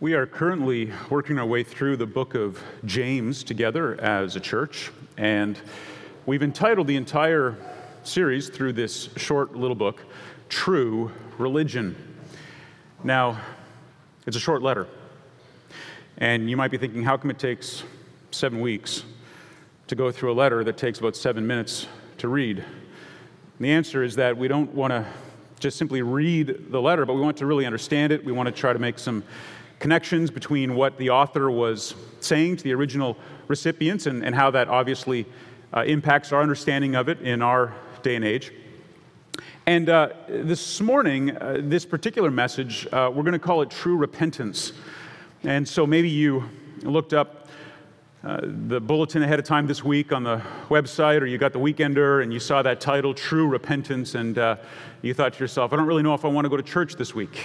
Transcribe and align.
We 0.00 0.14
are 0.14 0.24
currently 0.24 0.90
working 1.10 1.38
our 1.38 1.44
way 1.44 1.62
through 1.62 1.98
the 1.98 2.06
book 2.06 2.34
of 2.34 2.58
James 2.86 3.44
together 3.44 4.00
as 4.00 4.34
a 4.34 4.40
church, 4.40 4.90
and 5.18 5.60
we've 6.24 6.42
entitled 6.42 6.86
the 6.86 6.96
entire 6.96 7.54
series 8.02 8.48
through 8.48 8.72
this 8.72 9.10
short 9.18 9.54
little 9.54 9.74
book, 9.74 10.02
True 10.48 11.12
Religion. 11.36 11.94
Now, 13.04 13.42
it's 14.26 14.38
a 14.38 14.40
short 14.40 14.62
letter, 14.62 14.86
and 16.16 16.48
you 16.48 16.56
might 16.56 16.70
be 16.70 16.78
thinking, 16.78 17.02
how 17.02 17.18
come 17.18 17.30
it 17.30 17.38
takes 17.38 17.82
seven 18.30 18.62
weeks 18.62 19.04
to 19.88 19.94
go 19.94 20.10
through 20.10 20.32
a 20.32 20.34
letter 20.34 20.64
that 20.64 20.78
takes 20.78 20.98
about 20.98 21.14
seven 21.14 21.46
minutes 21.46 21.86
to 22.16 22.28
read? 22.28 22.56
And 22.56 22.66
the 23.58 23.70
answer 23.70 24.02
is 24.02 24.16
that 24.16 24.34
we 24.34 24.48
don't 24.48 24.72
want 24.74 24.92
to 24.92 25.04
just 25.58 25.76
simply 25.76 26.00
read 26.00 26.70
the 26.70 26.80
letter, 26.80 27.04
but 27.04 27.12
we 27.12 27.20
want 27.20 27.36
to 27.36 27.44
really 27.44 27.66
understand 27.66 28.12
it. 28.12 28.24
We 28.24 28.32
want 28.32 28.46
to 28.46 28.52
try 28.52 28.72
to 28.72 28.78
make 28.78 28.98
some 28.98 29.22
connections 29.80 30.30
between 30.30 30.76
what 30.76 30.96
the 30.98 31.10
author 31.10 31.50
was 31.50 31.96
saying 32.20 32.56
to 32.58 32.62
the 32.62 32.72
original 32.72 33.16
recipients 33.48 34.06
and, 34.06 34.22
and 34.24 34.34
how 34.34 34.50
that 34.52 34.68
obviously 34.68 35.26
uh, 35.74 35.82
impacts 35.86 36.32
our 36.32 36.40
understanding 36.40 36.94
of 36.94 37.08
it 37.08 37.20
in 37.22 37.42
our 37.42 37.74
day 38.02 38.14
and 38.14 38.24
age. 38.24 38.52
And 39.66 39.88
uh, 39.88 40.10
this 40.28 40.80
morning, 40.80 41.36
uh, 41.36 41.58
this 41.62 41.86
particular 41.86 42.30
message, 42.30 42.86
uh, 42.92 43.10
we're 43.12 43.22
going 43.22 43.32
to 43.32 43.38
call 43.38 43.62
it 43.62 43.70
True 43.70 43.96
Repentance. 43.96 44.72
And 45.44 45.66
so 45.66 45.86
maybe 45.86 46.10
you 46.10 46.44
looked 46.82 47.14
up 47.14 47.48
uh, 48.22 48.40
the 48.42 48.80
bulletin 48.80 49.22
ahead 49.22 49.38
of 49.38 49.46
time 49.46 49.66
this 49.66 49.82
week 49.82 50.12
on 50.12 50.24
the 50.24 50.42
website, 50.68 51.22
or 51.22 51.26
you 51.26 51.38
got 51.38 51.54
the 51.54 51.58
weekender 51.58 52.22
and 52.22 52.32
you 52.32 52.40
saw 52.40 52.60
that 52.60 52.80
title, 52.80 53.14
True 53.14 53.46
Repentance, 53.46 54.14
and 54.14 54.36
uh, 54.36 54.56
you 55.00 55.14
thought 55.14 55.32
to 55.32 55.40
yourself, 55.40 55.72
I 55.72 55.76
don't 55.76 55.86
really 55.86 56.02
know 56.02 56.12
if 56.12 56.26
I 56.26 56.28
want 56.28 56.44
to 56.44 56.50
go 56.50 56.58
to 56.58 56.62
church 56.62 56.96
this 56.96 57.14
week. 57.14 57.38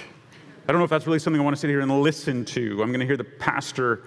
I 0.67 0.71
don't 0.71 0.79
know 0.79 0.85
if 0.85 0.89
that's 0.89 1.05
really 1.05 1.19
something 1.19 1.39
I 1.39 1.43
want 1.43 1.55
to 1.55 1.59
sit 1.59 1.69
here 1.69 1.81
and 1.81 2.01
listen 2.01 2.43
to. 2.45 2.81
I'm 2.81 2.89
going 2.89 2.99
to 2.99 3.05
hear 3.05 3.17
the 3.17 3.23
pastor, 3.23 4.01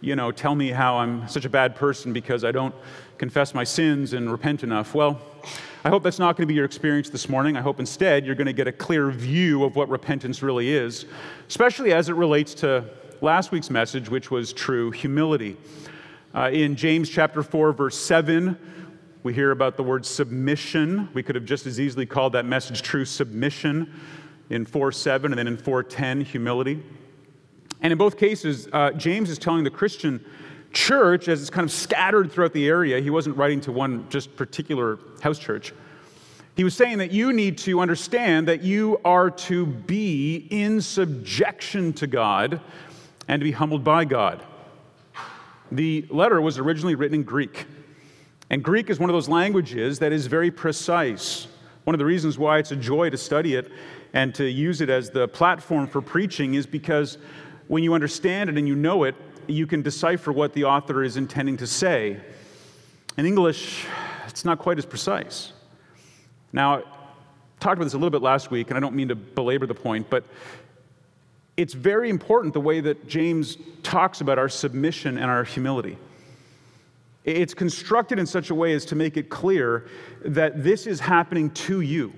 you 0.00 0.16
know, 0.16 0.32
tell 0.32 0.56
me 0.56 0.70
how 0.70 0.96
I'm 0.96 1.28
such 1.28 1.44
a 1.44 1.48
bad 1.48 1.76
person 1.76 2.12
because 2.12 2.42
I 2.42 2.50
don't 2.50 2.74
confess 3.16 3.54
my 3.54 3.62
sins 3.62 4.12
and 4.12 4.28
repent 4.28 4.64
enough. 4.64 4.92
Well, 4.92 5.20
I 5.84 5.88
hope 5.88 6.02
that's 6.02 6.18
not 6.18 6.36
going 6.36 6.48
to 6.48 6.48
be 6.48 6.54
your 6.54 6.64
experience 6.64 7.10
this 7.10 7.28
morning. 7.28 7.56
I 7.56 7.60
hope 7.60 7.78
instead 7.78 8.26
you're 8.26 8.34
going 8.34 8.48
to 8.48 8.52
get 8.52 8.66
a 8.66 8.72
clear 8.72 9.08
view 9.12 9.62
of 9.62 9.76
what 9.76 9.88
repentance 9.88 10.42
really 10.42 10.70
is, 10.70 11.06
especially 11.46 11.92
as 11.92 12.08
it 12.08 12.14
relates 12.14 12.54
to 12.54 12.86
last 13.20 13.52
week's 13.52 13.70
message, 13.70 14.08
which 14.08 14.32
was 14.32 14.52
true 14.52 14.90
humility. 14.90 15.56
Uh, 16.34 16.50
in 16.52 16.74
James 16.74 17.08
chapter 17.08 17.44
4, 17.44 17.72
verse 17.72 17.96
7, 17.96 18.58
we 19.22 19.32
hear 19.32 19.52
about 19.52 19.76
the 19.76 19.84
word 19.84 20.04
submission. 20.04 21.08
We 21.14 21.22
could 21.22 21.36
have 21.36 21.44
just 21.44 21.66
as 21.66 21.78
easily 21.78 22.04
called 22.04 22.32
that 22.32 22.46
message 22.46 22.82
true 22.82 23.04
submission 23.04 23.94
in 24.50 24.66
4.7 24.66 25.26
and 25.26 25.38
then 25.38 25.46
in 25.46 25.56
410, 25.56 26.22
humility. 26.22 26.82
And 27.80 27.92
in 27.92 27.98
both 27.98 28.18
cases, 28.18 28.68
uh, 28.72 28.90
James 28.92 29.30
is 29.30 29.38
telling 29.38 29.64
the 29.64 29.70
Christian 29.70 30.24
church, 30.72 31.28
as 31.28 31.40
it's 31.40 31.50
kind 31.50 31.64
of 31.64 31.72
scattered 31.72 32.30
throughout 32.30 32.52
the 32.52 32.68
area, 32.68 33.00
he 33.00 33.10
wasn't 33.10 33.36
writing 33.36 33.60
to 33.62 33.72
one 33.72 34.08
just 34.10 34.36
particular 34.36 34.98
house 35.22 35.38
church. 35.38 35.72
He 36.56 36.64
was 36.64 36.74
saying 36.74 36.98
that 36.98 37.10
you 37.10 37.32
need 37.32 37.56
to 37.58 37.80
understand 37.80 38.48
that 38.48 38.62
you 38.62 39.00
are 39.04 39.30
to 39.30 39.64
be 39.64 40.48
in 40.50 40.80
subjection 40.80 41.92
to 41.94 42.06
God 42.06 42.60
and 43.28 43.40
to 43.40 43.44
be 43.44 43.52
humbled 43.52 43.84
by 43.84 44.04
God. 44.04 44.44
The 45.72 46.04
letter 46.10 46.40
was 46.40 46.58
originally 46.58 46.96
written 46.96 47.14
in 47.14 47.22
Greek. 47.22 47.66
And 48.50 48.62
Greek 48.64 48.90
is 48.90 48.98
one 48.98 49.08
of 49.08 49.14
those 49.14 49.28
languages 49.28 50.00
that 50.00 50.12
is 50.12 50.26
very 50.26 50.50
precise. 50.50 51.46
One 51.84 51.94
of 51.94 51.98
the 51.98 52.04
reasons 52.04 52.36
why 52.36 52.58
it's 52.58 52.72
a 52.72 52.76
joy 52.76 53.08
to 53.10 53.16
study 53.16 53.54
it 53.54 53.70
and 54.12 54.34
to 54.34 54.44
use 54.48 54.80
it 54.80 54.90
as 54.90 55.10
the 55.10 55.28
platform 55.28 55.86
for 55.86 56.00
preaching 56.00 56.54
is 56.54 56.66
because 56.66 57.18
when 57.68 57.82
you 57.82 57.94
understand 57.94 58.50
it 58.50 58.58
and 58.58 58.66
you 58.66 58.74
know 58.74 59.04
it, 59.04 59.14
you 59.46 59.66
can 59.66 59.82
decipher 59.82 60.32
what 60.32 60.52
the 60.52 60.64
author 60.64 61.02
is 61.02 61.16
intending 61.16 61.56
to 61.58 61.66
say. 61.66 62.20
In 63.16 63.26
English, 63.26 63.86
it's 64.26 64.44
not 64.44 64.58
quite 64.58 64.78
as 64.78 64.86
precise. 64.86 65.52
Now, 66.52 66.78
I 66.78 66.82
talked 67.60 67.76
about 67.76 67.84
this 67.84 67.94
a 67.94 67.98
little 67.98 68.10
bit 68.10 68.22
last 68.22 68.50
week, 68.50 68.70
and 68.70 68.76
I 68.76 68.80
don't 68.80 68.94
mean 68.94 69.08
to 69.08 69.14
belabor 69.14 69.66
the 69.66 69.74
point, 69.74 70.08
but 70.10 70.24
it's 71.56 71.74
very 71.74 72.10
important 72.10 72.54
the 72.54 72.60
way 72.60 72.80
that 72.80 73.06
James 73.06 73.58
talks 73.82 74.20
about 74.20 74.38
our 74.38 74.48
submission 74.48 75.18
and 75.18 75.26
our 75.26 75.44
humility. 75.44 75.98
It's 77.24 77.52
constructed 77.52 78.18
in 78.18 78.26
such 78.26 78.50
a 78.50 78.54
way 78.54 78.72
as 78.72 78.84
to 78.86 78.96
make 78.96 79.16
it 79.16 79.28
clear 79.28 79.86
that 80.24 80.64
this 80.64 80.86
is 80.86 81.00
happening 81.00 81.50
to 81.50 81.82
you 81.82 82.12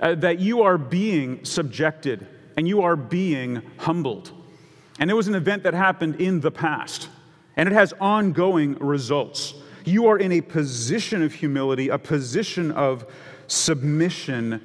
uh, 0.00 0.14
that 0.16 0.38
you 0.38 0.62
are 0.62 0.78
being 0.78 1.44
subjected 1.44 2.26
and 2.56 2.68
you 2.68 2.82
are 2.82 2.96
being 2.96 3.62
humbled. 3.78 4.32
And 4.98 5.10
it 5.10 5.14
was 5.14 5.28
an 5.28 5.34
event 5.34 5.64
that 5.64 5.74
happened 5.74 6.20
in 6.20 6.40
the 6.40 6.50
past, 6.50 7.08
and 7.56 7.68
it 7.68 7.72
has 7.72 7.92
ongoing 8.00 8.74
results. 8.74 9.54
You 9.84 10.06
are 10.06 10.18
in 10.18 10.32
a 10.32 10.40
position 10.40 11.22
of 11.22 11.34
humility, 11.34 11.88
a 11.88 11.98
position 11.98 12.70
of 12.70 13.04
submission, 13.48 14.62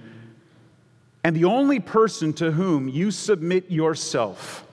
and 1.23 1.35
the 1.35 1.46
only 1.46 1.79
person 1.79 2.31
to 2.34 2.51
whom 2.51 2.88
you 2.88 3.11
submit 3.11 3.72
yourself 3.72 4.66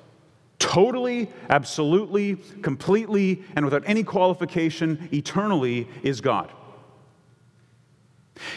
totally, 0.58 1.30
absolutely, 1.48 2.36
completely, 2.62 3.42
and 3.54 3.64
without 3.64 3.82
any 3.86 4.02
qualification 4.02 5.08
eternally 5.12 5.88
is 6.02 6.20
God. 6.20 6.52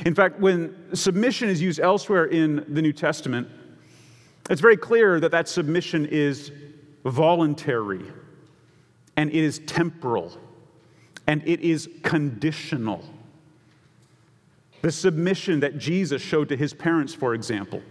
In 0.05 0.13
fact, 0.13 0.39
when 0.39 0.95
submission 0.95 1.49
is 1.49 1.61
used 1.61 1.79
elsewhere 1.79 2.25
in 2.25 2.65
the 2.67 2.81
New 2.81 2.93
Testament, 2.93 3.47
it's 4.49 4.61
very 4.61 4.77
clear 4.77 5.19
that 5.19 5.31
that 5.31 5.47
submission 5.47 6.05
is 6.05 6.51
voluntary 7.05 8.03
and 9.15 9.29
it 9.29 9.35
is 9.35 9.59
temporal 9.59 10.33
and 11.27 11.47
it 11.47 11.59
is 11.61 11.89
conditional. 12.03 13.03
The 14.81 14.91
submission 14.91 15.59
that 15.59 15.77
Jesus 15.77 16.21
showed 16.21 16.49
to 16.49 16.57
his 16.57 16.73
parents, 16.73 17.13
for 17.13 17.33
example, 17.33 17.81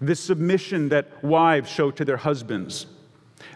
the 0.00 0.16
submission 0.16 0.88
that 0.88 1.22
wives 1.22 1.70
show 1.70 1.90
to 1.90 2.04
their 2.04 2.16
husbands, 2.16 2.86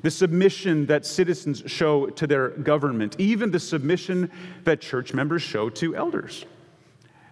the 0.02 0.10
submission 0.10 0.86
that 0.86 1.06
citizens 1.06 1.62
show 1.66 2.06
to 2.06 2.26
their 2.26 2.50
government, 2.50 3.16
even 3.18 3.50
the 3.50 3.58
submission 3.58 4.30
that 4.64 4.80
church 4.80 5.14
members 5.14 5.42
show 5.42 5.70
to 5.70 5.96
elders. 5.96 6.44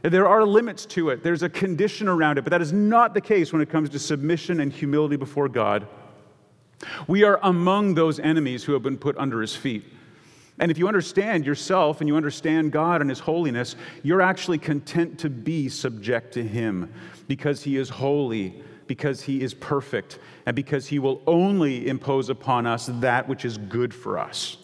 There 0.02 0.26
are 0.26 0.44
limits 0.44 0.84
to 0.86 1.10
it, 1.10 1.22
there's 1.22 1.44
a 1.44 1.48
condition 1.48 2.08
around 2.08 2.38
it, 2.38 2.42
but 2.42 2.50
that 2.50 2.60
is 2.60 2.72
not 2.72 3.14
the 3.14 3.20
case 3.20 3.52
when 3.52 3.62
it 3.62 3.70
comes 3.70 3.88
to 3.90 3.98
submission 3.98 4.60
and 4.60 4.72
humility 4.72 5.16
before 5.16 5.48
God. 5.48 5.86
We 7.06 7.22
are 7.22 7.38
among 7.42 7.94
those 7.94 8.18
enemies 8.18 8.64
who 8.64 8.72
have 8.72 8.82
been 8.82 8.98
put 8.98 9.16
under 9.16 9.40
his 9.40 9.54
feet. 9.54 9.84
And 10.58 10.70
if 10.70 10.78
you 10.78 10.88
understand 10.88 11.46
yourself 11.46 12.00
and 12.00 12.08
you 12.08 12.16
understand 12.16 12.72
God 12.72 13.00
and 13.00 13.08
his 13.08 13.20
holiness, 13.20 13.76
you're 14.02 14.20
actually 14.20 14.58
content 14.58 15.20
to 15.20 15.30
be 15.30 15.68
subject 15.68 16.34
to 16.34 16.42
him 16.42 16.92
because 17.28 17.62
he 17.62 17.76
is 17.76 17.88
holy, 17.88 18.62
because 18.86 19.22
he 19.22 19.40
is 19.42 19.54
perfect, 19.54 20.18
and 20.44 20.56
because 20.56 20.86
he 20.88 20.98
will 20.98 21.22
only 21.26 21.88
impose 21.88 22.28
upon 22.28 22.66
us 22.66 22.90
that 22.94 23.28
which 23.28 23.44
is 23.44 23.56
good 23.56 23.94
for 23.94 24.18
us. 24.18 24.56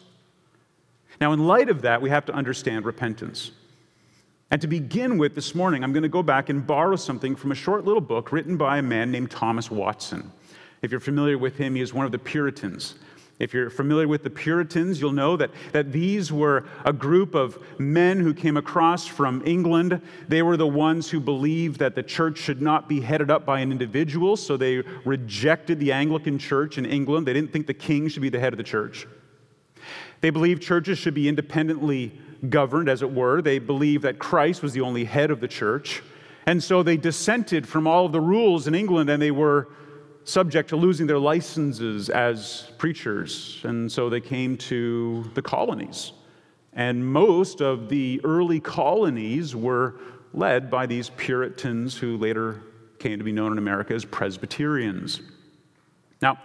Now, 1.21 1.33
in 1.33 1.47
light 1.47 1.69
of 1.69 1.83
that, 1.83 2.03
we 2.03 2.11
have 2.11 2.27
to 2.27 2.33
understand 2.33 2.85
repentance. 2.85 3.53
And 4.51 4.63
to 4.63 4.67
begin 4.67 5.19
with 5.19 5.35
this 5.35 5.55
morning, 5.55 5.85
I'm 5.85 5.93
going 5.93 6.05
to 6.05 6.09
go 6.09 6.23
back 6.23 6.49
and 6.49 6.67
borrow 6.67 6.97
something 6.97 7.37
from 7.37 7.53
a 7.53 7.55
short 7.55 7.85
little 7.85 8.01
book 8.01 8.33
written 8.33 8.57
by 8.57 8.79
a 8.79 8.83
man 8.83 9.11
named 9.11 9.31
Thomas 9.31 9.71
Watson. 9.71 10.33
If 10.81 10.91
you're 10.91 11.01
familiar 11.01 11.37
with 11.37 11.59
him, 11.59 11.75
he 11.75 11.83
is 11.83 11.93
one 11.93 12.07
of 12.07 12.13
the 12.13 12.19
Puritans. 12.19 12.95
If 13.39 13.53
you're 13.53 13.69
familiar 13.69 14.09
with 14.09 14.25
the 14.25 14.31
Puritans, 14.31 15.01
you'll 15.01 15.13
know 15.13 15.37
that, 15.37 15.51
that 15.73 15.93
these 15.93 16.33
were 16.33 16.65
a 16.85 16.93
group 16.93 17.35
of 17.35 17.63
men 17.79 18.19
who 18.19 18.33
came 18.33 18.57
across 18.57 19.07
from 19.07 19.43
England. 19.47 20.01
They 20.29 20.43
were 20.43 20.57
the 20.57 20.67
ones 20.67 21.11
who 21.11 21.21
believed 21.21 21.79
that 21.79 21.95
the 21.95 22.03
church 22.03 22.39
should 22.39 22.63
not 22.63 22.89
be 22.89 23.01
headed 23.01 23.31
up 23.31 23.45
by 23.45 23.61
an 23.61 23.71
individual, 23.71 24.37
so 24.37 24.57
they 24.57 24.79
rejected 25.05 25.79
the 25.79 25.93
Anglican 25.93 26.39
church 26.39 26.79
in 26.79 26.87
England. 26.87 27.29
They 27.29 27.33
didn't 27.35 27.53
think 27.53 27.67
the 27.67 27.75
king 27.75 28.09
should 28.09 28.23
be 28.23 28.31
the 28.31 28.41
head 28.41 28.55
of 28.55 28.57
the 28.57 28.65
church. 28.65 29.07
They 30.21 30.31
believed 30.31 30.63
churches 30.63 30.99
should 30.99 31.15
be 31.15 31.29
independently 31.29 32.19
governed, 32.49 32.89
as 32.89 33.03
it 33.03 33.11
were. 33.11 33.43
They 33.43 33.59
believed 33.59 34.05
that 34.05 34.19
Christ 34.19 34.63
was 34.63 34.73
the 34.73 34.81
only 34.81 35.05
head 35.05 35.31
of 35.31 35.41
the 35.41 35.49
church. 35.49 36.03
And 36.47 36.63
so 36.63 36.83
they 36.83 36.97
dissented 36.97 37.69
from 37.69 37.87
all 37.87 38.07
of 38.07 38.13
the 38.13 38.21
rules 38.21 38.67
in 38.67 38.75
England 38.75 39.11
and 39.11 39.21
they 39.21 39.31
were 39.31 39.69
subject 40.25 40.69
to 40.71 40.77
losing 40.77 41.07
their 41.07 41.19
licenses 41.19 42.11
as 42.11 42.71
preachers. 42.79 43.61
And 43.65 43.91
so 43.91 44.09
they 44.09 44.21
came 44.21 44.57
to 44.59 45.31
the 45.35 45.43
colonies. 45.43 46.13
And 46.73 47.05
most 47.05 47.61
of 47.61 47.89
the 47.89 48.21
early 48.25 48.61
colonies 48.61 49.57
were 49.57 49.97
led 50.33 50.71
by 50.71 50.87
these 50.87 51.11
Puritans 51.11 51.97
who 51.97 52.17
later 52.17 52.63
came 52.99 53.19
to 53.19 53.25
be 53.25 53.33
known 53.33 53.53
in 53.53 53.59
America 53.59 53.95
as 53.95 54.05
Presbyterians. 54.05 55.21
Now, 56.21 56.39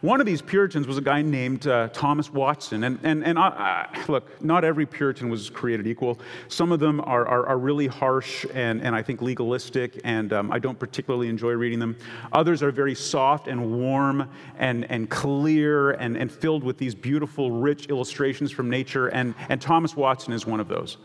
one 0.00 0.18
of 0.18 0.26
these 0.26 0.40
Puritans 0.40 0.86
was 0.86 0.96
a 0.96 1.02
guy 1.02 1.20
named 1.20 1.66
uh, 1.66 1.88
Thomas 1.88 2.32
Watson. 2.32 2.84
And, 2.84 2.98
and, 3.02 3.22
and 3.22 3.38
I, 3.38 3.86
I, 3.92 4.04
look, 4.08 4.42
not 4.42 4.64
every 4.64 4.86
Puritan 4.86 5.28
was 5.28 5.50
created 5.50 5.86
equal. 5.86 6.18
Some 6.48 6.72
of 6.72 6.80
them 6.80 7.00
are, 7.02 7.26
are, 7.26 7.46
are 7.46 7.58
really 7.58 7.86
harsh 7.86 8.46
and, 8.54 8.80
and 8.80 8.96
I 8.96 9.02
think 9.02 9.20
legalistic, 9.20 10.00
and 10.04 10.32
um, 10.32 10.50
I 10.50 10.58
don't 10.58 10.78
particularly 10.78 11.28
enjoy 11.28 11.52
reading 11.52 11.78
them. 11.78 11.96
Others 12.32 12.62
are 12.62 12.70
very 12.70 12.94
soft 12.94 13.46
and 13.46 13.78
warm 13.78 14.28
and, 14.58 14.90
and 14.90 15.10
clear 15.10 15.90
and, 15.92 16.16
and 16.16 16.32
filled 16.32 16.64
with 16.64 16.78
these 16.78 16.94
beautiful, 16.94 17.50
rich 17.50 17.86
illustrations 17.86 18.50
from 18.50 18.70
nature. 18.70 19.08
And, 19.08 19.34
and 19.50 19.60
Thomas 19.60 19.96
Watson 19.96 20.32
is 20.32 20.46
one 20.46 20.60
of 20.60 20.68
those. 20.68 20.96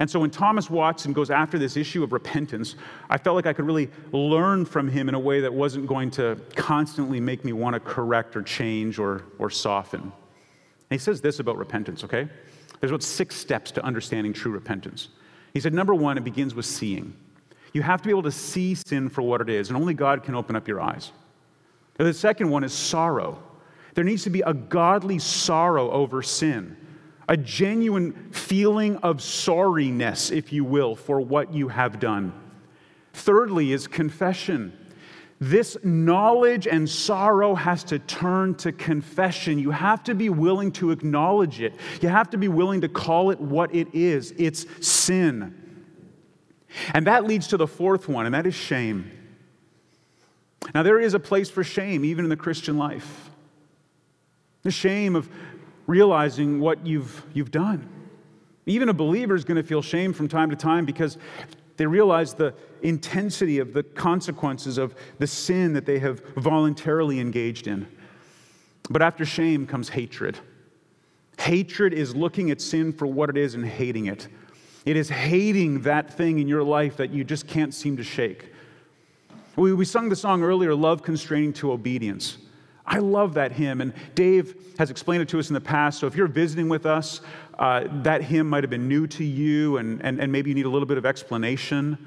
And 0.00 0.08
so 0.08 0.20
when 0.20 0.30
Thomas 0.30 0.70
Watson 0.70 1.12
goes 1.12 1.30
after 1.30 1.58
this 1.58 1.76
issue 1.76 2.04
of 2.04 2.12
repentance, 2.12 2.76
I 3.10 3.18
felt 3.18 3.34
like 3.34 3.46
I 3.46 3.52
could 3.52 3.66
really 3.66 3.90
learn 4.12 4.64
from 4.64 4.88
him 4.88 5.08
in 5.08 5.14
a 5.14 5.18
way 5.18 5.40
that 5.40 5.52
wasn't 5.52 5.86
going 5.86 6.10
to 6.12 6.40
constantly 6.54 7.20
make 7.20 7.44
me 7.44 7.52
want 7.52 7.74
to 7.74 7.80
correct 7.80 8.36
or 8.36 8.42
change 8.42 8.98
or, 8.98 9.24
or 9.38 9.50
soften. 9.50 10.00
And 10.00 10.12
he 10.90 10.98
says 10.98 11.20
this 11.20 11.40
about 11.40 11.58
repentance, 11.58 12.04
okay? 12.04 12.28
There's 12.80 12.92
about 12.92 13.02
six 13.02 13.34
steps 13.34 13.72
to 13.72 13.84
understanding 13.84 14.32
true 14.32 14.52
repentance. 14.52 15.08
He 15.52 15.60
said, 15.60 15.74
number 15.74 15.94
one, 15.94 16.16
it 16.16 16.24
begins 16.24 16.54
with 16.54 16.66
seeing. 16.66 17.14
You 17.72 17.82
have 17.82 18.00
to 18.00 18.06
be 18.06 18.10
able 18.10 18.22
to 18.22 18.32
see 18.32 18.74
sin 18.74 19.08
for 19.08 19.22
what 19.22 19.40
it 19.40 19.50
is, 19.50 19.68
and 19.68 19.76
only 19.76 19.94
God 19.94 20.22
can 20.22 20.34
open 20.34 20.54
up 20.54 20.68
your 20.68 20.80
eyes. 20.80 21.10
And 21.98 22.06
the 22.06 22.14
second 22.14 22.48
one 22.48 22.62
is 22.62 22.72
sorrow. 22.72 23.42
There 23.94 24.04
needs 24.04 24.22
to 24.22 24.30
be 24.30 24.42
a 24.42 24.54
godly 24.54 25.18
sorrow 25.18 25.90
over 25.90 26.22
sin 26.22 26.76
a 27.28 27.36
genuine 27.36 28.30
feeling 28.32 28.96
of 28.98 29.18
sorriness, 29.18 30.34
if 30.34 30.52
you 30.52 30.64
will, 30.64 30.96
for 30.96 31.20
what 31.20 31.52
you 31.52 31.68
have 31.68 32.00
done. 32.00 32.32
Thirdly, 33.12 33.72
is 33.72 33.86
confession. 33.86 34.72
This 35.40 35.76
knowledge 35.84 36.66
and 36.66 36.88
sorrow 36.88 37.54
has 37.54 37.84
to 37.84 37.98
turn 38.00 38.54
to 38.56 38.72
confession. 38.72 39.58
You 39.58 39.70
have 39.70 40.02
to 40.04 40.14
be 40.14 40.30
willing 40.30 40.72
to 40.72 40.90
acknowledge 40.90 41.60
it. 41.60 41.74
You 42.00 42.08
have 42.08 42.30
to 42.30 42.38
be 42.38 42.48
willing 42.48 42.80
to 42.80 42.88
call 42.88 43.30
it 43.30 43.40
what 43.40 43.74
it 43.74 43.94
is 43.94 44.32
it's 44.36 44.66
sin. 44.86 45.54
And 46.92 47.06
that 47.06 47.24
leads 47.24 47.48
to 47.48 47.56
the 47.56 47.66
fourth 47.66 48.08
one, 48.08 48.26
and 48.26 48.34
that 48.34 48.46
is 48.46 48.54
shame. 48.54 49.10
Now, 50.74 50.82
there 50.82 51.00
is 51.00 51.14
a 51.14 51.20
place 51.20 51.48
for 51.48 51.62
shame, 51.62 52.04
even 52.04 52.24
in 52.24 52.28
the 52.28 52.36
Christian 52.36 52.76
life. 52.76 53.30
The 54.62 54.70
shame 54.70 55.14
of 55.14 55.30
realizing 55.88 56.60
what 56.60 56.86
you've, 56.86 57.24
you've 57.32 57.50
done. 57.50 57.88
Even 58.66 58.90
a 58.90 58.92
believer 58.92 59.34
is 59.34 59.44
going 59.44 59.56
to 59.56 59.62
feel 59.62 59.82
shame 59.82 60.12
from 60.12 60.28
time 60.28 60.50
to 60.50 60.56
time 60.56 60.84
because 60.84 61.18
they 61.78 61.86
realize 61.86 62.34
the 62.34 62.54
intensity 62.82 63.58
of 63.58 63.72
the 63.72 63.82
consequences 63.82 64.78
of 64.78 64.94
the 65.18 65.26
sin 65.26 65.72
that 65.72 65.86
they 65.86 65.98
have 65.98 66.20
voluntarily 66.36 67.18
engaged 67.18 67.66
in. 67.66 67.88
But 68.90 69.00
after 69.00 69.24
shame 69.24 69.66
comes 69.66 69.88
hatred. 69.88 70.38
Hatred 71.38 71.94
is 71.94 72.14
looking 72.14 72.50
at 72.50 72.60
sin 72.60 72.92
for 72.92 73.06
what 73.06 73.30
it 73.30 73.36
is 73.36 73.54
and 73.54 73.64
hating 73.64 74.06
it. 74.06 74.28
It 74.84 74.96
is 74.96 75.08
hating 75.08 75.82
that 75.82 76.12
thing 76.12 76.38
in 76.38 76.48
your 76.48 76.62
life 76.62 76.96
that 76.98 77.10
you 77.10 77.24
just 77.24 77.46
can't 77.46 77.72
seem 77.72 77.96
to 77.96 78.02
shake. 78.02 78.52
We, 79.56 79.72
we 79.72 79.84
sung 79.84 80.08
the 80.08 80.16
song 80.16 80.42
earlier, 80.42 80.74
Love 80.74 81.02
Constraining 81.02 81.52
to 81.54 81.72
Obedience. 81.72 82.38
I 82.88 82.98
love 82.98 83.34
that 83.34 83.52
hymn, 83.52 83.82
and 83.82 83.92
Dave 84.14 84.56
has 84.78 84.90
explained 84.90 85.22
it 85.22 85.28
to 85.28 85.38
us 85.38 85.50
in 85.50 85.54
the 85.54 85.60
past. 85.60 86.00
So 86.00 86.06
if 86.06 86.16
you're 86.16 86.26
visiting 86.26 86.70
with 86.70 86.86
us, 86.86 87.20
uh, 87.58 87.84
that 88.02 88.22
hymn 88.22 88.48
might 88.48 88.64
have 88.64 88.70
been 88.70 88.88
new 88.88 89.06
to 89.08 89.24
you, 89.24 89.76
and, 89.76 90.02
and, 90.02 90.18
and 90.18 90.32
maybe 90.32 90.50
you 90.50 90.54
need 90.54 90.64
a 90.64 90.70
little 90.70 90.86
bit 90.86 90.96
of 90.96 91.04
explanation. 91.04 91.98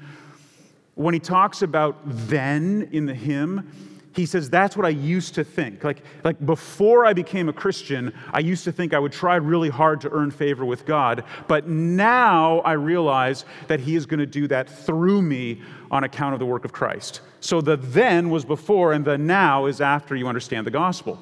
When 0.96 1.14
he 1.14 1.20
talks 1.20 1.62
about 1.62 2.00
then 2.04 2.88
in 2.90 3.06
the 3.06 3.14
hymn, 3.14 3.70
he 4.14 4.26
says, 4.26 4.50
That's 4.50 4.76
what 4.76 4.84
I 4.84 4.90
used 4.90 5.36
to 5.36 5.44
think. 5.44 5.84
Like, 5.84 6.02
like 6.24 6.44
before 6.44 7.06
I 7.06 7.12
became 7.12 7.48
a 7.48 7.52
Christian, 7.52 8.12
I 8.32 8.40
used 8.40 8.64
to 8.64 8.72
think 8.72 8.92
I 8.92 8.98
would 8.98 9.12
try 9.12 9.36
really 9.36 9.70
hard 9.70 10.00
to 10.02 10.10
earn 10.10 10.32
favor 10.32 10.64
with 10.64 10.84
God. 10.84 11.24
But 11.46 11.68
now 11.68 12.58
I 12.60 12.72
realize 12.72 13.44
that 13.68 13.80
He 13.80 13.94
is 13.94 14.04
going 14.04 14.20
to 14.20 14.26
do 14.26 14.48
that 14.48 14.68
through 14.68 15.22
me 15.22 15.62
on 15.90 16.02
account 16.04 16.34
of 16.34 16.40
the 16.40 16.46
work 16.46 16.64
of 16.64 16.72
Christ. 16.72 17.20
So 17.42 17.60
the 17.60 17.76
then 17.76 18.30
was 18.30 18.44
before, 18.44 18.92
and 18.92 19.04
the 19.04 19.18
now 19.18 19.66
is 19.66 19.80
after 19.80 20.14
you 20.14 20.28
understand 20.28 20.64
the 20.64 20.70
gospel. 20.70 21.18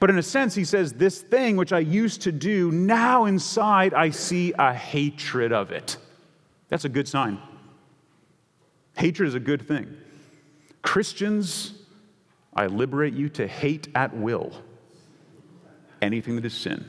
But 0.00 0.10
in 0.10 0.18
a 0.18 0.24
sense, 0.24 0.56
he 0.56 0.64
says, 0.64 0.92
This 0.94 1.22
thing 1.22 1.56
which 1.56 1.72
I 1.72 1.78
used 1.78 2.22
to 2.22 2.32
do, 2.32 2.72
now 2.72 3.24
inside 3.24 3.94
I 3.94 4.10
see 4.10 4.52
a 4.58 4.74
hatred 4.74 5.52
of 5.52 5.70
it. 5.70 5.96
That's 6.68 6.84
a 6.84 6.88
good 6.88 7.06
sign. 7.06 7.40
Hatred 8.96 9.28
is 9.28 9.36
a 9.36 9.40
good 9.40 9.66
thing. 9.68 9.96
Christians, 10.82 11.74
I 12.52 12.66
liberate 12.66 13.14
you 13.14 13.28
to 13.30 13.46
hate 13.46 13.86
at 13.94 14.16
will 14.16 14.52
anything 16.02 16.34
that 16.34 16.44
is 16.44 16.54
sin. 16.54 16.84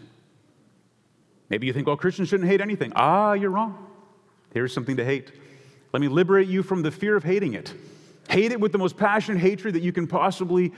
Maybe 1.49 1.67
you 1.67 1.73
think, 1.73 1.85
well, 1.85 1.95
Christians 1.95 2.29
shouldn't 2.29 2.49
hate 2.49 2.61
anything. 2.61 2.91
Ah, 2.95 3.33
you're 3.33 3.51
wrong. 3.51 3.87
Here's 4.51 4.73
something 4.73 4.97
to 4.97 5.05
hate. 5.05 5.31
Let 5.93 6.01
me 6.01 6.07
liberate 6.07 6.47
you 6.47 6.63
from 6.63 6.81
the 6.81 6.89
fear 6.89 7.15
of 7.15 7.23
hating 7.23 7.53
it. 7.53 7.71
Hate 8.29 8.51
it 8.51 8.59
with 8.59 8.71
the 8.71 8.77
most 8.77 8.95
passionate 8.95 9.39
hatred 9.39 9.73
that 9.73 9.81
you 9.81 9.91
can 9.91 10.07
possibly 10.07 10.71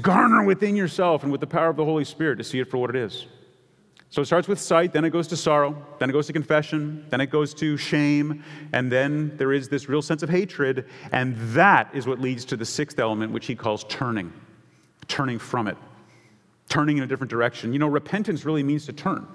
garner 0.00 0.44
within 0.44 0.76
yourself 0.76 1.22
and 1.22 1.30
with 1.30 1.40
the 1.40 1.46
power 1.46 1.68
of 1.68 1.76
the 1.76 1.84
Holy 1.84 2.04
Spirit 2.04 2.36
to 2.36 2.44
see 2.44 2.58
it 2.58 2.68
for 2.68 2.78
what 2.78 2.90
it 2.90 2.96
is. 2.96 3.26
So 4.10 4.22
it 4.22 4.24
starts 4.24 4.48
with 4.48 4.58
sight, 4.58 4.92
then 4.92 5.04
it 5.04 5.10
goes 5.10 5.28
to 5.28 5.36
sorrow, 5.36 5.80
then 6.00 6.10
it 6.10 6.12
goes 6.12 6.26
to 6.26 6.32
confession, 6.32 7.06
then 7.10 7.20
it 7.20 7.30
goes 7.30 7.54
to 7.54 7.76
shame, 7.76 8.42
and 8.72 8.90
then 8.90 9.36
there 9.36 9.52
is 9.52 9.68
this 9.68 9.88
real 9.88 10.02
sense 10.02 10.24
of 10.24 10.28
hatred, 10.28 10.86
and 11.12 11.36
that 11.54 11.88
is 11.94 12.08
what 12.08 12.20
leads 12.20 12.44
to 12.46 12.56
the 12.56 12.64
sixth 12.64 12.98
element, 12.98 13.30
which 13.30 13.46
he 13.46 13.54
calls 13.54 13.84
turning, 13.84 14.32
turning 15.06 15.38
from 15.38 15.68
it, 15.68 15.76
turning 16.68 16.98
in 16.98 17.04
a 17.04 17.06
different 17.06 17.30
direction. 17.30 17.72
You 17.72 17.78
know, 17.78 17.86
repentance 17.86 18.44
really 18.44 18.64
means 18.64 18.84
to 18.86 18.92
turn. 18.92 19.28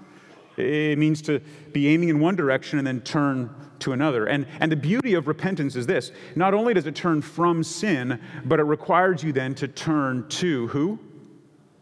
It 0.58 0.98
means 0.98 1.22
to 1.24 1.40
be 1.74 1.88
aiming 1.90 2.10
in 2.10 2.20
one 2.20 2.36
direction 2.36 2.78
and 2.78 2.88
then 2.88 3.02
turn 3.02 3.54
to 3.80 3.92
another. 3.92 4.26
And, 4.26 4.48
and 4.60 4.72
the 4.72 4.78
beauty 4.78 5.14
of 5.14 5.28
repentance 5.28 5.76
is 5.76 5.86
this 5.86 6.12
not 6.36 6.54
only 6.54 6.74
does 6.74 6.86
it 6.86 6.96
turn 6.96 7.22
from 7.22 7.64
sin, 7.64 8.22
but 8.46 8.60
it 8.60 8.64
requires 8.64 9.24
you 9.24 9.34
then 9.34 9.54
to 9.56 9.68
turn 9.68 10.28
to 10.30 10.68
who? 10.68 11.00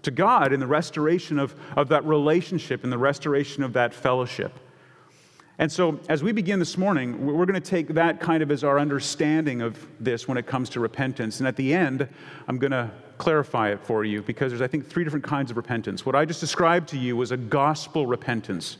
To 0.03 0.11
God 0.11 0.51
in 0.51 0.59
the 0.59 0.67
restoration 0.67 1.39
of, 1.39 1.55
of 1.77 1.89
that 1.89 2.03
relationship 2.05 2.83
and 2.83 2.91
the 2.91 2.97
restoration 2.97 3.63
of 3.63 3.73
that 3.73 3.93
fellowship. 3.93 4.59
And 5.59 5.71
so, 5.71 5.99
as 6.09 6.23
we 6.23 6.31
begin 6.31 6.57
this 6.57 6.79
morning, 6.79 7.27
we're 7.27 7.45
going 7.45 7.61
to 7.61 7.69
take 7.69 7.89
that 7.89 8.19
kind 8.19 8.41
of 8.41 8.49
as 8.49 8.63
our 8.63 8.79
understanding 8.79 9.61
of 9.61 9.87
this 9.99 10.27
when 10.27 10.37
it 10.37 10.47
comes 10.47 10.67
to 10.69 10.79
repentance. 10.79 11.39
And 11.39 11.47
at 11.47 11.55
the 11.55 11.73
end, 11.73 12.09
I'm 12.47 12.57
going 12.57 12.71
to 12.71 12.91
clarify 13.23 13.71
it 13.71 13.79
for 13.79 14.03
you 14.03 14.21
because 14.21 14.51
there's, 14.51 14.61
I 14.61 14.67
think, 14.67 14.85
three 14.85 15.05
different 15.05 15.23
kinds 15.23 15.49
of 15.49 15.55
repentance. 15.55 16.05
What 16.05 16.13
I 16.13 16.25
just 16.25 16.41
described 16.41 16.89
to 16.89 16.97
you 16.97 17.15
was 17.15 17.31
a 17.31 17.37
gospel 17.37 18.05
repentance. 18.05 18.77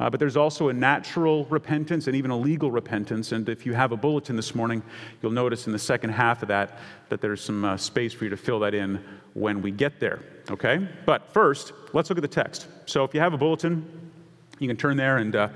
Uh, 0.00 0.08
but 0.08 0.18
there's 0.18 0.36
also 0.36 0.68
a 0.68 0.72
natural 0.72 1.44
repentance 1.46 2.06
and 2.06 2.16
even 2.16 2.30
a 2.30 2.36
legal 2.36 2.70
repentance. 2.70 3.32
And 3.32 3.46
if 3.50 3.66
you 3.66 3.74
have 3.74 3.92
a 3.92 3.96
bulletin 3.96 4.34
this 4.34 4.54
morning, 4.54 4.82
you'll 5.20 5.32
notice 5.32 5.66
in 5.66 5.72
the 5.72 5.78
second 5.78 6.10
half 6.10 6.40
of 6.40 6.48
that 6.48 6.78
that 7.10 7.20
there's 7.20 7.42
some 7.42 7.64
uh, 7.66 7.76
space 7.76 8.14
for 8.14 8.24
you 8.24 8.30
to 8.30 8.36
fill 8.36 8.60
that 8.60 8.72
in 8.72 9.02
when 9.34 9.60
we 9.60 9.70
get 9.70 10.00
there. 10.00 10.22
Okay? 10.50 10.86
But 11.04 11.30
first, 11.32 11.72
let's 11.92 12.08
look 12.08 12.18
at 12.18 12.22
the 12.22 12.28
text. 12.28 12.66
So 12.86 13.04
if 13.04 13.12
you 13.12 13.20
have 13.20 13.34
a 13.34 13.38
bulletin, 13.38 14.10
you 14.58 14.68
can 14.68 14.76
turn 14.78 14.96
there 14.96 15.18
and 15.18 15.36
uh, 15.36 15.48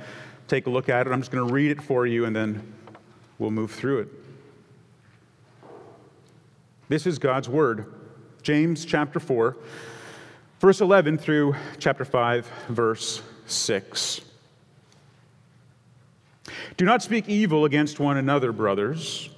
take 0.47 0.67
a 0.67 0.71
look 0.71 0.91
at 0.91 1.07
it. 1.07 1.11
I'm 1.11 1.21
just 1.21 1.31
going 1.31 1.47
to 1.47 1.53
read 1.53 1.71
it 1.71 1.83
for 1.83 2.07
you 2.07 2.27
and 2.27 2.37
then 2.37 2.75
we'll 3.39 3.51
move 3.51 3.73
through 3.73 4.01
it. 4.01 4.09
This 6.91 7.07
is 7.07 7.19
God's 7.19 7.49
word. 7.49 7.87
James 8.43 8.85
chapter 8.85 9.21
4, 9.21 9.57
verse 10.61 10.81
11 10.81 11.19
through 11.19 11.55
chapter 11.79 12.05
5, 12.05 12.51
verse 12.69 13.23
6. 13.47 14.21
Do 16.77 16.85
not 16.85 17.03
speak 17.03 17.29
evil 17.29 17.65
against 17.65 18.01
one 18.01 18.17
another, 18.17 18.53
brothers. 18.53 19.31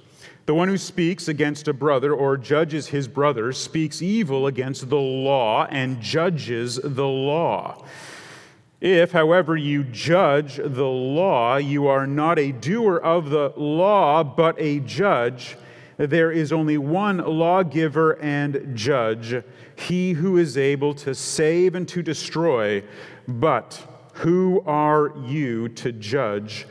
The 0.45 0.53
one 0.53 0.67
who 0.67 0.77
speaks 0.77 1.27
against 1.27 1.67
a 1.67 1.73
brother 1.73 2.13
or 2.13 2.37
judges 2.37 2.87
his 2.87 3.07
brother 3.07 3.53
speaks 3.53 4.01
evil 4.01 4.47
against 4.47 4.89
the 4.89 4.99
law 4.99 5.65
and 5.69 6.01
judges 6.01 6.79
the 6.83 7.07
law. 7.07 7.85
If, 8.81 9.13
however, 9.13 9.55
you 9.55 9.85
judge 9.85 10.57
the 10.57 10.83
law, 10.83 11.55
you 11.55 11.87
are 11.87 12.05
not 12.05 12.37
a 12.37 12.51
doer 12.51 12.97
of 12.97 13.29
the 13.29 13.53
law, 13.55 14.23
but 14.25 14.55
a 14.59 14.81
judge. 14.81 15.55
There 15.97 16.31
is 16.31 16.51
only 16.51 16.77
one 16.77 17.17
lawgiver 17.17 18.19
and 18.21 18.75
judge, 18.75 19.43
he 19.75 20.13
who 20.13 20.37
is 20.37 20.57
able 20.57 20.93
to 20.95 21.13
save 21.13 21.75
and 21.75 21.87
to 21.89 22.01
destroy. 22.01 22.83
But 23.27 23.87
who 24.15 24.63
are 24.65 25.13
you 25.25 25.69
to 25.69 25.91
judge? 25.91 26.65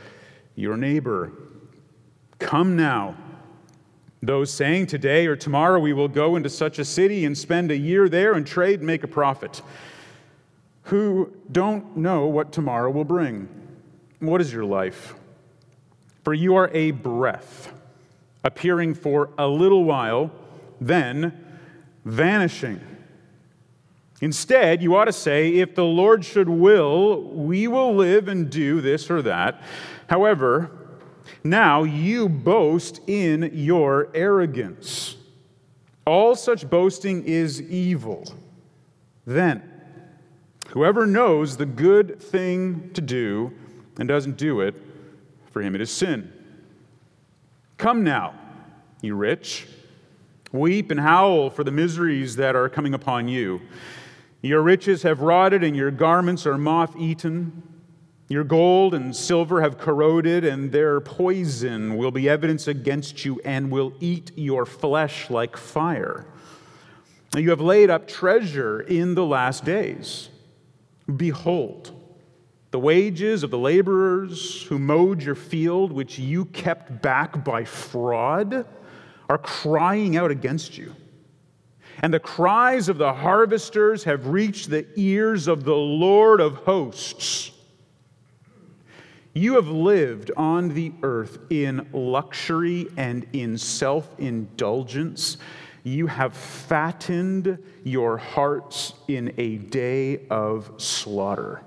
your 0.55 0.76
neighbor. 0.76 1.33
Come 2.38 2.76
now. 2.76 3.17
Those 4.23 4.52
saying, 4.52 4.87
Today 4.87 5.26
or 5.26 5.37
tomorrow 5.37 5.81
we 5.81 5.93
will 5.93 6.09
go 6.09 6.37
into 6.37 6.49
such 6.49 6.79
a 6.79 6.85
city 6.85 7.25
and 7.25 7.37
spend 7.37 7.71
a 7.71 7.76
year 7.76 8.09
there 8.09 8.35
and 8.35 8.47
trade 8.47 8.81
and 8.81 8.87
make 8.87 9.02
a 9.02 9.09
profit, 9.09 9.62
who 10.85 11.33
don't 11.50 11.97
know 11.97 12.26
what 12.26 12.52
tomorrow 12.52 12.91
will 12.91 13.05
bring. 13.05 13.49
What 14.21 14.41
is 14.41 14.52
your 14.52 14.64
life? 14.64 15.14
For 16.23 16.35
you 16.35 16.55
are 16.55 16.71
a 16.73 16.93
breath, 16.93 17.73
appearing 18.45 18.95
for 18.95 19.31
a 19.39 19.47
little 19.47 19.85
while, 19.85 20.31
then 20.81 21.47
vanishing. 22.05 22.81
Instead, 24.21 24.83
you 24.83 24.95
ought 24.95 25.07
to 25.07 25.13
say, 25.13 25.55
if 25.55 25.75
the 25.75 25.85
Lord 25.85 26.25
should 26.25 26.49
will, 26.49 27.23
we 27.23 27.67
will 27.67 27.95
live 27.95 28.29
and 28.29 28.49
do 28.49 28.81
this 28.81 29.11
or 29.11 29.21
that. 29.23 29.63
However, 30.09 30.71
now 31.43 31.83
you 31.83 32.29
boast 32.29 33.01
in 33.09 33.51
your 33.53 34.09
arrogance. 34.15 35.17
All 36.07 36.37
such 36.37 36.69
boasting 36.69 37.25
is 37.25 37.61
evil. 37.63 38.25
Then, 39.27 39.63
whoever 40.69 41.07
knows 41.07 41.57
the 41.57 41.67
good 41.67 42.21
thing 42.21 42.91
to 42.95 43.01
do 43.01 43.53
and 43.99 44.09
doesn't 44.09 44.37
do 44.37 44.61
it, 44.61 44.75
for 45.51 45.63
him 45.63 45.75
it 45.75 45.81
is 45.81 45.91
sin. 45.91 46.33
Come 47.83 48.05
now, 48.05 48.35
you 49.01 49.17
rich, 49.17 49.67
weep 50.53 50.93
and 50.93 51.01
howl 51.01 51.51
for 51.51 51.65
the 51.65 51.73
miseries 51.73 52.37
that 52.37 52.55
are 52.55 52.69
coming 52.69 52.95
upon 52.95 53.27
you. 53.27 53.61
Your 54.41 54.62
riches 54.62 55.03
have 55.03 55.19
rotted, 55.19 55.65
and 55.65 55.75
your 55.75 55.91
garments 55.91 56.47
are 56.47 56.57
moth 56.57 56.95
eaten. 56.97 57.61
Your 58.29 58.45
gold 58.45 58.95
and 58.95 59.17
silver 59.17 59.62
have 59.62 59.79
corroded, 59.79 60.45
and 60.45 60.71
their 60.71 61.01
poison 61.01 61.97
will 61.97 62.12
be 62.12 62.29
evidence 62.29 62.69
against 62.69 63.25
you 63.25 63.41
and 63.45 63.69
will 63.69 63.93
eat 63.99 64.31
your 64.37 64.65
flesh 64.65 65.29
like 65.29 65.57
fire. 65.57 66.25
You 67.37 67.51
have 67.51 67.61
laid 67.61 67.91
up 67.91 68.07
treasure 68.07 68.83
in 68.83 69.17
the 69.17 69.27
last 69.27 69.65
days. 69.65 70.29
Behold, 71.17 72.01
the 72.73 72.79
wages 72.79 73.43
of 73.43 73.50
the 73.50 73.59
laborers 73.59 74.62
who 74.62 74.79
mowed 74.79 75.23
your 75.23 75.35
field, 75.35 75.93
which 75.93 76.19
you 76.19 76.47
kept 76.47 77.02
back 77.02 77.45
by 77.45 77.64
fraud, 77.64 78.67
are 79.29 79.38
crying 79.38 80.17
out 80.17 80.31
against 80.31 80.79
you. 80.79 80.95
And 82.00 82.12
the 82.12 82.19
cries 82.19 82.88
of 82.88 82.97
the 82.97 83.12
harvesters 83.12 84.05
have 84.05 84.26
reached 84.26 84.71
the 84.71 84.87
ears 84.97 85.49
of 85.49 85.64
the 85.64 85.76
Lord 85.76 86.41
of 86.41 86.57
hosts. 86.57 87.52
You 89.35 89.55
have 89.55 89.69
lived 89.69 90.31
on 90.35 90.71
the 90.71 90.93
earth 91.02 91.38
in 91.50 91.87
luxury 91.93 92.88
and 92.97 93.26
in 93.35 93.59
self 93.59 94.09
indulgence. 94.19 95.37
You 95.85 96.07
have 96.07 96.35
fattened 96.35 97.59
your 97.85 98.17
hearts 98.17 98.95
in 99.09 99.35
a 99.37 99.59
day 99.59 100.26
of 100.31 100.73
slaughter. 100.79 101.62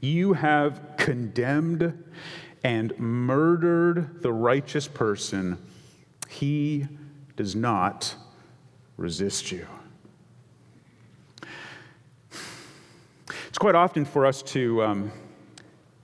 You 0.00 0.32
have 0.34 0.96
condemned 0.96 2.04
and 2.62 2.98
murdered 2.98 4.22
the 4.22 4.32
righteous 4.32 4.86
person. 4.86 5.58
He 6.28 6.86
does 7.36 7.56
not 7.56 8.14
resist 8.96 9.50
you. 9.50 9.66
It's 13.48 13.58
quite 13.58 13.74
often 13.74 14.04
for 14.04 14.24
us 14.24 14.42
to 14.42 14.82
um, 14.84 15.12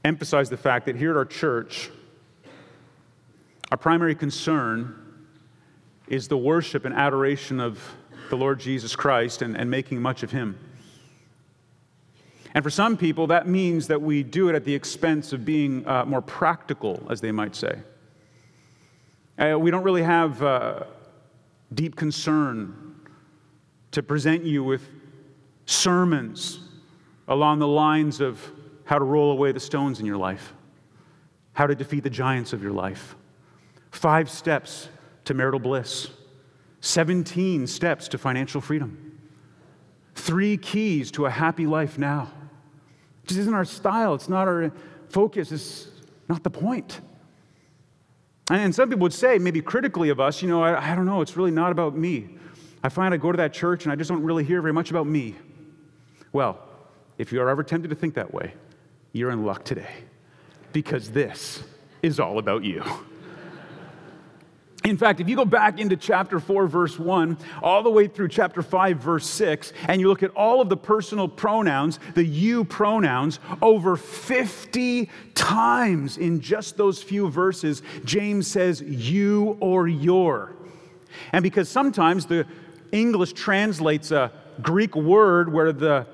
emphasize 0.04 0.50
the 0.50 0.56
fact 0.56 0.86
that 0.86 0.96
here 0.96 1.12
at 1.12 1.16
our 1.16 1.24
church, 1.24 1.90
our 3.70 3.76
primary 3.76 4.14
concern 4.14 4.96
is 6.08 6.28
the 6.28 6.36
worship 6.36 6.84
and 6.84 6.94
adoration 6.94 7.60
of 7.60 7.80
the 8.30 8.36
Lord 8.36 8.58
Jesus 8.58 8.96
Christ 8.96 9.42
and, 9.42 9.56
and 9.56 9.70
making 9.70 10.02
much 10.02 10.22
of 10.22 10.30
Him. 10.30 10.58
And 12.54 12.62
for 12.62 12.70
some 12.70 12.96
people, 12.96 13.26
that 13.26 13.49
means 13.49 13.88
that 13.88 14.00
we 14.00 14.23
do 14.23 14.49
it 14.49 14.54
at 14.54 14.64
the 14.64 14.75
expense 14.75 15.32
of 15.32 15.44
being 15.44 15.87
uh, 15.88 16.04
more 16.04 16.23
practical, 16.23 17.04
as 17.11 17.20
they 17.20 17.32
might 17.32 17.56
say. 17.56 17.78
Uh, 19.37 19.58
we 19.58 19.73
don't 19.73 19.82
really 19.82 20.04
have 20.04 20.40
uh, 20.40 20.84
deep 21.75 21.96
concern 21.96 22.94
to 23.90 24.02
present 24.02 24.44
you 24.44 24.62
with 24.62 24.88
sermons 25.66 26.61
along 27.26 27.58
the 27.58 27.66
lines 27.66 28.20
of 28.20 28.40
how 28.84 28.99
to 28.99 29.04
roll 29.04 29.32
away 29.32 29.50
the 29.50 29.58
stones 29.58 29.99
in 29.99 30.06
your 30.06 30.16
life, 30.16 30.52
how 31.54 31.66
to 31.66 31.75
defeat 31.75 32.04
the 32.04 32.11
giants 32.11 32.52
of 32.52 32.62
your 32.62 32.73
life, 32.73 33.16
five 33.90 34.30
steps 34.30 34.88
to 35.25 35.34
marital 35.34 35.58
bliss, 35.58 36.11
17 36.80 37.66
steps 37.66 38.08
to 38.08 38.18
financial 38.18 38.61
freedom, 38.61 39.18
three 40.14 40.56
keys 40.56 41.11
to 41.11 41.26
a 41.26 41.30
happy 41.30 41.66
life 41.66 41.99
now. 41.99 42.30
It 43.25 43.28
just 43.28 43.40
isn't 43.40 43.54
our 43.54 43.64
style, 43.64 44.12
it's 44.14 44.28
not 44.28 44.47
our 44.49 44.71
focus, 45.09 45.50
it's 45.50 45.88
not 46.28 46.43
the 46.43 46.50
point. 46.50 47.00
And 48.50 48.75
some 48.75 48.90
people 48.90 49.04
would 49.04 49.14
say, 49.14 49.38
maybe 49.38 49.62
critically 49.62 50.11
of 50.11 50.21
us, 50.21 50.43
you 50.43 50.49
know, 50.49 50.62
I, 50.62 50.93
I, 50.93 50.95
don't 50.95 51.07
know, 51.07 51.23
it's 51.23 51.35
really 51.35 51.50
not 51.50 51.73
about 51.73 51.97
me. 51.97 52.37
I 52.83 52.90
find 52.90 53.14
I 53.14 53.16
go 53.16 53.33
to 53.33 53.38
that 53.38 53.54
church 53.54 53.85
and 53.85 53.93
I 53.93 53.97
just 53.97 54.11
don't 54.11 54.23
really 54.23 54.45
hear 54.45 54.61
very 54.61 54.75
much 54.75 54.90
about 54.90 55.07
me. 55.07 55.35
Well, 56.35 56.59
if 57.16 57.33
you 57.33 57.40
are 57.40 57.49
ever 57.49 57.62
tempted 57.62 57.88
to 57.88 57.95
think 57.95 58.12
that 58.14 58.35
way, 58.35 58.52
you're 59.12 59.31
in 59.31 59.47
luck 59.47 59.64
today 59.64 59.88
because 60.75 61.11
this 61.11 61.64
is 62.02 62.21
all 62.21 62.38
about 62.38 62.62
you. 62.62 62.85
In 64.84 64.98
fact, 64.98 65.18
if 65.18 65.30
you 65.30 65.36
go 65.36 65.46
back 65.46 65.80
into 65.80 65.96
chapter 65.96 66.38
4, 66.38 66.66
verse 66.66 66.98
1, 66.98 67.38
all 67.62 67.82
the 67.82 67.90
way 67.90 68.06
through 68.06 68.28
chapter 68.28 68.60
5, 68.60 68.98
verse 68.98 69.26
6, 69.26 69.72
and 69.88 69.98
you 69.98 70.08
look 70.08 70.22
at 70.22 70.30
all 70.32 70.60
of 70.60 70.68
the 70.68 70.76
personal 70.76 71.26
pronouns, 71.26 71.98
the 72.14 72.22
you 72.22 72.66
pronouns, 72.66 73.40
over 73.62 73.96
50 73.96 75.08
times 75.34 76.18
in 76.18 76.38
just 76.38 76.76
those 76.76 77.02
few 77.02 77.30
verses, 77.30 77.80
James 78.04 78.46
says 78.46 78.82
you 78.82 79.56
or 79.58 79.88
your. 79.88 80.52
And 81.32 81.42
because 81.42 81.70
sometimes 81.70 82.26
the 82.26 82.46
English 82.92 83.32
translates 83.32 84.10
a 84.10 84.30
Greek 84.60 84.94
word 84.94 85.50
where 85.50 85.72
the 85.72 86.06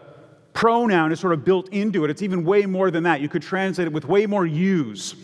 pronoun 0.53 1.11
is 1.11 1.19
sort 1.19 1.33
of 1.33 1.45
built 1.45 1.69
into 1.71 2.05
it, 2.05 2.11
it's 2.11 2.23
even 2.23 2.45
way 2.45 2.67
more 2.67 2.93
than 2.93 3.03
that. 3.03 3.21
You 3.21 3.29
could 3.29 3.43
translate 3.43 3.89
it 3.89 3.93
with 3.93 4.05
way 4.05 4.27
more 4.27 4.47
yous. 4.47 5.17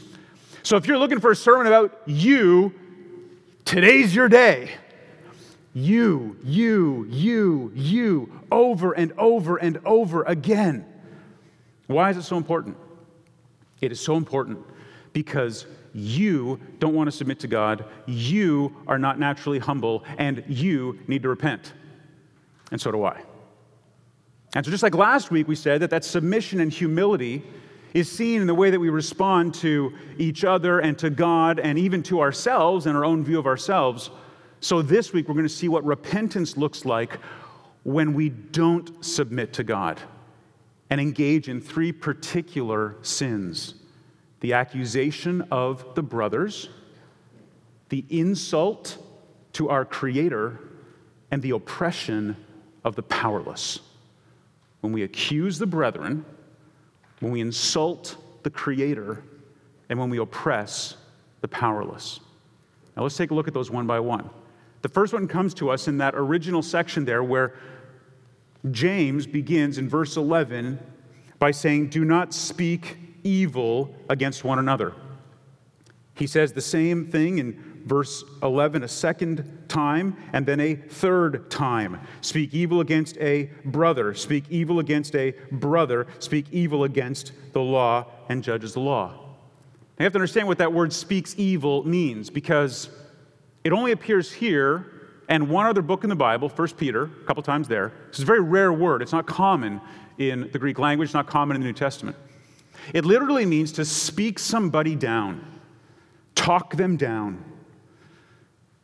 So 0.64 0.76
if 0.76 0.88
you're 0.88 0.98
looking 0.98 1.20
for 1.20 1.30
a 1.30 1.36
sermon 1.36 1.68
about 1.68 2.02
you, 2.06 2.74
Today's 3.66 4.14
your 4.14 4.28
day. 4.28 4.70
You, 5.74 6.36
you, 6.44 7.04
you, 7.10 7.72
you, 7.74 8.40
over 8.50 8.92
and 8.92 9.12
over 9.18 9.56
and 9.56 9.80
over 9.84 10.22
again. 10.22 10.86
Why 11.88 12.10
is 12.10 12.16
it 12.16 12.22
so 12.22 12.36
important? 12.36 12.76
It 13.80 13.90
is 13.90 14.00
so 14.00 14.16
important 14.16 14.60
because 15.12 15.66
you 15.92 16.60
don't 16.78 16.94
want 16.94 17.08
to 17.08 17.12
submit 17.12 17.40
to 17.40 17.48
God, 17.48 17.84
you 18.06 18.74
are 18.86 19.00
not 19.00 19.18
naturally 19.18 19.58
humble, 19.58 20.04
and 20.16 20.44
you 20.46 21.00
need 21.08 21.24
to 21.24 21.28
repent. 21.28 21.72
And 22.70 22.80
so 22.80 22.92
do 22.92 23.02
I. 23.02 23.20
And 24.54 24.64
so, 24.64 24.70
just 24.70 24.84
like 24.84 24.94
last 24.94 25.32
week, 25.32 25.48
we 25.48 25.56
said 25.56 25.82
that 25.82 25.90
that 25.90 26.04
submission 26.04 26.60
and 26.60 26.72
humility 26.72 27.42
is 27.96 28.12
seen 28.12 28.42
in 28.42 28.46
the 28.46 28.54
way 28.54 28.68
that 28.68 28.78
we 28.78 28.90
respond 28.90 29.54
to 29.54 29.90
each 30.18 30.44
other 30.44 30.80
and 30.80 30.98
to 30.98 31.08
God 31.08 31.58
and 31.58 31.78
even 31.78 32.02
to 32.02 32.20
ourselves 32.20 32.84
and 32.84 32.94
our 32.94 33.06
own 33.06 33.24
view 33.24 33.38
of 33.38 33.46
ourselves. 33.46 34.10
So, 34.60 34.82
this 34.82 35.14
week, 35.14 35.28
we're 35.28 35.34
going 35.34 35.46
to 35.46 35.48
see 35.48 35.68
what 35.68 35.82
repentance 35.82 36.58
looks 36.58 36.84
like 36.84 37.18
when 37.84 38.12
we 38.12 38.28
don't 38.28 39.02
submit 39.02 39.54
to 39.54 39.64
God 39.64 39.98
and 40.90 41.00
engage 41.00 41.48
in 41.48 41.58
three 41.58 41.90
particular 41.90 42.96
sins 43.00 43.76
the 44.40 44.52
accusation 44.52 45.40
of 45.50 45.94
the 45.94 46.02
brothers, 46.02 46.68
the 47.88 48.04
insult 48.10 48.98
to 49.54 49.70
our 49.70 49.86
Creator, 49.86 50.60
and 51.30 51.40
the 51.40 51.52
oppression 51.52 52.36
of 52.84 52.94
the 52.94 53.02
powerless. 53.04 53.80
When 54.82 54.92
we 54.92 55.02
accuse 55.02 55.58
the 55.58 55.66
brethren, 55.66 56.26
when 57.20 57.32
we 57.32 57.40
insult 57.40 58.16
the 58.42 58.50
Creator, 58.50 59.22
and 59.88 59.98
when 59.98 60.10
we 60.10 60.18
oppress 60.18 60.96
the 61.40 61.48
powerless. 61.48 62.20
Now 62.96 63.02
let's 63.02 63.16
take 63.16 63.30
a 63.30 63.34
look 63.34 63.48
at 63.48 63.54
those 63.54 63.70
one 63.70 63.86
by 63.86 64.00
one. 64.00 64.30
The 64.82 64.88
first 64.88 65.12
one 65.12 65.26
comes 65.28 65.54
to 65.54 65.70
us 65.70 65.88
in 65.88 65.98
that 65.98 66.14
original 66.14 66.62
section 66.62 67.04
there 67.04 67.22
where 67.22 67.54
James 68.70 69.26
begins 69.26 69.78
in 69.78 69.88
verse 69.88 70.16
11 70.16 70.78
by 71.38 71.50
saying, 71.50 71.88
Do 71.88 72.04
not 72.04 72.32
speak 72.32 72.96
evil 73.22 73.94
against 74.08 74.44
one 74.44 74.58
another. 74.58 74.92
He 76.14 76.26
says 76.26 76.52
the 76.52 76.60
same 76.60 77.06
thing 77.06 77.38
in 77.38 77.65
verse 77.86 78.24
11 78.42 78.82
a 78.82 78.88
second 78.88 79.64
time 79.68 80.16
and 80.32 80.44
then 80.44 80.60
a 80.60 80.74
third 80.74 81.50
time. 81.50 82.00
Speak 82.20 82.52
evil 82.52 82.80
against 82.80 83.16
a 83.18 83.48
brother, 83.64 84.12
speak 84.12 84.44
evil 84.50 84.80
against 84.80 85.14
a 85.14 85.34
brother, 85.52 86.06
speak 86.18 86.46
evil 86.50 86.84
against 86.84 87.32
the 87.52 87.62
law 87.62 88.06
and 88.28 88.42
judges 88.42 88.74
the 88.74 88.80
law. 88.80 89.14
you 89.98 90.04
have 90.04 90.12
to 90.12 90.18
understand 90.18 90.48
what 90.48 90.58
that 90.58 90.72
word 90.72 90.92
speaks 90.92 91.34
evil 91.38 91.86
means 91.86 92.28
because 92.28 92.90
it 93.64 93.72
only 93.72 93.92
appears 93.92 94.32
here 94.32 94.92
and 95.28 95.48
one 95.48 95.66
other 95.66 95.82
book 95.82 96.04
in 96.04 96.10
the 96.10 96.16
Bible, 96.16 96.48
1 96.48 96.68
Peter, 96.76 97.04
a 97.04 97.24
couple 97.26 97.42
times 97.42 97.66
there. 97.66 97.92
It's 98.08 98.20
a 98.20 98.24
very 98.24 98.40
rare 98.40 98.72
word. 98.72 99.02
It's 99.02 99.12
not 99.12 99.26
common 99.26 99.80
in 100.18 100.48
the 100.52 100.58
Greek 100.58 100.78
language, 100.78 101.08
it's 101.08 101.14
not 101.14 101.26
common 101.26 101.56
in 101.56 101.60
the 101.60 101.66
New 101.66 101.72
Testament. 101.72 102.16
It 102.94 103.04
literally 103.04 103.46
means 103.46 103.72
to 103.72 103.84
speak 103.84 104.38
somebody 104.38 104.94
down, 104.94 105.44
talk 106.34 106.76
them 106.76 106.96
down, 106.96 107.44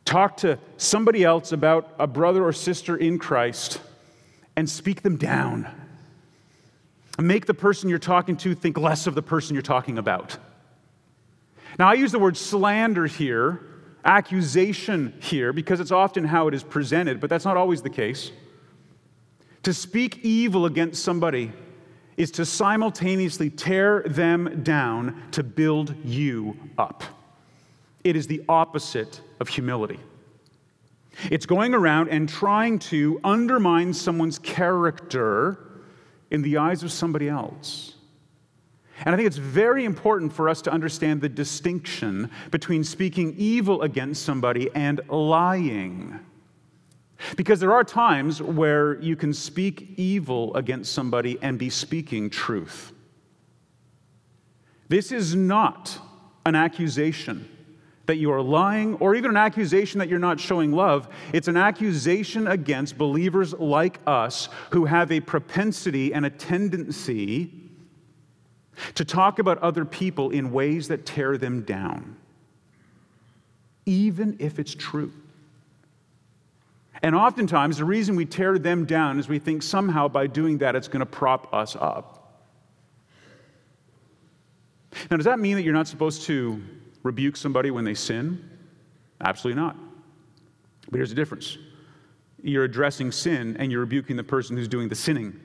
talk 0.05 0.37
to 0.37 0.59
somebody 0.77 1.23
else 1.23 1.51
about 1.51 1.93
a 1.99 2.07
brother 2.07 2.43
or 2.43 2.53
sister 2.53 2.95
in 2.95 3.19
Christ 3.19 3.79
and 4.55 4.69
speak 4.69 5.01
them 5.01 5.17
down. 5.17 5.67
Make 7.19 7.45
the 7.45 7.53
person 7.53 7.89
you're 7.89 7.99
talking 7.99 8.35
to 8.37 8.55
think 8.55 8.77
less 8.77 9.07
of 9.07 9.15
the 9.15 9.21
person 9.21 9.53
you're 9.53 9.61
talking 9.61 9.97
about. 9.97 10.37
Now, 11.79 11.89
I 11.89 11.93
use 11.93 12.11
the 12.11 12.19
word 12.19 12.37
slander 12.37 13.05
here, 13.05 13.61
accusation 14.05 15.13
here, 15.19 15.53
because 15.53 15.79
it's 15.79 15.91
often 15.91 16.23
how 16.23 16.47
it 16.47 16.53
is 16.53 16.63
presented, 16.63 17.19
but 17.19 17.29
that's 17.29 17.45
not 17.45 17.57
always 17.57 17.81
the 17.81 17.89
case. 17.89 18.31
To 19.63 19.73
speak 19.73 20.19
evil 20.23 20.65
against 20.65 21.03
somebody 21.03 21.51
is 22.17 22.29
to 22.31 22.45
simultaneously 22.45 23.49
tear 23.49 24.03
them 24.05 24.61
down 24.63 25.23
to 25.31 25.41
build 25.41 25.95
you 26.03 26.57
up. 26.77 27.03
It 28.03 28.15
is 28.15 28.27
the 28.27 28.43
opposite 28.49 29.21
of 29.43 29.49
humility. 29.49 29.99
It's 31.29 31.45
going 31.45 31.73
around 31.73 32.07
and 32.07 32.27
trying 32.29 32.79
to 32.79 33.19
undermine 33.23 33.93
someone's 33.93 34.39
character 34.39 35.59
in 36.31 36.41
the 36.41 36.57
eyes 36.57 36.81
of 36.81 36.91
somebody 36.93 37.27
else. 37.27 37.95
And 39.05 39.13
I 39.13 39.17
think 39.17 39.27
it's 39.27 39.37
very 39.37 39.83
important 39.83 40.31
for 40.31 40.47
us 40.47 40.61
to 40.61 40.71
understand 40.71 41.19
the 41.19 41.27
distinction 41.27 42.31
between 42.51 42.85
speaking 42.85 43.35
evil 43.37 43.81
against 43.81 44.23
somebody 44.23 44.69
and 44.73 45.01
lying. 45.09 46.19
Because 47.35 47.59
there 47.59 47.73
are 47.73 47.83
times 47.83 48.41
where 48.41 48.99
you 49.01 49.17
can 49.17 49.33
speak 49.33 49.89
evil 49.97 50.55
against 50.55 50.93
somebody 50.93 51.37
and 51.41 51.59
be 51.59 51.69
speaking 51.69 52.29
truth. 52.29 52.93
This 54.87 55.11
is 55.11 55.35
not 55.35 55.99
an 56.45 56.55
accusation 56.55 57.49
that 58.05 58.17
you 58.17 58.31
are 58.31 58.41
lying, 58.41 58.95
or 58.95 59.15
even 59.15 59.31
an 59.31 59.37
accusation 59.37 59.99
that 59.99 60.09
you're 60.09 60.19
not 60.19 60.39
showing 60.39 60.73
love. 60.73 61.07
It's 61.31 61.47
an 61.47 61.55
accusation 61.55 62.47
against 62.47 62.97
believers 62.97 63.53
like 63.53 63.99
us 64.05 64.49
who 64.71 64.85
have 64.85 65.11
a 65.11 65.21
propensity 65.21 66.13
and 66.13 66.25
a 66.25 66.29
tendency 66.29 67.51
to 68.95 69.05
talk 69.05 69.39
about 69.39 69.57
other 69.59 69.85
people 69.85 70.31
in 70.31 70.51
ways 70.51 70.89
that 70.89 71.05
tear 71.05 71.37
them 71.37 71.61
down, 71.61 72.17
even 73.85 74.35
if 74.39 74.59
it's 74.59 74.75
true. 74.75 75.13
And 77.01 77.15
oftentimes, 77.15 77.77
the 77.77 77.85
reason 77.85 78.15
we 78.15 78.25
tear 78.25 78.57
them 78.57 78.85
down 78.85 79.19
is 79.19 79.27
we 79.27 79.39
think 79.39 79.61
somehow 79.61 80.07
by 80.07 80.27
doing 80.27 80.57
that 80.59 80.75
it's 80.75 80.87
going 80.87 81.01
to 81.01 81.05
prop 81.05 81.53
us 81.53 81.75
up. 81.79 82.19
Now, 85.09 85.17
does 85.17 85.25
that 85.25 85.39
mean 85.39 85.55
that 85.55 85.63
you're 85.63 85.73
not 85.73 85.87
supposed 85.87 86.23
to 86.23 86.61
rebuke 87.03 87.37
somebody 87.37 87.71
when 87.71 87.85
they 87.85 87.93
sin? 87.93 88.49
Absolutely 89.21 89.61
not. 89.61 89.75
But 90.89 90.97
here's 90.97 91.09
the 91.09 91.15
difference 91.15 91.57
you're 92.41 92.65
addressing 92.65 93.11
sin 93.11 93.55
and 93.57 93.71
you're 93.71 93.81
rebuking 93.81 94.17
the 94.17 94.23
person 94.23 94.57
who's 94.57 94.67
doing 94.67 94.89
the 94.89 94.95
sinning. 94.95 95.39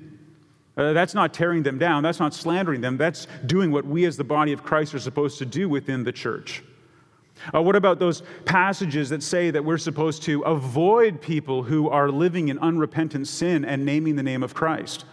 Uh, 0.77 0.93
that's 0.93 1.15
not 1.15 1.33
tearing 1.33 1.62
them 1.62 1.79
down, 1.79 2.03
that's 2.03 2.21
not 2.21 2.35
slandering 2.35 2.81
them, 2.81 2.97
that's 2.97 3.27
doing 3.47 3.71
what 3.71 3.85
we 3.85 4.05
as 4.05 4.17
the 4.17 4.25
body 4.25 4.53
of 4.53 4.62
Christ 4.62 4.95
are 4.95 4.99
supposed 4.99 5.38
to 5.38 5.47
do 5.47 5.69
within 5.69 6.05
the 6.05 6.12
church. 6.12 6.62
Uh, 7.55 7.62
what 7.62 7.77
about 7.77 7.99
those 7.99 8.23
passages 8.45 9.09
that 9.11 9.23
say 9.23 9.50
that 9.50 9.65
we're 9.65 9.79
supposed 9.79 10.23
to 10.25 10.43
avoid 10.43 11.21
people 11.21 11.62
who 11.62 11.88
are 11.88 12.11
living 12.11 12.49
in 12.49 12.59
unrepentant 12.59 13.27
sin 13.29 13.65
and 13.65 13.85
naming 13.85 14.17
the 14.17 14.23
name 14.23 14.43
of 14.43 14.55
Christ? 14.55 15.05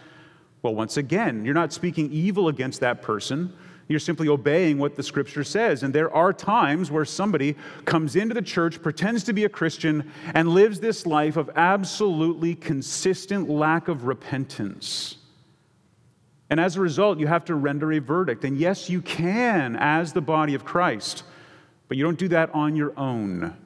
Well, 0.62 0.74
once 0.74 0.96
again, 0.96 1.44
you're 1.44 1.54
not 1.54 1.72
speaking 1.72 2.10
evil 2.10 2.48
against 2.48 2.80
that 2.80 3.02
person. 3.02 3.52
You're 3.88 4.00
simply 4.00 4.28
obeying 4.28 4.78
what 4.78 4.96
the 4.96 5.02
scripture 5.02 5.44
says. 5.44 5.82
And 5.82 5.94
there 5.94 6.12
are 6.12 6.32
times 6.32 6.90
where 6.90 7.04
somebody 7.04 7.56
comes 7.84 8.16
into 8.16 8.34
the 8.34 8.42
church, 8.42 8.82
pretends 8.82 9.22
to 9.24 9.32
be 9.32 9.44
a 9.44 9.48
Christian, 9.48 10.10
and 10.34 10.48
lives 10.48 10.80
this 10.80 11.06
life 11.06 11.36
of 11.36 11.50
absolutely 11.54 12.56
consistent 12.56 13.48
lack 13.48 13.86
of 13.86 14.04
repentance. 14.04 15.18
And 16.50 16.58
as 16.58 16.76
a 16.76 16.80
result, 16.80 17.18
you 17.18 17.26
have 17.28 17.44
to 17.46 17.54
render 17.54 17.92
a 17.92 18.00
verdict. 18.00 18.44
And 18.44 18.56
yes, 18.56 18.90
you 18.90 19.02
can 19.02 19.76
as 19.76 20.12
the 20.12 20.20
body 20.20 20.54
of 20.54 20.64
Christ, 20.64 21.22
but 21.88 21.96
you 21.96 22.02
don't 22.02 22.18
do 22.18 22.28
that 22.28 22.52
on 22.54 22.74
your 22.74 22.92
own. 22.98 23.56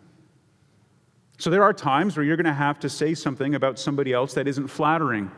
So 1.39 1.49
there 1.49 1.63
are 1.63 1.73
times 1.73 2.17
where 2.17 2.25
you're 2.25 2.37
going 2.37 2.45
to 2.45 2.53
have 2.53 2.79
to 2.81 2.91
say 2.91 3.15
something 3.15 3.55
about 3.55 3.79
somebody 3.79 4.13
else 4.13 4.35
that 4.35 4.47
isn't 4.47 4.69
flattering. 4.69 5.31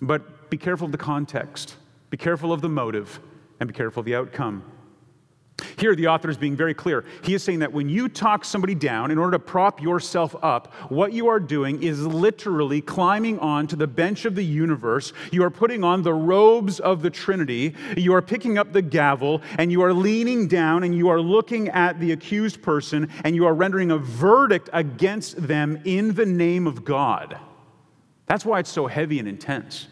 But 0.00 0.50
be 0.50 0.56
careful 0.56 0.86
of 0.86 0.92
the 0.92 0.98
context. 0.98 1.74
Be 2.10 2.16
careful 2.16 2.52
of 2.52 2.60
the 2.60 2.68
motive 2.68 3.20
and 3.60 3.68
be 3.68 3.74
careful 3.74 4.00
of 4.00 4.06
the 4.06 4.14
outcome. 4.14 4.64
Here, 5.76 5.94
the 5.96 6.06
author 6.06 6.30
is 6.30 6.36
being 6.36 6.54
very 6.54 6.74
clear. 6.74 7.04
He 7.22 7.34
is 7.34 7.42
saying 7.42 7.60
that 7.60 7.72
when 7.72 7.88
you 7.88 8.08
talk 8.08 8.44
somebody 8.44 8.76
down 8.76 9.10
in 9.10 9.18
order 9.18 9.32
to 9.32 9.38
prop 9.40 9.82
yourself 9.82 10.36
up, 10.40 10.72
what 10.88 11.12
you 11.12 11.26
are 11.28 11.40
doing 11.40 11.82
is 11.82 12.06
literally 12.06 12.80
climbing 12.80 13.40
onto 13.40 13.74
the 13.74 13.86
bench 13.86 14.24
of 14.24 14.36
the 14.36 14.44
universe. 14.44 15.12
You 15.32 15.42
are 15.42 15.50
putting 15.50 15.82
on 15.82 16.02
the 16.02 16.14
robes 16.14 16.78
of 16.78 17.02
the 17.02 17.10
Trinity. 17.10 17.74
You 17.96 18.14
are 18.14 18.22
picking 18.22 18.56
up 18.56 18.72
the 18.72 18.82
gavel 18.82 19.42
and 19.58 19.72
you 19.72 19.82
are 19.82 19.92
leaning 19.92 20.46
down 20.46 20.84
and 20.84 20.96
you 20.96 21.08
are 21.08 21.20
looking 21.20 21.68
at 21.70 21.98
the 21.98 22.12
accused 22.12 22.62
person 22.62 23.08
and 23.24 23.34
you 23.34 23.44
are 23.46 23.54
rendering 23.54 23.90
a 23.90 23.98
verdict 23.98 24.70
against 24.72 25.44
them 25.46 25.80
in 25.84 26.14
the 26.14 26.26
name 26.26 26.68
of 26.68 26.84
God. 26.84 27.38
That's 28.26 28.44
why 28.44 28.60
it's 28.60 28.70
so 28.70 28.86
heavy 28.86 29.18
and 29.18 29.26
intense. 29.26 29.88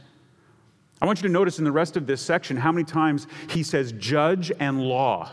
I 1.00 1.06
want 1.06 1.18
you 1.18 1.28
to 1.28 1.32
notice 1.32 1.58
in 1.58 1.64
the 1.64 1.72
rest 1.72 1.96
of 1.96 2.06
this 2.06 2.22
section 2.22 2.56
how 2.56 2.72
many 2.72 2.84
times 2.84 3.26
he 3.50 3.62
says 3.62 3.92
judge 3.92 4.50
and 4.58 4.80
law. 4.80 5.32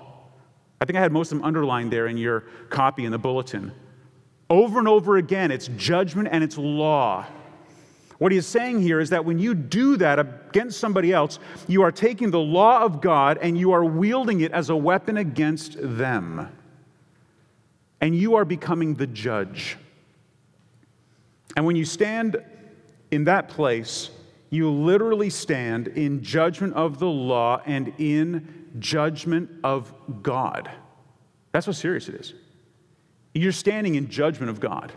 I 0.82 0.86
think 0.86 0.98
I 0.98 1.02
had 1.02 1.14
most 1.14 1.32
of 1.32 1.38
them 1.38 1.46
underlined 1.46 1.92
there 1.92 2.08
in 2.08 2.18
your 2.18 2.42
copy 2.70 3.06
in 3.06 3.12
the 3.12 3.18
bulletin. 3.18 3.72
Over 4.50 4.80
and 4.80 4.88
over 4.88 5.18
again, 5.18 5.52
it's 5.52 5.70
judgment 5.78 6.28
and 6.32 6.44
it's 6.44 6.58
law. 6.58 7.26
What 8.18 8.32
he 8.32 8.38
is 8.38 8.46
saying 8.46 8.82
here 8.82 9.00
is 9.00 9.10
that 9.10 9.26
when 9.26 9.40
you 9.40 9.54
do 9.54 9.98
that 9.98 10.20
against 10.20 10.80
somebody 10.80 11.12
else, 11.12 11.40
you 11.68 11.82
are 11.82 11.92
taking 11.92 12.32
the 12.32 12.40
law 12.40 12.82
of 12.82 13.02
God 13.02 13.38
and 13.42 13.58
you 13.58 13.72
are 13.72 13.84
wielding 13.84 14.42
it 14.42 14.52
as 14.52 14.70
a 14.70 14.76
weapon 14.76 15.18
against 15.18 15.78
them. 15.80 16.50
And 18.02 18.16
you 18.16 18.36
are 18.36 18.46
becoming 18.46 18.96
the 18.96 19.08
judge. 19.08 19.78
And 21.56 21.66
when 21.66 21.76
you 21.76 21.86
stand 21.86 22.44
in 23.12 23.24
that 23.26 23.48
place, 23.48 24.10
you 24.54 24.70
literally 24.70 25.32
stand 25.32 25.88
in 25.88 26.22
judgment 26.22 26.76
of 26.76 27.00
the 27.00 27.08
law 27.08 27.60
and 27.66 27.92
in 27.98 28.70
judgment 28.78 29.50
of 29.64 29.92
God. 30.22 30.70
That's 31.52 31.66
how 31.66 31.72
serious 31.72 32.08
it 32.08 32.16
is. 32.16 32.36
You're 33.34 33.52
standing 33.52 33.96
in 33.96 34.10
judgment 34.10 34.52
of 34.52 34.60
God. 34.60 34.92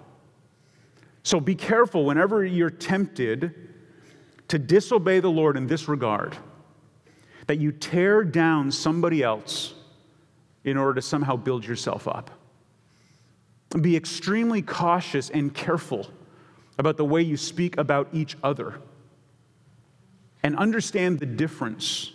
So 1.22 1.40
be 1.40 1.54
careful 1.54 2.04
whenever 2.04 2.44
you're 2.44 2.68
tempted 2.68 3.54
to 4.48 4.58
disobey 4.58 5.20
the 5.20 5.30
Lord 5.30 5.56
in 5.56 5.66
this 5.66 5.88
regard, 5.88 6.36
that 7.46 7.56
you 7.56 7.72
tear 7.72 8.24
down 8.24 8.70
somebody 8.70 9.22
else 9.22 9.72
in 10.64 10.76
order 10.76 10.94
to 10.94 11.02
somehow 11.02 11.34
build 11.34 11.64
yourself 11.64 12.06
up. 12.06 12.30
Be 13.80 13.96
extremely 13.96 14.60
cautious 14.60 15.30
and 15.30 15.54
careful 15.54 16.06
about 16.78 16.98
the 16.98 17.06
way 17.06 17.22
you 17.22 17.38
speak 17.38 17.78
about 17.78 18.08
each 18.12 18.36
other 18.42 18.80
and 20.46 20.56
understand 20.58 21.18
the 21.18 21.26
difference 21.26 22.12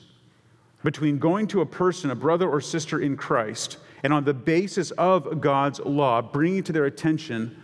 between 0.85 1.19
going 1.19 1.45
to 1.47 1.59
a 1.59 1.65
person, 1.65 2.11
a 2.11 2.15
brother 2.15 2.49
or 2.49 2.61
sister 2.61 3.01
in 3.01 3.17
Christ, 3.17 3.75
and 4.03 4.13
on 4.13 4.23
the 4.23 4.33
basis 4.33 4.91
of 4.91 5.41
God's 5.41 5.81
law, 5.81 6.21
bringing 6.21 6.63
to 6.63 6.71
their 6.71 6.85
attention 6.85 7.61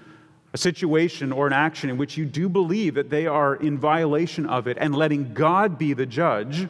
a 0.52 0.58
situation 0.58 1.32
or 1.32 1.48
an 1.48 1.54
action 1.54 1.90
in 1.90 1.96
which 1.96 2.18
you 2.18 2.26
do 2.26 2.50
believe 2.50 2.96
that 2.96 3.10
they 3.10 3.28
are 3.28 3.56
in 3.56 3.78
violation 3.78 4.46
of 4.46 4.68
it, 4.68 4.78
and 4.78 4.94
letting 4.94 5.34
God 5.34 5.78
be 5.78 5.94
the 5.94 6.06
judge, 6.06 6.68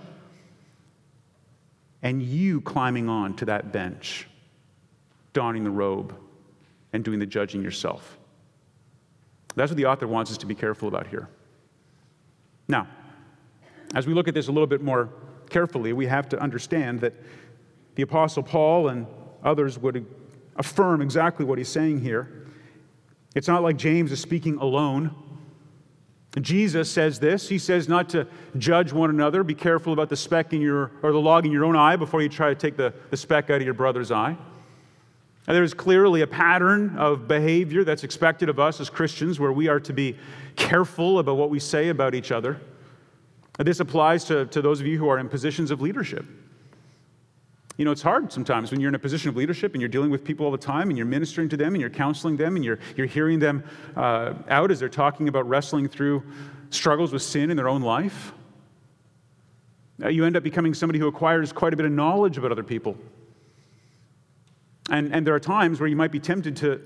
and 2.03 2.21
you 2.21 2.61
climbing 2.61 3.09
on 3.09 3.35
to 3.37 3.45
that 3.45 3.71
bench, 3.71 4.27
donning 5.33 5.63
the 5.63 5.71
robe, 5.71 6.15
and 6.93 7.03
doing 7.03 7.17
the 7.17 7.25
judging 7.25 7.63
yourself. 7.63 8.19
That's 9.55 9.71
what 9.71 9.77
the 9.77 9.87
author 9.87 10.05
wants 10.05 10.29
us 10.29 10.37
to 10.37 10.45
be 10.45 10.53
careful 10.53 10.87
about 10.87 11.07
here. 11.07 11.27
Now, 12.67 12.87
as 13.93 14.07
we 14.07 14.13
look 14.13 14.27
at 14.27 14.33
this 14.33 14.47
a 14.47 14.51
little 14.51 14.67
bit 14.67 14.81
more 14.81 15.09
carefully, 15.49 15.93
we 15.93 16.05
have 16.07 16.27
to 16.29 16.39
understand 16.39 17.01
that 17.01 17.13
the 17.95 18.03
Apostle 18.03 18.43
Paul 18.43 18.89
and 18.89 19.07
others 19.43 19.79
would 19.79 20.05
affirm 20.57 21.01
exactly 21.01 21.45
what 21.45 21.57
he's 21.57 21.69
saying 21.69 22.01
here. 22.01 22.47
It's 23.35 23.47
not 23.47 23.63
like 23.63 23.77
James 23.77 24.11
is 24.11 24.19
speaking 24.19 24.57
alone. 24.57 25.15
Jesus 26.41 26.91
says 26.91 27.19
this. 27.19 27.49
He 27.49 27.57
says 27.57 27.87
not 27.87 28.09
to 28.09 28.27
judge 28.57 28.91
one 28.93 29.09
another. 29.09 29.43
Be 29.43 29.55
careful 29.55 29.93
about 29.93 30.09
the 30.09 30.15
speck 30.15 30.53
in 30.53 30.61
your, 30.61 30.91
or 31.01 31.11
the 31.11 31.19
log 31.19 31.45
in 31.45 31.51
your 31.51 31.65
own 31.65 31.75
eye 31.75 31.95
before 31.95 32.21
you 32.21 32.29
try 32.29 32.49
to 32.49 32.55
take 32.55 32.77
the, 32.77 32.93
the 33.09 33.17
speck 33.17 33.49
out 33.49 33.57
of 33.57 33.63
your 33.63 33.73
brother's 33.73 34.11
eye. 34.11 34.37
And 35.47 35.55
there 35.55 35.63
is 35.63 35.73
clearly 35.73 36.21
a 36.21 36.27
pattern 36.27 36.97
of 36.97 37.27
behavior 37.27 37.83
that's 37.83 38.03
expected 38.03 38.49
of 38.49 38.59
us 38.59 38.81
as 38.81 38.89
Christians 38.89 39.39
where 39.39 39.51
we 39.51 39.69
are 39.69 39.79
to 39.79 39.93
be 39.93 40.17
careful 40.55 41.19
about 41.19 41.37
what 41.37 41.49
we 41.49 41.59
say 41.59 41.89
about 41.89 42.13
each 42.13 42.31
other. 42.31 42.59
This 43.57 43.79
applies 43.79 44.23
to, 44.25 44.45
to 44.47 44.61
those 44.61 44.79
of 44.79 44.87
you 44.87 44.97
who 44.97 45.09
are 45.09 45.17
in 45.17 45.29
positions 45.29 45.71
of 45.71 45.81
leadership. 45.81 46.25
You 47.77 47.85
know, 47.85 47.91
it's 47.91 48.01
hard 48.01 48.31
sometimes 48.31 48.71
when 48.71 48.79
you're 48.79 48.89
in 48.89 48.95
a 48.95 48.99
position 48.99 49.29
of 49.29 49.35
leadership 49.35 49.73
and 49.73 49.81
you're 49.81 49.89
dealing 49.89 50.09
with 50.09 50.23
people 50.23 50.45
all 50.45 50.51
the 50.51 50.57
time 50.57 50.89
and 50.89 50.97
you're 50.97 51.05
ministering 51.05 51.47
to 51.49 51.57
them 51.57 51.73
and 51.73 51.81
you're 51.81 51.91
counseling 51.91 52.35
them 52.35 52.55
and 52.55 52.65
you're, 52.65 52.79
you're 52.95 53.07
hearing 53.07 53.37
them 53.37 53.63
uh, 53.95 54.33
out 54.49 54.71
as 54.71 54.79
they're 54.79 54.89
talking 54.89 55.27
about 55.27 55.47
wrestling 55.47 55.87
through 55.87 56.23
struggles 56.71 57.13
with 57.13 57.21
sin 57.21 57.51
in 57.51 57.57
their 57.57 57.69
own 57.69 57.81
life. 57.81 58.33
Uh, 60.03 60.09
you 60.09 60.25
end 60.25 60.35
up 60.35 60.43
becoming 60.43 60.73
somebody 60.73 60.97
who 60.97 61.07
acquires 61.07 61.51
quite 61.51 61.73
a 61.73 61.77
bit 61.77 61.85
of 61.85 61.91
knowledge 61.91 62.37
about 62.37 62.51
other 62.51 62.63
people. 62.63 62.97
And, 64.89 65.13
and 65.13 65.25
there 65.25 65.35
are 65.35 65.39
times 65.39 65.79
where 65.79 65.89
you 65.89 65.95
might 65.95 66.11
be 66.11 66.19
tempted 66.19 66.55
to 66.57 66.81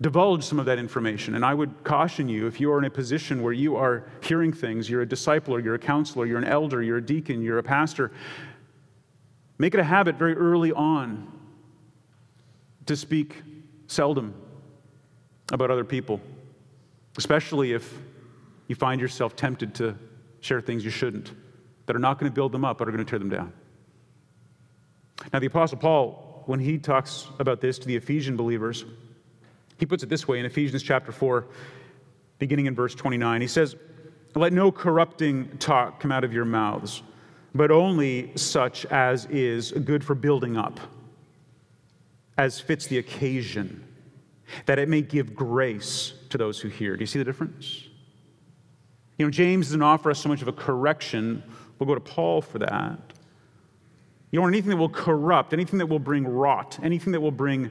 divulge 0.00 0.44
some 0.44 0.60
of 0.60 0.66
that 0.66 0.78
information. 0.78 1.34
And 1.34 1.44
I 1.44 1.54
would 1.54 1.82
caution 1.82 2.28
you 2.28 2.46
if 2.46 2.60
you 2.60 2.72
are 2.72 2.78
in 2.78 2.84
a 2.84 2.90
position 2.90 3.42
where 3.42 3.52
you 3.52 3.76
are 3.76 4.04
hearing 4.22 4.52
things, 4.52 4.88
you're 4.88 5.02
a 5.02 5.06
disciple, 5.06 5.54
or 5.54 5.60
you're 5.60 5.74
a 5.74 5.78
counselor, 5.78 6.24
you're 6.24 6.38
an 6.38 6.44
elder, 6.44 6.82
you're 6.82 6.98
a 6.98 7.04
deacon, 7.04 7.42
you're 7.42 7.58
a 7.58 7.62
pastor, 7.62 8.12
make 9.58 9.74
it 9.74 9.80
a 9.80 9.84
habit 9.84 10.16
very 10.16 10.34
early 10.34 10.72
on 10.72 11.32
to 12.86 12.96
speak 12.96 13.42
seldom 13.88 14.34
about 15.50 15.70
other 15.70 15.84
people, 15.84 16.20
especially 17.16 17.72
if 17.72 17.92
you 18.68 18.76
find 18.76 19.00
yourself 19.00 19.34
tempted 19.34 19.74
to 19.74 19.96
share 20.40 20.60
things 20.60 20.84
you 20.84 20.90
shouldn't, 20.90 21.32
that 21.86 21.96
are 21.96 22.00
not 22.00 22.18
going 22.18 22.30
to 22.30 22.34
build 22.34 22.52
them 22.52 22.64
up, 22.64 22.78
but 22.78 22.86
are 22.86 22.92
going 22.92 23.04
to 23.04 23.08
tear 23.08 23.18
them 23.18 23.30
down. 23.30 23.52
Now, 25.32 25.40
the 25.40 25.46
Apostle 25.46 25.78
Paul, 25.78 26.44
when 26.46 26.60
he 26.60 26.78
talks 26.78 27.26
about 27.40 27.60
this 27.60 27.78
to 27.80 27.88
the 27.88 27.96
Ephesian 27.96 28.36
believers, 28.36 28.84
he 29.78 29.86
puts 29.86 30.02
it 30.02 30.08
this 30.08 30.26
way 30.26 30.40
in 30.40 30.44
Ephesians 30.44 30.82
chapter 30.82 31.12
4, 31.12 31.46
beginning 32.38 32.66
in 32.66 32.74
verse 32.74 32.94
29. 32.94 33.40
He 33.40 33.46
says, 33.46 33.76
Let 34.34 34.52
no 34.52 34.72
corrupting 34.72 35.58
talk 35.58 36.00
come 36.00 36.10
out 36.10 36.24
of 36.24 36.32
your 36.32 36.44
mouths, 36.44 37.02
but 37.54 37.70
only 37.70 38.32
such 38.36 38.84
as 38.86 39.26
is 39.26 39.70
good 39.72 40.02
for 40.04 40.14
building 40.16 40.56
up, 40.56 40.80
as 42.36 42.60
fits 42.60 42.88
the 42.88 42.98
occasion, 42.98 43.84
that 44.66 44.78
it 44.78 44.88
may 44.88 45.00
give 45.00 45.34
grace 45.34 46.12
to 46.30 46.38
those 46.38 46.60
who 46.60 46.68
hear. 46.68 46.96
Do 46.96 47.00
you 47.00 47.06
see 47.06 47.20
the 47.20 47.24
difference? 47.24 47.84
You 49.16 49.26
know, 49.26 49.30
James 49.30 49.68
doesn't 49.68 49.82
offer 49.82 50.10
us 50.10 50.20
so 50.20 50.28
much 50.28 50.42
of 50.42 50.48
a 50.48 50.52
correction. 50.52 51.42
We'll 51.78 51.86
go 51.86 51.94
to 51.94 52.00
Paul 52.00 52.42
for 52.42 52.58
that. 52.58 52.98
You 54.30 54.40
want 54.40 54.54
anything 54.54 54.70
that 54.70 54.76
will 54.76 54.88
corrupt, 54.88 55.52
anything 55.52 55.78
that 55.78 55.86
will 55.86 55.98
bring 56.00 56.26
rot, 56.26 56.78
anything 56.82 57.12
that 57.12 57.20
will 57.20 57.30
bring 57.30 57.70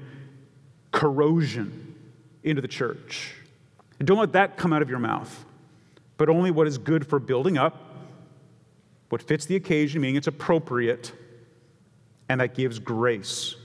corrosion 0.91 1.86
into 2.49 2.61
the 2.61 2.67
church. 2.67 3.33
And 3.99 4.07
don't 4.07 4.17
let 4.17 4.33
that 4.33 4.57
come 4.57 4.73
out 4.73 4.81
of 4.81 4.89
your 4.89 4.99
mouth, 4.99 5.45
but 6.17 6.29
only 6.29 6.51
what 6.51 6.67
is 6.67 6.77
good 6.77 7.05
for 7.05 7.19
building 7.19 7.57
up, 7.57 7.83
what 9.09 9.21
fits 9.21 9.45
the 9.45 9.55
occasion, 9.55 10.01
meaning 10.01 10.15
it's 10.15 10.27
appropriate, 10.27 11.13
and 12.29 12.41
that 12.41 12.55
gives 12.55 12.79
grace 12.79 13.55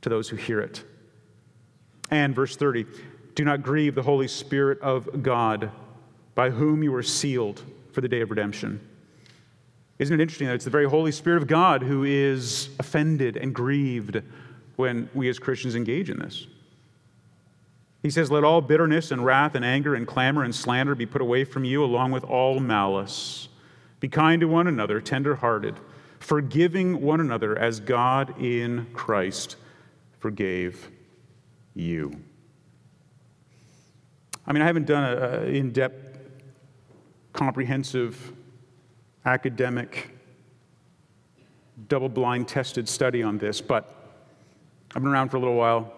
to 0.00 0.08
those 0.08 0.28
who 0.28 0.36
hear 0.36 0.60
it. 0.60 0.84
And 2.10 2.34
verse 2.34 2.56
30 2.56 2.86
do 3.34 3.44
not 3.44 3.62
grieve 3.62 3.94
the 3.94 4.02
Holy 4.02 4.26
Spirit 4.26 4.80
of 4.80 5.22
God, 5.22 5.70
by 6.34 6.50
whom 6.50 6.82
you 6.82 6.90
were 6.90 7.04
sealed 7.04 7.62
for 7.92 8.00
the 8.00 8.08
day 8.08 8.20
of 8.20 8.30
redemption. 8.30 8.80
Isn't 10.00 10.18
it 10.18 10.22
interesting 10.22 10.48
that 10.48 10.54
it's 10.54 10.64
the 10.64 10.70
very 10.70 10.88
Holy 10.88 11.12
Spirit 11.12 11.42
of 11.42 11.46
God 11.46 11.82
who 11.82 12.02
is 12.02 12.70
offended 12.80 13.36
and 13.36 13.54
grieved 13.54 14.22
when 14.74 15.08
we 15.14 15.28
as 15.28 15.38
Christians 15.38 15.76
engage 15.76 16.10
in 16.10 16.18
this? 16.18 16.48
He 18.02 18.10
says, 18.10 18.30
Let 18.30 18.44
all 18.44 18.60
bitterness 18.60 19.10
and 19.10 19.24
wrath 19.24 19.54
and 19.54 19.64
anger 19.64 19.94
and 19.94 20.06
clamor 20.06 20.44
and 20.44 20.54
slander 20.54 20.94
be 20.94 21.06
put 21.06 21.20
away 21.20 21.44
from 21.44 21.64
you, 21.64 21.82
along 21.82 22.12
with 22.12 22.24
all 22.24 22.60
malice. 22.60 23.48
Be 24.00 24.08
kind 24.08 24.40
to 24.40 24.46
one 24.46 24.66
another, 24.66 25.00
tenderhearted, 25.00 25.74
forgiving 26.20 27.00
one 27.02 27.20
another 27.20 27.58
as 27.58 27.80
God 27.80 28.40
in 28.40 28.86
Christ 28.92 29.56
forgave 30.20 30.90
you. 31.74 32.12
I 34.46 34.52
mean, 34.52 34.62
I 34.62 34.66
haven't 34.66 34.86
done 34.86 35.04
an 35.04 35.54
in 35.54 35.72
depth, 35.72 36.18
comprehensive, 37.32 38.32
academic, 39.26 40.10
double 41.88 42.08
blind 42.08 42.48
tested 42.48 42.88
study 42.88 43.22
on 43.22 43.38
this, 43.38 43.60
but 43.60 43.94
I've 44.94 45.02
been 45.02 45.12
around 45.12 45.28
for 45.28 45.36
a 45.36 45.40
little 45.40 45.56
while. 45.56 45.92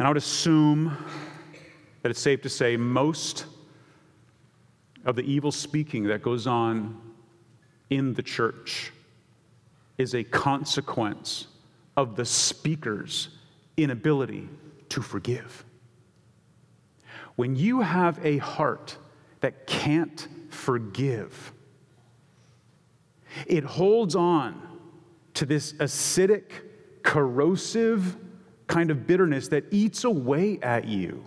And 0.00 0.06
I 0.06 0.08
would 0.08 0.16
assume 0.16 0.96
that 2.00 2.08
it's 2.08 2.20
safe 2.20 2.40
to 2.40 2.48
say 2.48 2.74
most 2.74 3.44
of 5.04 5.14
the 5.14 5.20
evil 5.20 5.52
speaking 5.52 6.04
that 6.04 6.22
goes 6.22 6.46
on 6.46 6.98
in 7.90 8.14
the 8.14 8.22
church 8.22 8.92
is 9.98 10.14
a 10.14 10.24
consequence 10.24 11.48
of 11.98 12.16
the 12.16 12.24
speaker's 12.24 13.28
inability 13.76 14.48
to 14.88 15.02
forgive. 15.02 15.66
When 17.36 17.54
you 17.54 17.82
have 17.82 18.24
a 18.24 18.38
heart 18.38 18.96
that 19.40 19.66
can't 19.66 20.26
forgive, 20.48 21.52
it 23.46 23.64
holds 23.64 24.16
on 24.16 24.62
to 25.34 25.44
this 25.44 25.74
acidic, 25.74 26.52
corrosive, 27.02 28.16
kind 28.70 28.90
of 28.90 29.06
bitterness 29.06 29.48
that 29.48 29.64
eats 29.72 30.04
away 30.04 30.58
at 30.62 30.86
you. 30.86 31.24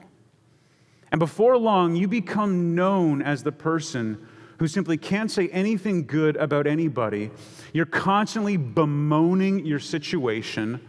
And 1.12 1.20
before 1.20 1.58
long, 1.58 1.96
you 1.96 2.08
become 2.08 2.74
known 2.74 3.22
as 3.22 3.44
the 3.44 3.52
person 3.52 4.26
who 4.60 4.68
simply 4.68 4.98
can't 4.98 5.30
say 5.30 5.50
anything 5.50 6.08
good 6.08 6.38
about 6.38 6.66
anybody. 6.66 7.30
You're 7.74 7.86
constantly 7.86 8.56
bemoaning 8.56 9.66
your 9.66 9.80
situation 9.80 10.80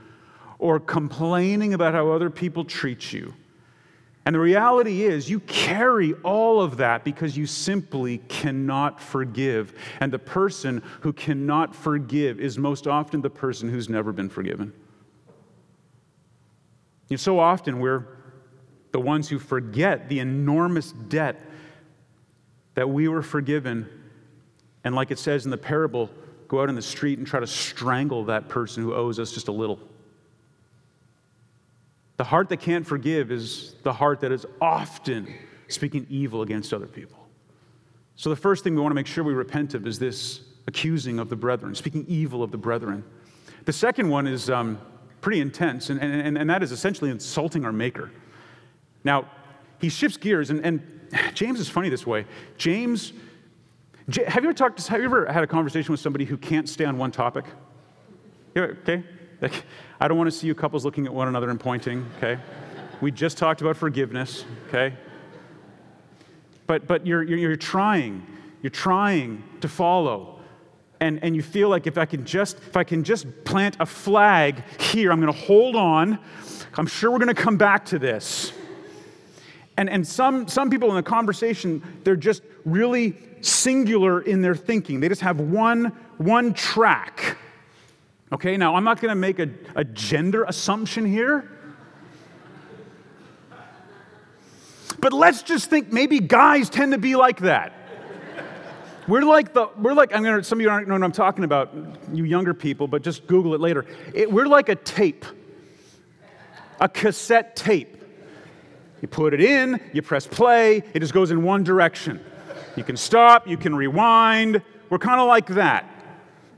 or 0.60 0.78
complaining 0.78 1.74
about 1.74 1.92
how 1.92 2.10
other 2.12 2.30
people 2.30 2.64
treat 2.64 3.12
you. 3.12 3.34
And 4.24 4.34
the 4.34 4.40
reality 4.40 5.02
is, 5.02 5.28
you 5.28 5.40
carry 5.40 6.14
all 6.22 6.62
of 6.62 6.78
that 6.78 7.04
because 7.04 7.36
you 7.36 7.46
simply 7.46 8.18
cannot 8.28 9.00
forgive. 9.00 9.74
And 10.00 10.12
the 10.12 10.18
person 10.18 10.82
who 11.00 11.12
cannot 11.12 11.74
forgive 11.74 12.40
is 12.40 12.56
most 12.56 12.86
often 12.86 13.20
the 13.20 13.28
person 13.28 13.68
who's 13.68 13.88
never 13.88 14.12
been 14.12 14.30
forgiven. 14.30 14.72
So 17.16 17.38
often 17.38 17.80
we're 17.80 18.06
the 18.92 19.00
ones 19.00 19.28
who 19.28 19.38
forget 19.38 20.08
the 20.08 20.20
enormous 20.20 20.92
debt 20.92 21.40
that 22.74 22.88
we 22.88 23.08
were 23.08 23.22
forgiven, 23.22 23.88
and 24.84 24.94
like 24.94 25.10
it 25.10 25.18
says 25.18 25.44
in 25.44 25.50
the 25.50 25.58
parable, 25.58 26.10
go 26.48 26.62
out 26.62 26.68
in 26.68 26.74
the 26.74 26.82
street 26.82 27.18
and 27.18 27.26
try 27.26 27.40
to 27.40 27.46
strangle 27.46 28.24
that 28.24 28.48
person 28.48 28.82
who 28.82 28.94
owes 28.94 29.18
us 29.18 29.32
just 29.32 29.48
a 29.48 29.52
little. 29.52 29.78
The 32.16 32.24
heart 32.24 32.48
that 32.50 32.58
can't 32.58 32.86
forgive 32.86 33.32
is 33.32 33.74
the 33.82 33.92
heart 33.92 34.20
that 34.20 34.30
is 34.30 34.46
often 34.60 35.32
speaking 35.68 36.06
evil 36.08 36.42
against 36.42 36.72
other 36.72 36.86
people. 36.86 37.18
So, 38.16 38.30
the 38.30 38.36
first 38.36 38.62
thing 38.62 38.74
we 38.74 38.80
want 38.80 38.92
to 38.92 38.96
make 38.96 39.08
sure 39.08 39.24
we 39.24 39.34
repent 39.34 39.74
of 39.74 39.86
is 39.86 39.98
this 39.98 40.42
accusing 40.68 41.18
of 41.18 41.28
the 41.28 41.36
brethren, 41.36 41.74
speaking 41.74 42.04
evil 42.06 42.42
of 42.42 42.52
the 42.52 42.56
brethren. 42.56 43.02
The 43.64 43.72
second 43.72 44.08
one 44.08 44.26
is 44.26 44.50
um, 44.50 44.78
pretty 45.24 45.40
intense, 45.40 45.88
and, 45.88 45.98
and, 46.02 46.36
and 46.36 46.50
that 46.50 46.62
is 46.62 46.70
essentially 46.70 47.10
insulting 47.10 47.64
our 47.64 47.72
Maker. 47.72 48.10
Now, 49.04 49.26
he 49.80 49.88
shifts 49.88 50.18
gears, 50.18 50.50
and, 50.50 50.62
and 50.62 50.82
James 51.32 51.60
is 51.60 51.66
funny 51.66 51.88
this 51.88 52.06
way. 52.06 52.26
James, 52.58 53.14
have 54.06 54.42
you 54.42 54.50
ever 54.50 54.52
talked 54.52 54.78
to, 54.78 54.90
have 54.90 55.00
you 55.00 55.06
ever 55.06 55.24
had 55.24 55.42
a 55.42 55.46
conversation 55.46 55.92
with 55.92 56.00
somebody 56.00 56.26
who 56.26 56.36
can't 56.36 56.68
stay 56.68 56.84
on 56.84 56.98
one 56.98 57.10
topic? 57.10 57.46
Okay? 58.54 59.02
Like, 59.40 59.64
I 59.98 60.08
don't 60.08 60.18
want 60.18 60.30
to 60.30 60.36
see 60.36 60.46
you 60.46 60.54
couples 60.54 60.84
looking 60.84 61.06
at 61.06 61.14
one 61.14 61.26
another 61.26 61.48
and 61.48 61.58
pointing, 61.58 62.04
okay? 62.18 62.38
We 63.00 63.10
just 63.10 63.38
talked 63.38 63.62
about 63.62 63.78
forgiveness, 63.78 64.44
okay? 64.68 64.94
But, 66.66 66.86
but 66.86 67.06
you're, 67.06 67.22
you're, 67.22 67.38
you're 67.38 67.56
trying, 67.56 68.26
you're 68.60 68.68
trying 68.68 69.42
to 69.62 69.68
follow 69.68 70.40
and, 71.04 71.22
and 71.22 71.36
you 71.36 71.42
feel 71.42 71.68
like 71.68 71.86
if 71.86 71.98
I 71.98 72.06
can 72.06 72.24
just 72.24 72.56
if 72.58 72.76
I 72.76 72.84
can 72.84 73.04
just 73.04 73.44
plant 73.44 73.76
a 73.78 73.86
flag 73.86 74.62
here, 74.80 75.12
I'm 75.12 75.20
to 75.32 75.38
hold 75.38 75.76
on. 75.76 76.18
I'm 76.76 76.86
sure 76.86 77.10
we're 77.10 77.18
to 77.34 77.40
come 77.40 77.56
back 77.56 77.84
to 77.86 77.98
this. 77.98 78.52
And, 79.76 79.90
and 79.90 80.06
some, 80.06 80.48
some 80.48 80.70
people 80.70 80.88
in 80.90 80.96
the 80.96 81.02
conversation, 81.02 81.82
they're 82.04 82.16
just 82.16 82.42
really 82.64 83.16
singular 83.40 84.20
in 84.22 84.40
their 84.40 84.54
thinking. 84.54 85.00
They 85.00 85.08
just 85.08 85.20
have 85.20 85.40
one, 85.40 85.86
one 86.18 86.54
track. 86.54 87.36
Okay, 88.32 88.56
now 88.56 88.74
I'm 88.74 88.84
not 88.84 89.00
to 89.10 89.16
make 89.16 89.38
a, 89.38 89.50
a 89.74 89.84
gender 89.84 90.44
assumption 90.44 91.04
here. 91.04 91.50
But 95.00 95.12
let's 95.12 95.42
just 95.42 95.68
think 95.68 95.92
maybe 95.92 96.20
guys 96.20 96.70
tend 96.70 96.92
to 96.92 96.98
be 96.98 97.14
like 97.16 97.40
that. 97.40 97.83
We're 99.06 99.22
like 99.22 99.52
the, 99.52 99.68
we're 99.76 99.92
like, 99.92 100.14
I'm 100.14 100.22
gonna, 100.22 100.42
some 100.42 100.58
of 100.58 100.62
you 100.62 100.70
aren't 100.70 100.88
know 100.88 100.94
what 100.94 101.02
I'm 101.02 101.12
talking 101.12 101.44
about, 101.44 101.74
you 102.12 102.24
younger 102.24 102.54
people, 102.54 102.88
but 102.88 103.02
just 103.02 103.26
Google 103.26 103.54
it 103.54 103.60
later. 103.60 103.84
It, 104.14 104.30
we're 104.30 104.46
like 104.46 104.70
a 104.70 104.76
tape, 104.76 105.26
a 106.80 106.88
cassette 106.88 107.54
tape. 107.54 108.02
You 109.02 109.08
put 109.08 109.34
it 109.34 109.42
in, 109.42 109.78
you 109.92 110.00
press 110.00 110.26
play, 110.26 110.82
it 110.94 111.00
just 111.00 111.12
goes 111.12 111.30
in 111.30 111.42
one 111.42 111.64
direction. 111.64 112.24
You 112.76 112.84
can 112.84 112.96
stop, 112.96 113.46
you 113.46 113.58
can 113.58 113.74
rewind. 113.74 114.62
We're 114.88 114.98
kind 114.98 115.20
of 115.20 115.28
like 115.28 115.48
that. 115.48 115.90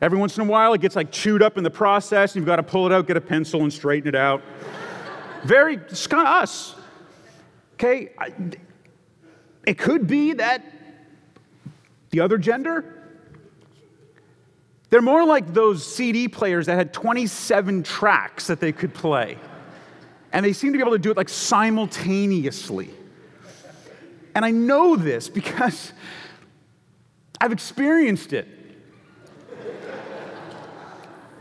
Every 0.00 0.18
once 0.18 0.36
in 0.36 0.46
a 0.46 0.50
while, 0.50 0.72
it 0.72 0.80
gets 0.80 0.94
like 0.94 1.10
chewed 1.10 1.42
up 1.42 1.58
in 1.58 1.64
the 1.64 1.70
process, 1.70 2.32
and 2.32 2.40
you've 2.40 2.46
got 2.46 2.56
to 2.56 2.62
pull 2.62 2.86
it 2.86 2.92
out, 2.92 3.06
get 3.06 3.16
a 3.16 3.20
pencil, 3.20 3.62
and 3.62 3.72
straighten 3.72 4.08
it 4.08 4.14
out. 4.14 4.42
Very, 5.44 5.76
it's 5.76 6.06
kind 6.06 6.26
of 6.26 6.34
us. 6.42 6.76
Okay? 7.74 8.10
It 9.66 9.78
could 9.78 10.06
be 10.06 10.34
that 10.34 10.62
the 12.16 12.22
other 12.22 12.38
gender, 12.38 12.82
they're 14.88 15.02
more 15.02 15.26
like 15.26 15.52
those 15.52 15.84
CD 15.84 16.28
players 16.28 16.64
that 16.64 16.76
had 16.78 16.94
27 16.94 17.82
tracks 17.82 18.46
that 18.46 18.58
they 18.58 18.72
could 18.72 18.94
play. 18.94 19.36
And 20.32 20.42
they 20.42 20.54
seem 20.54 20.72
to 20.72 20.78
be 20.78 20.82
able 20.82 20.92
to 20.92 20.98
do 20.98 21.10
it 21.10 21.16
like 21.18 21.28
simultaneously. 21.28 22.88
And 24.34 24.46
I 24.46 24.50
know 24.50 24.96
this 24.96 25.28
because 25.28 25.92
I've 27.40 27.52
experienced 27.52 28.32
it. 28.32 28.48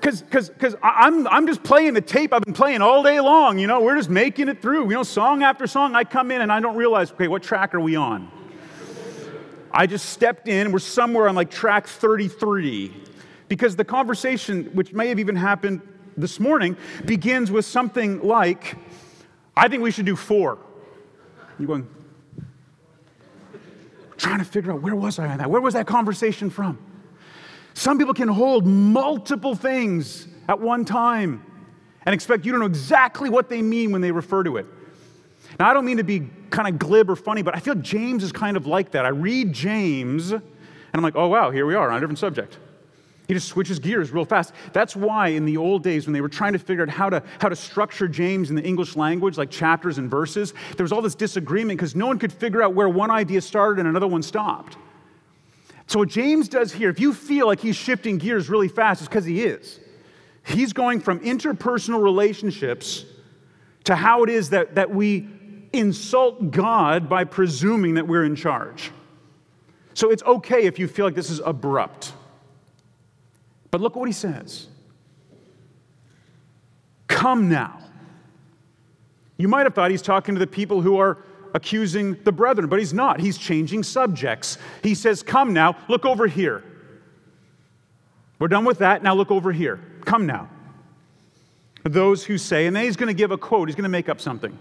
Because 0.01 0.75
I'm, 0.83 1.25
I'm 1.27 1.47
just 1.47 1.63
playing 1.63 1.93
the 1.93 2.01
tape 2.01 2.33
I've 2.33 2.43
been 2.43 2.53
playing 2.53 2.81
all 2.81 3.01
day 3.01 3.21
long. 3.21 3.59
You 3.59 3.67
know, 3.67 3.79
we're 3.79 3.95
just 3.95 4.09
making 4.09 4.49
it 4.49 4.61
through. 4.61 4.89
You 4.89 4.95
know, 4.95 5.03
song 5.03 5.41
after 5.41 5.67
song, 5.67 5.95
I 5.95 6.03
come 6.03 6.31
in 6.31 6.41
and 6.41 6.51
I 6.51 6.59
don't 6.59 6.75
realize, 6.75 7.13
okay, 7.13 7.29
what 7.29 7.43
track 7.43 7.73
are 7.73 7.79
we 7.79 7.95
on? 7.95 8.29
I 9.75 9.87
just 9.87 10.09
stepped 10.11 10.47
in, 10.47 10.71
we're 10.71 10.79
somewhere 10.79 11.27
on 11.27 11.35
like 11.35 11.51
track 11.51 11.85
33. 11.85 12.93
Because 13.49 13.75
the 13.75 13.83
conversation, 13.83 14.65
which 14.73 14.93
may 14.93 15.09
have 15.09 15.19
even 15.19 15.35
happened 15.35 15.81
this 16.15 16.39
morning, 16.39 16.77
begins 17.03 17.51
with 17.51 17.65
something 17.65 18.25
like, 18.25 18.77
I 19.55 19.67
think 19.67 19.83
we 19.83 19.91
should 19.91 20.05
do 20.05 20.15
four. 20.15 20.57
You're 21.59 21.67
going, 21.67 21.87
trying 24.17 24.39
to 24.39 24.45
figure 24.45 24.71
out 24.71 24.81
where 24.81 24.95
was 24.95 25.19
I 25.19 25.27
on 25.27 25.39
that? 25.39 25.49
Where 25.49 25.61
was 25.61 25.73
that 25.73 25.87
conversation 25.87 26.49
from? 26.49 26.79
Some 27.73 27.97
people 27.97 28.13
can 28.13 28.29
hold 28.29 28.65
multiple 28.65 29.55
things 29.55 30.29
at 30.47 30.59
one 30.59 30.85
time 30.85 31.45
and 32.05 32.15
expect 32.15 32.45
you 32.45 32.53
to 32.53 32.57
know 32.59 32.65
exactly 32.65 33.29
what 33.29 33.49
they 33.49 33.61
mean 33.61 33.91
when 33.91 33.99
they 33.99 34.11
refer 34.11 34.41
to 34.43 34.55
it. 34.55 34.65
Now, 35.59 35.69
I 35.69 35.73
don't 35.73 35.85
mean 35.85 35.97
to 35.97 36.03
be 36.03 36.27
kind 36.49 36.67
of 36.67 36.79
glib 36.79 37.09
or 37.09 37.15
funny, 37.15 37.41
but 37.41 37.55
I 37.55 37.59
feel 37.59 37.75
James 37.75 38.23
is 38.23 38.31
kind 38.31 38.57
of 38.57 38.67
like 38.67 38.91
that. 38.91 39.05
I 39.05 39.09
read 39.09 39.53
James 39.53 40.31
and 40.31 40.43
I'm 40.93 41.03
like, 41.03 41.15
oh, 41.15 41.27
wow, 41.27 41.51
here 41.51 41.65
we 41.65 41.75
are 41.75 41.89
on 41.89 41.97
a 41.97 41.99
different 41.99 42.19
subject. 42.19 42.57
He 43.27 43.33
just 43.33 43.47
switches 43.47 43.79
gears 43.79 44.11
real 44.11 44.25
fast. 44.25 44.53
That's 44.71 44.95
why 44.95 45.29
in 45.29 45.45
the 45.45 45.57
old 45.57 45.81
days, 45.81 46.05
when 46.05 46.13
they 46.13 46.21
were 46.21 46.29
trying 46.29 46.53
to 46.53 46.59
figure 46.59 46.83
out 46.83 46.89
how 46.89 47.09
to, 47.09 47.23
how 47.39 47.49
to 47.49 47.55
structure 47.55 48.07
James 48.07 48.49
in 48.49 48.55
the 48.55 48.63
English 48.63 48.95
language, 48.95 49.37
like 49.37 49.49
chapters 49.49 49.97
and 49.97 50.09
verses, 50.09 50.53
there 50.77 50.83
was 50.83 50.91
all 50.91 51.01
this 51.01 51.15
disagreement 51.15 51.79
because 51.79 51.95
no 51.95 52.05
one 52.05 52.19
could 52.19 52.31
figure 52.31 52.61
out 52.61 52.75
where 52.75 52.87
one 52.87 53.09
idea 53.09 53.41
started 53.41 53.79
and 53.79 53.89
another 53.89 54.07
one 54.07 54.21
stopped. 54.21 54.77
So, 55.87 55.99
what 55.99 56.09
James 56.09 56.47
does 56.49 56.71
here, 56.71 56.89
if 56.89 56.99
you 56.99 57.13
feel 57.13 57.47
like 57.47 57.59
he's 57.59 57.75
shifting 57.75 58.17
gears 58.17 58.49
really 58.49 58.67
fast, 58.67 59.01
it's 59.01 59.07
because 59.07 59.25
he 59.25 59.43
is. 59.43 59.79
He's 60.45 60.73
going 60.73 60.99
from 60.99 61.19
interpersonal 61.19 62.01
relationships 62.03 63.05
to 63.85 63.95
how 63.95 64.23
it 64.23 64.29
is 64.29 64.49
that, 64.51 64.75
that 64.75 64.91
we 64.91 65.27
insult 65.77 66.51
God 66.51 67.09
by 67.09 67.23
presuming 67.23 67.95
that 67.95 68.07
we're 68.07 68.25
in 68.25 68.35
charge. 68.35 68.91
So, 69.93 70.11
it's 70.11 70.23
okay 70.23 70.65
if 70.65 70.77
you 70.79 70.87
feel 70.87 71.05
like 71.05 71.15
this 71.15 71.29
is 71.29 71.39
abrupt. 71.39 72.13
But 73.71 73.81
look 73.81 73.95
what 73.95 74.07
he 74.07 74.13
says 74.13 74.67
Come 77.07 77.49
now. 77.49 77.79
You 79.37 79.47
might 79.47 79.63
have 79.63 79.73
thought 79.73 79.91
he's 79.91 80.01
talking 80.01 80.35
to 80.35 80.39
the 80.39 80.47
people 80.47 80.81
who 80.81 80.97
are 80.99 81.17
accusing 81.53 82.21
the 82.23 82.31
brethren, 82.31 82.67
but 82.67 82.79
he's 82.79 82.93
not. 82.93 83.19
He's 83.19 83.37
changing 83.37 83.83
subjects. 83.83 84.57
He 84.83 84.95
says, 84.95 85.23
Come 85.23 85.53
now, 85.53 85.77
look 85.87 86.05
over 86.05 86.27
here. 86.27 86.63
We're 88.39 88.49
done 88.49 88.65
with 88.65 88.79
that. 88.79 89.01
Now 89.03 89.15
look 89.15 89.31
over 89.31 89.51
here. 89.51 89.79
Come 90.05 90.25
now. 90.25 90.49
Those 91.83 92.25
who 92.25 92.37
say, 92.37 92.65
and 92.65 92.75
then 92.75 92.83
he's 92.83 92.97
going 92.97 93.07
to 93.07 93.13
give 93.13 93.31
a 93.31 93.37
quote, 93.37 93.69
he's 93.69 93.75
going 93.75 93.83
to 93.83 93.89
make 93.89 94.09
up 94.09 94.19
something. 94.19 94.57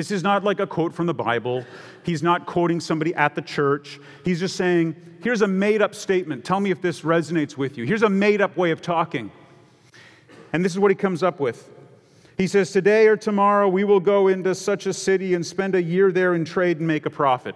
This 0.00 0.10
is 0.10 0.22
not 0.22 0.44
like 0.44 0.60
a 0.60 0.66
quote 0.66 0.94
from 0.94 1.04
the 1.04 1.12
Bible. 1.12 1.62
He's 2.04 2.22
not 2.22 2.46
quoting 2.46 2.80
somebody 2.80 3.14
at 3.16 3.34
the 3.34 3.42
church. 3.42 4.00
He's 4.24 4.40
just 4.40 4.56
saying, 4.56 4.96
here's 5.22 5.42
a 5.42 5.46
made 5.46 5.82
up 5.82 5.94
statement. 5.94 6.42
Tell 6.42 6.58
me 6.58 6.70
if 6.70 6.80
this 6.80 7.02
resonates 7.02 7.58
with 7.58 7.76
you. 7.76 7.84
Here's 7.84 8.02
a 8.02 8.08
made 8.08 8.40
up 8.40 8.56
way 8.56 8.70
of 8.70 8.80
talking. 8.80 9.30
And 10.54 10.64
this 10.64 10.72
is 10.72 10.78
what 10.78 10.90
he 10.90 10.94
comes 10.94 11.22
up 11.22 11.38
with. 11.38 11.68
He 12.38 12.46
says, 12.46 12.72
Today 12.72 13.08
or 13.08 13.16
tomorrow 13.18 13.68
we 13.68 13.84
will 13.84 14.00
go 14.00 14.28
into 14.28 14.54
such 14.54 14.86
a 14.86 14.94
city 14.94 15.34
and 15.34 15.44
spend 15.44 15.74
a 15.74 15.82
year 15.82 16.10
there 16.10 16.32
and 16.32 16.46
trade 16.46 16.78
and 16.78 16.86
make 16.86 17.04
a 17.04 17.10
profit. 17.10 17.54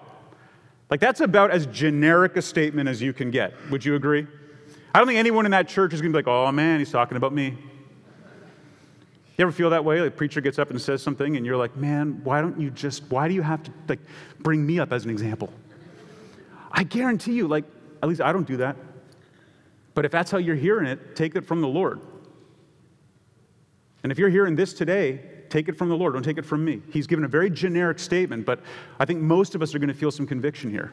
Like, 0.91 1.01
that's 1.01 1.23
about 1.23 1.51
as 1.51 1.65
generic 1.69 2.37
a 2.37 2.43
statement 2.43 2.91
as 2.91 3.01
you 3.01 3.15
can 3.15 3.31
get. 3.31 3.55
Would 3.71 3.87
you 3.87 3.95
agree? 3.95 4.27
I 4.95 4.99
don't 4.99 5.09
think 5.09 5.19
anyone 5.19 5.47
in 5.47 5.53
that 5.53 5.67
church 5.67 5.95
is 5.95 6.03
going 6.03 6.13
to 6.13 6.19
be 6.19 6.19
like, 6.19 6.29
oh 6.29 6.53
man, 6.53 6.79
he's 6.79 6.93
talking 6.93 7.17
about 7.17 7.33
me. 7.33 7.57
You 9.37 9.43
ever 9.43 9.53
feel 9.53 9.71
that 9.71 9.85
way? 9.85 10.01
Like, 10.01 10.17
preacher 10.17 10.41
gets 10.41 10.59
up 10.59 10.71
and 10.71 10.81
says 10.81 11.03
something, 11.03 11.37
and 11.37 11.45
you're 11.45 11.57
like, 11.57 11.77
man, 11.77 12.21
why 12.23 12.41
don't 12.41 12.61
you 12.61 12.71
just, 12.71 13.03
why 13.11 13.27
do 13.27 13.35
you 13.35 13.43
have 13.43 13.63
to, 13.65 13.73
like, 13.89 13.99
bring 14.41 14.65
me 14.65 14.79
up 14.79 14.93
as 14.93 15.05
an 15.05 15.11
example? 15.11 15.53
I 16.71 16.85
guarantee 16.85 17.33
you, 17.33 17.49
like, 17.49 17.65
at 18.03 18.09
least 18.09 18.21
I 18.21 18.33
don't 18.33 18.47
do 18.47 18.59
that. 18.59 18.77
But 19.95 20.05
if 20.05 20.13
that's 20.13 20.31
how 20.31 20.39
you're 20.39 20.57
hearing 20.57 20.87
it, 20.87 21.17
take 21.17 21.37
it 21.37 21.47
from 21.47 21.61
the 21.61 21.69
Lord. 21.69 22.01
And 24.03 24.13
if 24.13 24.19
you're 24.19 24.29
hearing 24.29 24.55
this 24.55 24.73
today, 24.73 25.21
take 25.49 25.69
it 25.69 25.77
from 25.77 25.89
the 25.89 25.97
Lord, 25.97 26.15
don't 26.15 26.23
take 26.23 26.39
it 26.39 26.45
from 26.45 26.65
me. 26.65 26.83
He's 26.93 27.07
given 27.07 27.25
a 27.25 27.29
very 27.29 27.51
generic 27.51 27.99
statement, 27.99 28.45
but 28.45 28.61
I 29.01 29.05
think 29.05 29.21
most 29.21 29.55
of 29.55 29.63
us 29.63 29.75
are 29.75 29.79
going 29.79 29.89
to 29.89 29.95
feel 29.95 30.11
some 30.11 30.27
conviction 30.27 30.71
here. 30.71 30.93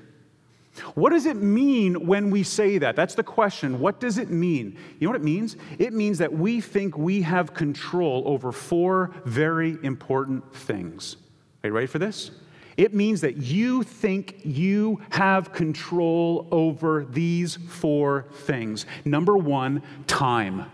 What 0.96 1.10
does 1.10 1.26
it 1.26 1.36
mean 1.36 2.08
when 2.08 2.30
we 2.30 2.44
say 2.44 2.78
that? 2.78 2.96
That's 2.96 3.16
the 3.16 3.24
question. 3.24 3.80
What 3.80 4.00
does 4.00 4.18
it 4.18 4.30
mean? 4.30 4.78
You 5.00 5.08
know 5.08 5.12
what 5.12 5.22
it 5.22 5.26
means? 5.26 5.58
It 5.80 5.94
means 5.94 6.18
that 6.20 6.32
we 6.32 6.62
think 6.62 6.98
we 6.98 7.22
have 7.24 7.54
control 7.54 8.24
over 8.26 8.52
four 8.52 9.12
very 9.26 9.78
important 9.84 10.54
things. 10.56 11.18
Are 11.64 11.68
you 11.68 11.74
ready 11.74 11.88
for 11.88 12.00
this? 12.00 12.32
It 12.78 12.94
means 12.94 13.22
that 13.22 13.38
you 13.38 13.84
think 13.84 14.40
you 14.44 15.02
have 15.10 15.52
control 15.52 16.48
over 16.52 17.04
these 17.04 17.58
four 17.68 18.28
things. 18.32 18.86
Number 19.04 19.38
one, 19.38 19.84
time. 20.08 20.66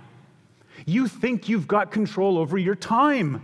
You 0.85 1.07
think 1.07 1.49
you've 1.49 1.67
got 1.67 1.91
control 1.91 2.37
over 2.37 2.57
your 2.57 2.75
time. 2.75 3.41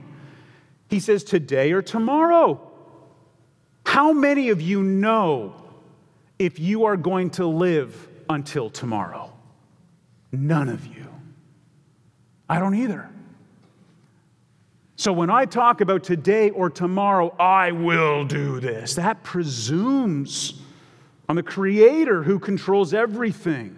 He 0.88 1.00
says, 1.00 1.24
today 1.24 1.72
or 1.72 1.82
tomorrow. 1.82 2.62
How 3.86 4.14
many 4.14 4.50
of 4.50 4.62
you 4.62 4.84
know 4.84 5.63
if 6.46 6.60
you 6.60 6.86
are 6.86 6.98
going 6.98 7.30
to 7.32 7.46
live 7.46 8.08
until 8.30 8.70
tomorrow? 8.70 9.32
None 10.32 10.70
of 10.70 10.86
you. 10.86 11.08
I 12.50 12.60
don't 12.60 12.76
either. 12.76 13.10
So 14.96 15.12
when 15.12 15.30
I 15.30 15.46
talk 15.46 15.82
about 15.82 16.04
today 16.04 16.50
or 16.50 16.70
tomorrow, 16.70 17.36
I 17.40 17.72
will 17.72 18.26
do 18.26 18.60
this, 18.60 18.96
that 18.96 19.24
presumes 19.24 20.62
on 21.30 21.36
the 21.36 21.44
Creator 21.44 22.24
who 22.24 22.40
controls 22.40 22.94
everything. 22.94 23.78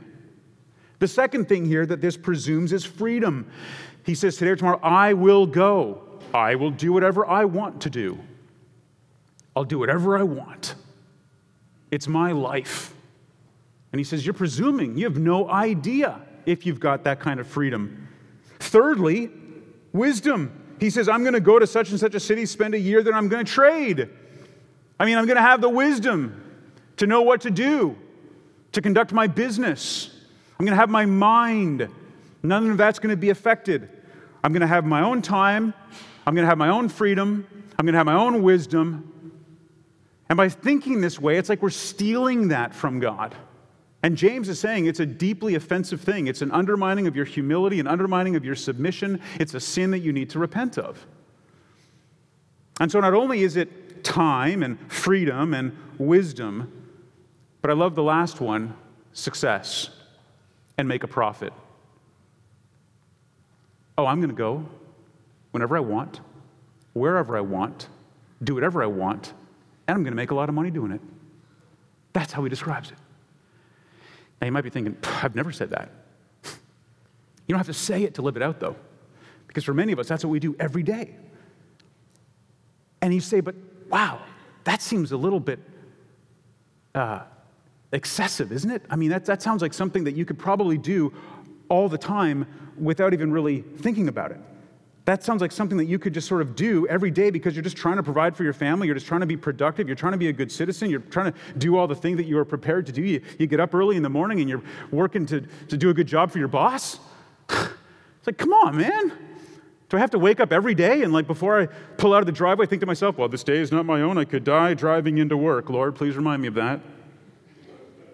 The 0.99 1.07
second 1.07 1.47
thing 1.47 1.65
here 1.65 1.85
that 1.85 2.01
this 2.01 2.17
presumes 2.17 2.73
is 2.73 2.83
freedom. 2.83 3.49
He 4.05 4.15
says, 4.15 4.37
Today 4.37 4.51
or 4.51 4.55
tomorrow, 4.55 4.79
I 4.81 5.13
will 5.13 5.45
go. 5.45 6.01
I 6.33 6.55
will 6.55 6.71
do 6.71 6.91
whatever 6.91 7.25
I 7.25 7.45
want 7.45 7.81
to 7.81 7.89
do. 7.89 8.19
I'll 9.55 9.63
do 9.63 9.79
whatever 9.79 10.17
I 10.17 10.23
want. 10.23 10.75
It's 11.91 12.07
my 12.07 12.31
life. 12.31 12.93
And 13.91 13.99
he 13.99 14.03
says, 14.03 14.25
You're 14.25 14.33
presuming. 14.33 14.97
You 14.97 15.05
have 15.05 15.17
no 15.17 15.49
idea 15.49 16.21
if 16.45 16.65
you've 16.65 16.79
got 16.79 17.03
that 17.05 17.19
kind 17.19 17.39
of 17.39 17.47
freedom. 17.47 18.07
Thirdly, 18.59 19.31
wisdom. 19.93 20.61
He 20.79 20.89
says, 20.89 21.07
I'm 21.07 21.21
going 21.21 21.33
to 21.33 21.39
go 21.39 21.57
to 21.57 21.65
such 21.65 21.91
and 21.91 21.99
such 21.99 22.15
a 22.15 22.19
city, 22.19 22.45
spend 22.45 22.73
a 22.73 22.79
year 22.79 23.01
there, 23.01 23.13
I'm 23.13 23.29
going 23.29 23.45
to 23.45 23.51
trade. 23.51 24.09
I 24.99 25.05
mean, 25.05 25.17
I'm 25.17 25.25
going 25.25 25.37
to 25.37 25.41
have 25.41 25.61
the 25.61 25.69
wisdom 25.69 26.41
to 26.97 27.07
know 27.07 27.21
what 27.21 27.41
to 27.41 27.51
do, 27.51 27.95
to 28.73 28.81
conduct 28.81 29.13
my 29.13 29.27
business. 29.27 30.09
I'm 30.59 30.65
going 30.65 30.75
to 30.75 30.79
have 30.79 30.89
my 30.89 31.05
mind. 31.05 31.87
None 32.43 32.69
of 32.69 32.77
that's 32.77 32.99
going 32.99 33.11
to 33.11 33.17
be 33.17 33.29
affected. 33.29 33.89
I'm 34.43 34.53
going 34.53 34.61
to 34.61 34.67
have 34.67 34.85
my 34.85 35.01
own 35.01 35.21
time. 35.21 35.73
I'm 36.27 36.35
going 36.35 36.43
to 36.43 36.49
have 36.49 36.57
my 36.57 36.69
own 36.69 36.89
freedom. 36.89 37.47
I'm 37.77 37.85
going 37.85 37.93
to 37.93 37.97
have 37.97 38.05
my 38.05 38.15
own 38.15 38.41
wisdom. 38.41 39.11
And 40.29 40.37
by 40.37 40.49
thinking 40.49 41.01
this 41.01 41.19
way, 41.19 41.37
it's 41.37 41.49
like 41.49 41.61
we're 41.61 41.69
stealing 41.69 42.47
that 42.49 42.73
from 42.73 42.99
God. 42.99 43.35
And 44.01 44.17
James 44.17 44.49
is 44.49 44.59
saying 44.59 44.85
it's 44.85 44.99
a 44.99 45.05
deeply 45.05 45.55
offensive 45.55 46.01
thing. 46.01 46.27
It's 46.27 46.41
an 46.41 46.51
undermining 46.51 47.07
of 47.07 47.15
your 47.15 47.25
humility, 47.25 47.79
an 47.79 47.87
undermining 47.87 48.35
of 48.35 48.45
your 48.45 48.55
submission. 48.55 49.21
It's 49.39 49.53
a 49.53 49.59
sin 49.59 49.91
that 49.91 49.99
you 49.99 50.13
need 50.13 50.29
to 50.31 50.39
repent 50.39 50.77
of. 50.77 51.05
And 52.79 52.91
so, 52.91 52.99
not 52.99 53.13
only 53.13 53.41
is 53.41 53.55
it 53.55 54.03
time 54.03 54.61
and 54.61 54.79
freedom 54.91 55.53
and 55.53 55.75
wisdom, 55.97 56.71
but 57.61 57.71
I 57.71 57.73
love 57.73 57.95
the 57.95 58.03
last 58.03 58.41
one 58.41 58.75
success 59.13 59.89
and 60.77 60.87
make 60.87 61.03
a 61.03 61.07
profit. 61.07 61.53
Oh, 63.97 64.05
I'm 64.05 64.19
going 64.19 64.29
to 64.29 64.35
go 64.35 64.65
whenever 65.51 65.77
I 65.77 65.79
want, 65.79 66.19
wherever 66.93 67.37
I 67.37 67.41
want, 67.41 67.87
do 68.43 68.53
whatever 68.53 68.83
I 68.83 68.87
want, 68.87 69.33
and 69.87 69.95
I'm 69.95 70.03
going 70.03 70.11
to 70.11 70.17
make 70.17 70.31
a 70.31 70.35
lot 70.35 70.49
of 70.49 70.55
money 70.55 70.71
doing 70.71 70.91
it. 70.91 71.01
That's 72.13 72.31
how 72.31 72.43
he 72.43 72.49
describes 72.49 72.91
it. 72.91 72.97
Now, 74.41 74.45
you 74.45 74.51
might 74.51 74.63
be 74.63 74.69
thinking, 74.69 74.97
I've 75.21 75.35
never 75.35 75.51
said 75.51 75.69
that. 75.71 75.89
You 76.43 77.53
don't 77.53 77.57
have 77.59 77.67
to 77.67 77.73
say 77.73 78.03
it 78.03 78.15
to 78.15 78.21
live 78.21 78.37
it 78.37 78.41
out, 78.41 78.59
though, 78.59 78.75
because 79.47 79.63
for 79.63 79.73
many 79.73 79.91
of 79.91 79.99
us, 79.99 80.07
that's 80.07 80.23
what 80.23 80.31
we 80.31 80.39
do 80.39 80.55
every 80.59 80.83
day. 80.83 81.15
And 83.01 83.13
you 83.13 83.21
say, 83.21 83.39
but 83.39 83.55
wow, 83.89 84.21
that 84.63 84.81
seems 84.81 85.11
a 85.11 85.17
little 85.17 85.39
bit 85.39 85.59
uh, 86.95 87.21
excessive, 87.91 88.51
isn't 88.51 88.71
it? 88.71 88.81
I 88.89 88.95
mean, 88.95 89.11
that, 89.11 89.25
that 89.25 89.41
sounds 89.41 89.61
like 89.61 89.73
something 89.73 90.05
that 90.05 90.15
you 90.15 90.25
could 90.25 90.39
probably 90.39 90.77
do 90.77 91.13
all 91.69 91.87
the 91.87 91.97
time 91.97 92.47
without 92.77 93.13
even 93.13 93.31
really 93.31 93.61
thinking 93.61 94.07
about 94.07 94.31
it. 94.31 94.39
That 95.05 95.23
sounds 95.23 95.39
like 95.39 95.51
something 95.51 95.77
that 95.77 95.85
you 95.85 95.99
could 95.99 96.15
just 96.15 96.27
sort 96.27 96.41
of 96.41 96.55
do 96.55 96.87
every 96.87 97.11
day 97.11 97.29
because 97.29 97.55
you're 97.55 97.63
just 97.63 97.77
trying 97.77 97.97
to 97.97 98.03
provide 98.03 98.35
for 98.35 98.43
your 98.43 98.53
family. 98.53 98.87
You're 98.87 98.95
just 98.95 99.05
trying 99.05 99.21
to 99.21 99.27
be 99.27 99.37
productive. 99.37 99.87
You're 99.87 99.95
trying 99.95 100.13
to 100.13 100.17
be 100.17 100.29
a 100.29 100.33
good 100.33 100.51
citizen. 100.51 100.89
You're 100.89 100.99
trying 100.99 101.31
to 101.31 101.39
do 101.59 101.77
all 101.77 101.87
the 101.87 101.95
things 101.95 102.17
that 102.17 102.25
you 102.25 102.39
are 102.39 102.45
prepared 102.45 102.87
to 102.87 102.91
do. 102.91 103.03
You, 103.03 103.21
you 103.37 103.45
get 103.45 103.59
up 103.59 103.75
early 103.75 103.97
in 103.97 104.03
the 104.03 104.09
morning 104.09 104.39
and 104.39 104.49
you're 104.49 104.63
working 104.89 105.27
to, 105.27 105.41
to 105.41 105.77
do 105.77 105.91
a 105.91 105.93
good 105.93 106.07
job 106.07 106.31
for 106.31 106.39
your 106.39 106.47
boss. 106.47 106.99
it's 107.49 107.69
like, 108.25 108.39
come 108.39 108.51
on, 108.51 108.77
man. 108.77 109.11
Do 109.89 109.97
I 109.97 109.99
have 109.99 110.09
to 110.11 110.19
wake 110.19 110.39
up 110.39 110.51
every 110.51 110.73
day 110.73 111.03
and, 111.03 111.13
like, 111.13 111.27
before 111.27 111.61
I 111.61 111.67
pull 111.97 112.15
out 112.15 112.21
of 112.21 112.25
the 112.25 112.31
driveway, 112.31 112.65
think 112.65 112.79
to 112.79 112.87
myself, 112.87 113.19
well, 113.19 113.29
this 113.29 113.43
day 113.43 113.57
is 113.57 113.71
not 113.71 113.85
my 113.85 114.01
own. 114.01 114.17
I 114.17 114.25
could 114.25 114.43
die 114.43 114.73
driving 114.73 115.19
into 115.19 115.37
work. 115.37 115.69
Lord, 115.69 115.93
please 115.93 116.15
remind 116.15 116.41
me 116.41 116.47
of 116.47 116.55
that. 116.55 116.79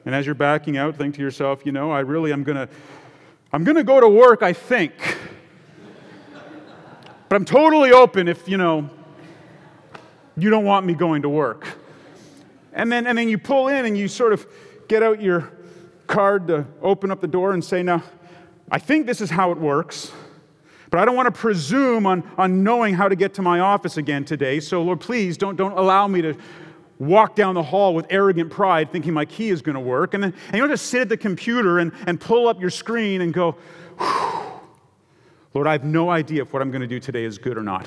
And 0.06 0.14
as 0.14 0.26
you're 0.26 0.36
backing 0.36 0.76
out, 0.76 0.98
think 0.98 1.16
to 1.16 1.22
yourself, 1.22 1.66
you 1.66 1.72
know, 1.72 1.90
I 1.90 2.02
really 2.02 2.34
am 2.34 2.44
going 2.44 2.58
to 2.58 2.68
I'm 3.54 3.64
going 3.64 3.76
to 3.76 3.84
go 3.84 4.00
to 4.00 4.08
work, 4.08 4.44
I 4.44 4.54
think. 4.54 4.94
But 7.32 7.38
I'm 7.38 7.46
totally 7.46 7.94
open 7.94 8.28
if, 8.28 8.46
you 8.50 8.58
know, 8.58 8.90
you 10.36 10.50
don't 10.50 10.66
want 10.66 10.86
me 10.86 10.94
going 10.94 11.22
to 11.22 11.30
work. 11.30 11.66
And 12.74 12.92
then, 12.92 13.08
and 13.08 13.18
then 13.18 13.30
you 13.30 13.38
pull 13.38 13.70
in 13.70 13.86
and 13.86 13.98
you 13.98 14.10
sort 14.10 14.34
of 14.34 14.46
get 14.90 15.02
out 15.02 15.22
your 15.22 15.50
card 16.08 16.48
to 16.48 16.66
open 16.82 17.10
up 17.10 17.22
the 17.22 17.30
door 17.30 17.54
and 17.54 17.64
say, 17.64 17.84
Now, 17.84 18.04
I 18.70 18.80
think 18.80 19.06
this 19.06 19.22
is 19.22 19.30
how 19.30 19.54
it 19.54 19.58
works, 19.58 20.12
but 20.90 21.00
I 21.00 21.06
don't 21.06 21.16
want 21.16 21.34
to 21.34 21.40
presume 21.40 22.06
on, 22.06 22.30
on 22.38 22.66
knowing 22.66 22.96
how 22.96 23.08
to 23.08 23.16
get 23.16 23.34
to 23.36 23.42
my 23.42 23.62
office 23.62 23.96
again 23.96 24.26
today. 24.26 24.60
So, 24.60 24.84
Lord, 24.84 25.00
please 25.00 25.38
don't, 25.38 25.56
don't 25.56 25.78
allow 25.78 26.10
me 26.10 26.22
to 26.24 26.36
walk 27.00 27.38
down 27.38 27.56
the 27.56 27.64
hall 27.64 27.96
with 27.96 28.08
arrogant 28.10 28.52
pride 28.52 28.92
thinking 28.92 29.14
my 29.14 29.24
key 29.24 29.52
is 29.52 29.62
going 29.62 29.76
to 29.76 29.80
work. 29.80 30.16
And 30.16 30.22
then 30.22 30.34
and 30.48 30.56
you 30.56 30.60
don't 30.60 30.70
just 30.70 30.88
sit 30.88 31.00
at 31.00 31.08
the 31.08 31.16
computer 31.16 31.80
and, 31.80 31.94
and 32.08 32.20
pull 32.20 32.50
up 32.50 32.60
your 32.60 32.70
screen 32.70 33.22
and 33.22 33.34
go, 33.34 33.56
Lord, 35.54 35.68
I 35.68 35.74
have 35.74 35.84
no 35.84 36.10
idea 36.10 36.42
if 36.42 36.54
what 36.54 36.62
I'm 36.62 36.72
going 36.72 36.82
to 36.82 36.88
do 36.88 37.00
today 37.00 37.26
is 37.26 37.38
good 37.38 37.58
or 37.58 37.64
not. 37.64 37.86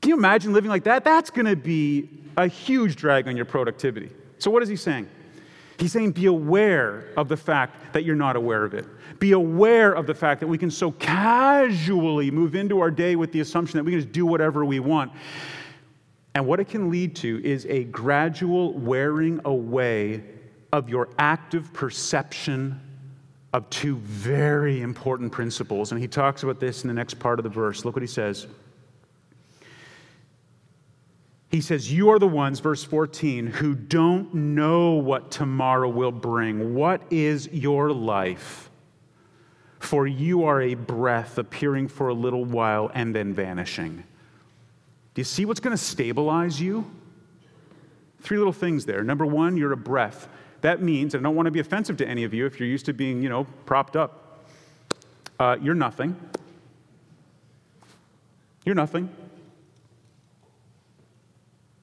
Can 0.00 0.10
you 0.10 0.16
imagine 0.16 0.52
living 0.52 0.70
like 0.70 0.84
that? 0.84 1.04
That's 1.04 1.30
going 1.30 1.46
to 1.46 1.56
be 1.56 2.08
a 2.36 2.48
huge 2.48 2.96
drag 2.96 3.28
on 3.28 3.36
your 3.36 3.44
productivity. 3.44 4.10
So, 4.38 4.50
what 4.50 4.62
is 4.62 4.68
he 4.68 4.76
saying? 4.76 5.08
He's 5.78 5.92
saying, 5.92 6.12
be 6.12 6.26
aware 6.26 7.06
of 7.16 7.28
the 7.28 7.36
fact 7.36 7.92
that 7.92 8.04
you're 8.04 8.14
not 8.14 8.36
aware 8.36 8.64
of 8.64 8.74
it. 8.74 8.86
Be 9.18 9.32
aware 9.32 9.92
of 9.92 10.06
the 10.06 10.14
fact 10.14 10.40
that 10.40 10.46
we 10.46 10.58
can 10.58 10.70
so 10.70 10.92
casually 10.92 12.30
move 12.30 12.54
into 12.54 12.80
our 12.80 12.90
day 12.90 13.16
with 13.16 13.32
the 13.32 13.40
assumption 13.40 13.78
that 13.78 13.84
we 13.84 13.92
can 13.92 14.00
just 14.00 14.12
do 14.12 14.26
whatever 14.26 14.64
we 14.64 14.80
want. 14.80 15.12
And 16.34 16.46
what 16.46 16.60
it 16.60 16.68
can 16.68 16.90
lead 16.90 17.16
to 17.16 17.44
is 17.44 17.66
a 17.66 17.84
gradual 17.84 18.72
wearing 18.74 19.40
away 19.44 20.22
of 20.72 20.88
your 20.88 21.08
active 21.18 21.72
perception 21.72 22.80
of 23.52 23.68
two 23.68 23.96
very 23.96 24.80
important 24.80 25.30
principles. 25.30 25.92
And 25.92 26.00
he 26.00 26.08
talks 26.08 26.42
about 26.42 26.58
this 26.58 26.82
in 26.82 26.88
the 26.88 26.94
next 26.94 27.18
part 27.18 27.38
of 27.38 27.42
the 27.42 27.50
verse. 27.50 27.84
Look 27.84 27.94
what 27.94 28.02
he 28.02 28.08
says. 28.08 28.46
He 31.50 31.60
says, 31.60 31.92
You 31.92 32.10
are 32.10 32.18
the 32.18 32.26
ones, 32.26 32.60
verse 32.60 32.82
14, 32.82 33.46
who 33.46 33.74
don't 33.74 34.32
know 34.34 34.92
what 34.92 35.30
tomorrow 35.30 35.88
will 35.88 36.10
bring. 36.10 36.74
What 36.74 37.02
is 37.10 37.46
your 37.52 37.90
life? 37.92 38.70
For 39.78 40.06
you 40.06 40.44
are 40.44 40.62
a 40.62 40.74
breath 40.74 41.36
appearing 41.36 41.88
for 41.88 42.08
a 42.08 42.14
little 42.14 42.44
while 42.44 42.90
and 42.94 43.14
then 43.14 43.34
vanishing. 43.34 44.04
Do 45.14 45.20
you 45.20 45.24
see 45.24 45.44
what's 45.44 45.60
going 45.60 45.76
to 45.76 45.82
stabilize 45.82 46.58
you? 46.58 46.90
Three 48.20 48.38
little 48.38 48.52
things 48.52 48.86
there. 48.86 49.02
Number 49.02 49.26
one, 49.26 49.56
you're 49.58 49.72
a 49.72 49.76
breath. 49.76 50.28
That 50.62 50.80
means, 50.80 51.14
I 51.14 51.18
don't 51.18 51.34
want 51.34 51.46
to 51.46 51.50
be 51.50 51.60
offensive 51.60 51.96
to 51.98 52.08
any 52.08 52.24
of 52.24 52.32
you 52.32 52.46
if 52.46 52.58
you're 52.58 52.68
used 52.68 52.86
to 52.86 52.92
being, 52.92 53.22
you 53.22 53.28
know, 53.28 53.44
propped 53.66 53.96
up, 53.96 54.44
uh, 55.38 55.56
you're 55.60 55.74
nothing. 55.74 56.16
You're 58.64 58.76
nothing. 58.76 59.10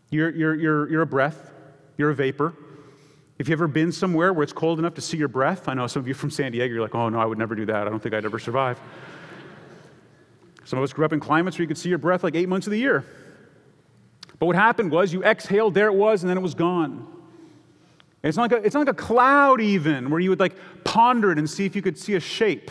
You're, 0.09 0.29
you're, 0.29 0.55
you're, 0.55 0.89
you're 0.89 1.01
a 1.01 1.07
breath, 1.07 1.51
you're 1.97 2.09
a 2.09 2.15
vapor. 2.15 2.53
If 3.37 3.47
you've 3.47 3.59
ever 3.59 3.67
been 3.67 3.91
somewhere 3.91 4.33
where 4.33 4.43
it's 4.43 4.53
cold 4.53 4.79
enough 4.79 4.95
to 4.95 5.01
see 5.01 5.17
your 5.17 5.27
breath, 5.27 5.67
I 5.67 5.73
know 5.73 5.87
some 5.87 6.01
of 6.01 6.07
you 6.07 6.13
from 6.13 6.31
San 6.31 6.51
Diego, 6.51 6.73
you're 6.73 6.81
like, 6.81 6.95
oh 6.95 7.09
no, 7.09 7.19
I 7.19 7.25
would 7.25 7.37
never 7.37 7.55
do 7.55 7.65
that. 7.67 7.85
I 7.85 7.89
don't 7.89 8.01
think 8.01 8.15
I'd 8.15 8.25
ever 8.25 8.39
survive. 8.39 8.79
Some 10.63 10.79
of 10.79 10.83
us 10.83 10.93
grew 10.93 11.03
up 11.03 11.13
in 11.13 11.19
climates 11.19 11.57
where 11.57 11.63
you 11.63 11.67
could 11.67 11.77
see 11.77 11.89
your 11.89 11.97
breath 11.97 12.23
like 12.23 12.35
eight 12.35 12.47
months 12.47 12.65
of 12.65 12.71
the 12.71 12.79
year. 12.79 13.05
But 14.39 14.45
what 14.45 14.55
happened 14.55 14.91
was 14.91 15.11
you 15.11 15.23
exhaled, 15.23 15.73
there 15.73 15.87
it 15.87 15.95
was, 15.95 16.23
and 16.23 16.29
then 16.29 16.37
it 16.37 16.41
was 16.41 16.53
gone. 16.53 17.18
It's 18.23 18.35
not, 18.35 18.51
like 18.51 18.61
a, 18.61 18.65
it's 18.65 18.73
not 18.73 18.81
like 18.81 18.95
a 18.95 19.01
cloud, 19.01 19.61
even, 19.61 20.09
where 20.09 20.19
you 20.19 20.29
would 20.29 20.39
like 20.39 20.55
ponder 20.83 21.31
it 21.31 21.37
and 21.37 21.49
see 21.49 21.65
if 21.65 21.75
you 21.75 21.81
could 21.81 21.97
see 21.97 22.15
a 22.15 22.19
shape. 22.19 22.69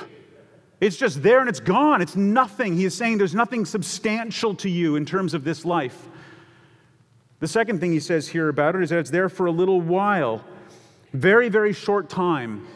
It's 0.81 0.97
just 0.97 1.23
there 1.23 1.41
and 1.41 1.49
it's 1.49 1.61
gone. 1.61 2.03
It's 2.03 2.17
nothing. 2.17 2.77
He 2.77 2.85
is 2.85 2.95
saying 2.95 3.19
there's 3.19 3.35
nothing 3.35 3.65
substantial 3.65 4.55
to 4.57 4.69
you 4.69 4.97
in 4.97 5.05
terms 5.07 5.35
of 5.35 5.45
this 5.45 5.65
life. 5.65 6.07
The 7.41 7.49
second 7.49 7.81
thing 7.81 7.93
he 7.93 8.01
says 8.01 8.29
here 8.29 8.49
about 8.49 8.77
it 8.77 8.83
is 8.83 8.91
that 8.91 8.99
it's 8.99 9.11
there 9.11 9.29
for 9.29 9.47
a 9.47 9.51
little 9.51 9.81
while, 9.81 10.45
very, 11.13 11.49
very 11.49 11.73
short 11.73 12.09
time, 12.09 12.67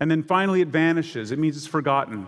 and 0.00 0.10
then 0.10 0.22
finally 0.22 0.60
it 0.60 0.68
vanishes. 0.68 1.32
It 1.32 1.38
means 1.38 1.56
it's 1.56 1.66
forgotten. 1.66 2.26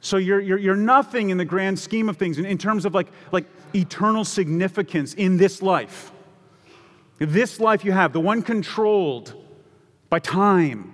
So 0.00 0.18
you're, 0.18 0.40
you're, 0.40 0.58
you're 0.58 0.76
nothing 0.76 1.30
in 1.30 1.38
the 1.38 1.44
grand 1.44 1.78
scheme 1.78 2.08
of 2.08 2.16
things 2.16 2.38
in, 2.38 2.44
in 2.44 2.58
terms 2.58 2.84
of 2.84 2.94
like, 2.94 3.08
like 3.32 3.46
eternal 3.74 4.24
significance 4.24 5.14
in 5.14 5.36
this 5.36 5.62
life. 5.62 6.12
This 7.18 7.60
life 7.60 7.84
you 7.84 7.92
have, 7.92 8.12
the 8.12 8.20
one 8.20 8.42
controlled 8.42 9.34
by 10.10 10.18
time, 10.18 10.92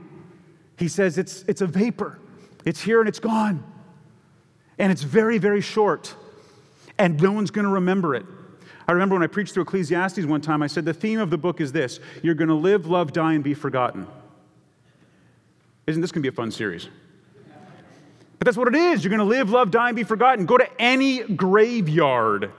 he 0.79 0.89
says 0.89 1.19
it's, 1.19 1.45
it's 1.49 1.61
a 1.61 1.67
vapor. 1.67 2.19
It's 2.65 2.81
here 2.81 3.01
and 3.01 3.09
it's 3.09 3.19
gone. 3.19 3.65
And 4.79 4.93
it's 4.93 5.03
very, 5.03 5.39
very 5.39 5.61
short. 5.61 6.15
And 6.99 7.21
no 7.21 7.33
one's 7.33 7.51
going 7.51 7.67
to 7.67 7.73
remember 7.73 8.15
it. 8.15 8.25
I 8.87 8.93
remember 8.93 9.15
when 9.15 9.23
I 9.23 9.29
preached 9.29 9.55
through 9.55 9.65
Ecclesiastes 9.65 10.25
one 10.25 10.41
time, 10.41 10.63
I 10.63 10.67
said 10.67 10.85
the 10.85 10.95
theme 10.95 11.21
of 11.21 11.31
the 11.31 11.39
book 11.39 11.61
is 11.61 11.73
this 11.73 12.01
you're 12.23 12.35
going 12.35 12.49
to 12.49 12.55
live, 12.55 12.87
love, 12.87 13.13
die, 13.13 13.35
and 13.35 13.45
be 13.45 13.55
forgotten. 13.55 14.07
Isn't 15.87 16.01
this 16.01 16.13
going 16.13 16.23
to 16.23 16.31
be 16.31 16.33
a 16.33 16.37
fun 16.37 16.51
series? 16.51 16.89
But 18.39 18.47
that's 18.47 18.57
what 18.57 18.69
it 18.69 18.75
is. 18.75 19.05
You're 19.05 19.11
going 19.11 19.21
to 19.21 19.25
live, 19.25 19.51
love, 19.51 19.71
die, 19.71 19.89
and 19.89 19.97
be 19.97 20.03
forgotten. 20.03 20.47
Go 20.47 20.59
to 20.59 20.69
any 20.81 21.21
graveyard, 21.21 22.51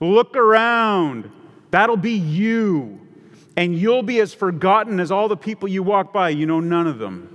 look 0.00 0.36
around. 0.36 1.30
That'll 1.70 1.96
be 1.96 2.12
you. 2.12 3.00
And 3.56 3.76
you'll 3.76 4.02
be 4.02 4.20
as 4.20 4.32
forgotten 4.32 5.00
as 5.00 5.10
all 5.10 5.28
the 5.28 5.36
people 5.36 5.68
you 5.68 5.82
walk 5.82 6.12
by. 6.12 6.30
You 6.30 6.46
know 6.46 6.60
none 6.60 6.86
of 6.86 6.98
them. 6.98 7.34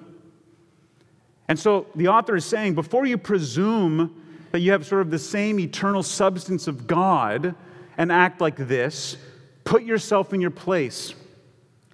And 1.47 1.59
so 1.59 1.87
the 1.95 2.07
author 2.07 2.35
is 2.35 2.45
saying 2.45 2.75
before 2.75 3.05
you 3.05 3.17
presume 3.17 4.23
that 4.51 4.59
you 4.59 4.71
have 4.71 4.85
sort 4.85 5.01
of 5.01 5.11
the 5.11 5.19
same 5.19 5.59
eternal 5.59 6.03
substance 6.03 6.67
of 6.67 6.87
God 6.87 7.55
and 7.97 8.11
act 8.11 8.39
like 8.39 8.55
this, 8.55 9.17
put 9.65 9.83
yourself 9.83 10.33
in 10.33 10.41
your 10.41 10.51
place. 10.51 11.13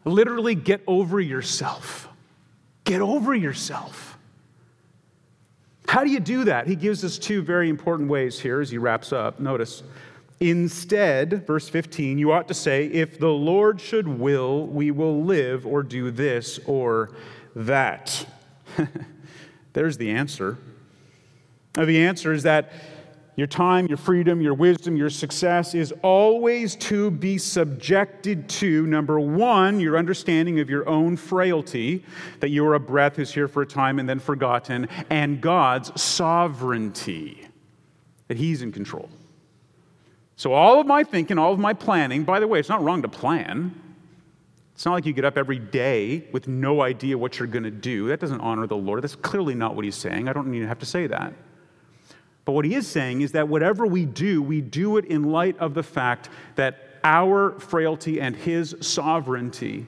Literally 0.06 0.56
get 0.56 0.82
over 0.86 1.20
yourself. 1.20 2.08
Get 2.84 3.02
over 3.02 3.34
yourself. 3.34 4.18
How 5.88 6.04
do 6.04 6.12
you 6.12 6.20
do 6.20 6.44
that? 6.44 6.68
He 6.68 6.76
gives 6.76 7.04
us 7.04 7.18
two 7.18 7.42
very 7.42 7.68
important 7.68 8.10
ways 8.10 8.40
here 8.40 8.62
as 8.62 8.70
he 8.70 8.78
wraps 8.78 9.12
up. 9.12 9.40
Notice, 9.40 9.82
instead, 10.40 11.46
verse 11.46 11.68
15, 11.70 12.18
you 12.18 12.32
ought 12.32 12.48
to 12.48 12.54
say, 12.54 12.86
If 12.86 13.20
the 13.20 13.30
Lord 13.30 13.82
should 13.82 14.08
will, 14.08 14.66
we 14.66 14.92
will 14.92 15.24
live 15.24 15.66
or 15.66 15.84
do 15.84 16.12
this 16.12 16.60
or 16.66 17.12
that. 17.56 18.26
There's 19.74 19.98
the 19.98 20.12
answer. 20.12 20.58
Now, 21.76 21.86
the 21.86 22.04
answer 22.04 22.34
is 22.34 22.44
that 22.44 22.72
your 23.40 23.48
time, 23.48 23.88
your 23.88 23.98
freedom, 23.98 24.42
your 24.42 24.54
wisdom, 24.54 24.98
your 24.98 25.10
success 25.10 25.74
is 25.74 25.94
always 26.02 26.76
to 26.76 27.10
be 27.10 27.38
subjected 27.38 28.50
to 28.50 28.86
number 28.86 29.18
one, 29.18 29.80
your 29.80 29.98
understanding 29.98 30.60
of 30.60 30.70
your 30.70 30.88
own 30.90 31.16
frailty, 31.16 32.04
that 32.42 32.50
you 32.50 32.66
are 32.66 32.74
a 32.74 32.80
breath 32.82 33.16
who's 33.16 33.34
here 33.34 33.48
for 33.48 33.62
a 33.62 33.66
time 33.66 33.98
and 33.98 34.10
then 34.10 34.20
forgotten, 34.20 34.90
and 35.10 35.40
God's 35.40 36.02
sovereignty, 36.02 37.48
that 38.28 38.36
He's 38.36 38.62
in 38.62 38.74
control. 38.74 39.10
So, 40.40 40.54
all 40.54 40.80
of 40.80 40.88
my 40.88 41.04
thinking, 41.04 41.38
all 41.38 41.52
of 41.52 41.60
my 41.60 41.74
planning, 41.74 42.24
by 42.24 42.40
the 42.40 42.48
way, 42.48 42.62
it's 42.62 42.70
not 42.70 42.82
wrong 42.82 43.02
to 43.02 43.10
plan. 43.10 43.76
It's 44.74 44.86
not 44.86 44.94
like 44.94 45.06
you 45.06 45.12
get 45.12 45.26
up 45.26 45.38
every 45.38 45.60
day 45.60 46.30
with 46.32 46.48
no 46.48 46.82
idea 46.82 47.18
what 47.18 47.38
you're 47.38 47.48
going 47.50 47.66
to 47.66 47.70
do. 47.70 48.08
That 48.08 48.22
doesn't 48.22 48.40
honor 48.40 48.66
the 48.66 48.78
Lord. 48.78 49.04
That's 49.04 49.18
clearly 49.18 49.54
not 49.54 49.76
what 49.76 49.84
He's 49.84 49.98
saying. 49.98 50.30
I 50.30 50.32
don't 50.32 50.50
to 50.50 50.66
have 50.66 50.80
to 50.80 50.86
say 50.86 51.08
that. 51.08 51.34
But 52.46 52.54
what 52.54 52.64
he 52.64 52.74
is 52.76 52.88
saying 52.88 53.20
is 53.20 53.34
that 53.34 53.50
whatever 53.50 53.86
we 53.86 54.06
do, 54.06 54.42
we 54.42 54.62
do 54.62 54.96
it 54.96 55.04
in 55.04 55.24
light 55.24 55.58
of 55.60 55.74
the 55.74 55.84
fact 55.84 56.30
that 56.56 56.88
our 57.04 57.60
frailty 57.60 58.22
and 58.22 58.34
his 58.34 58.78
sovereignty 58.80 59.88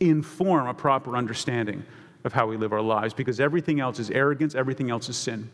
inform 0.00 0.68
a 0.68 0.74
proper 0.74 1.18
understanding. 1.18 1.84
of 2.24 2.32
how 2.32 2.46
we 2.46 2.56
live 2.56 2.72
our 2.72 2.80
lives 2.80 3.12
because 3.12 3.40
everything 3.40 3.78
else 3.78 3.98
is 3.98 4.08
arrogance, 4.10 4.54
everything 4.54 4.90
else 4.90 5.10
is 5.10 5.18
sin. 5.18 5.50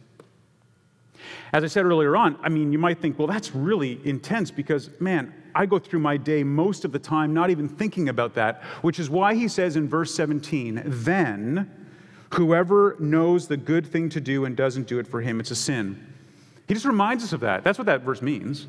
As 1.52 1.64
I 1.64 1.66
said 1.66 1.84
earlier 1.84 2.16
on, 2.16 2.38
I 2.42 2.48
mean, 2.48 2.72
you 2.72 2.78
might 2.78 2.98
think, 2.98 3.18
well, 3.18 3.28
that's 3.28 3.54
really 3.54 4.00
intense 4.04 4.50
because, 4.50 4.90
man, 5.00 5.32
I 5.54 5.66
go 5.66 5.78
through 5.78 6.00
my 6.00 6.16
day 6.16 6.44
most 6.44 6.84
of 6.84 6.92
the 6.92 6.98
time 6.98 7.34
not 7.34 7.50
even 7.50 7.68
thinking 7.68 8.08
about 8.08 8.34
that, 8.34 8.62
which 8.82 8.98
is 8.98 9.10
why 9.10 9.34
he 9.34 9.48
says 9.48 9.76
in 9.76 9.88
verse 9.88 10.14
17, 10.14 10.82
then 10.84 11.70
whoever 12.34 12.96
knows 12.98 13.48
the 13.48 13.56
good 13.56 13.86
thing 13.86 14.08
to 14.10 14.20
do 14.20 14.44
and 14.44 14.56
doesn't 14.56 14.86
do 14.86 14.98
it 14.98 15.06
for 15.06 15.20
him, 15.20 15.40
it's 15.40 15.50
a 15.50 15.56
sin. 15.56 16.06
He 16.66 16.74
just 16.74 16.86
reminds 16.86 17.24
us 17.24 17.32
of 17.32 17.40
that. 17.40 17.64
That's 17.64 17.78
what 17.78 17.86
that 17.86 18.02
verse 18.02 18.20
means. 18.20 18.66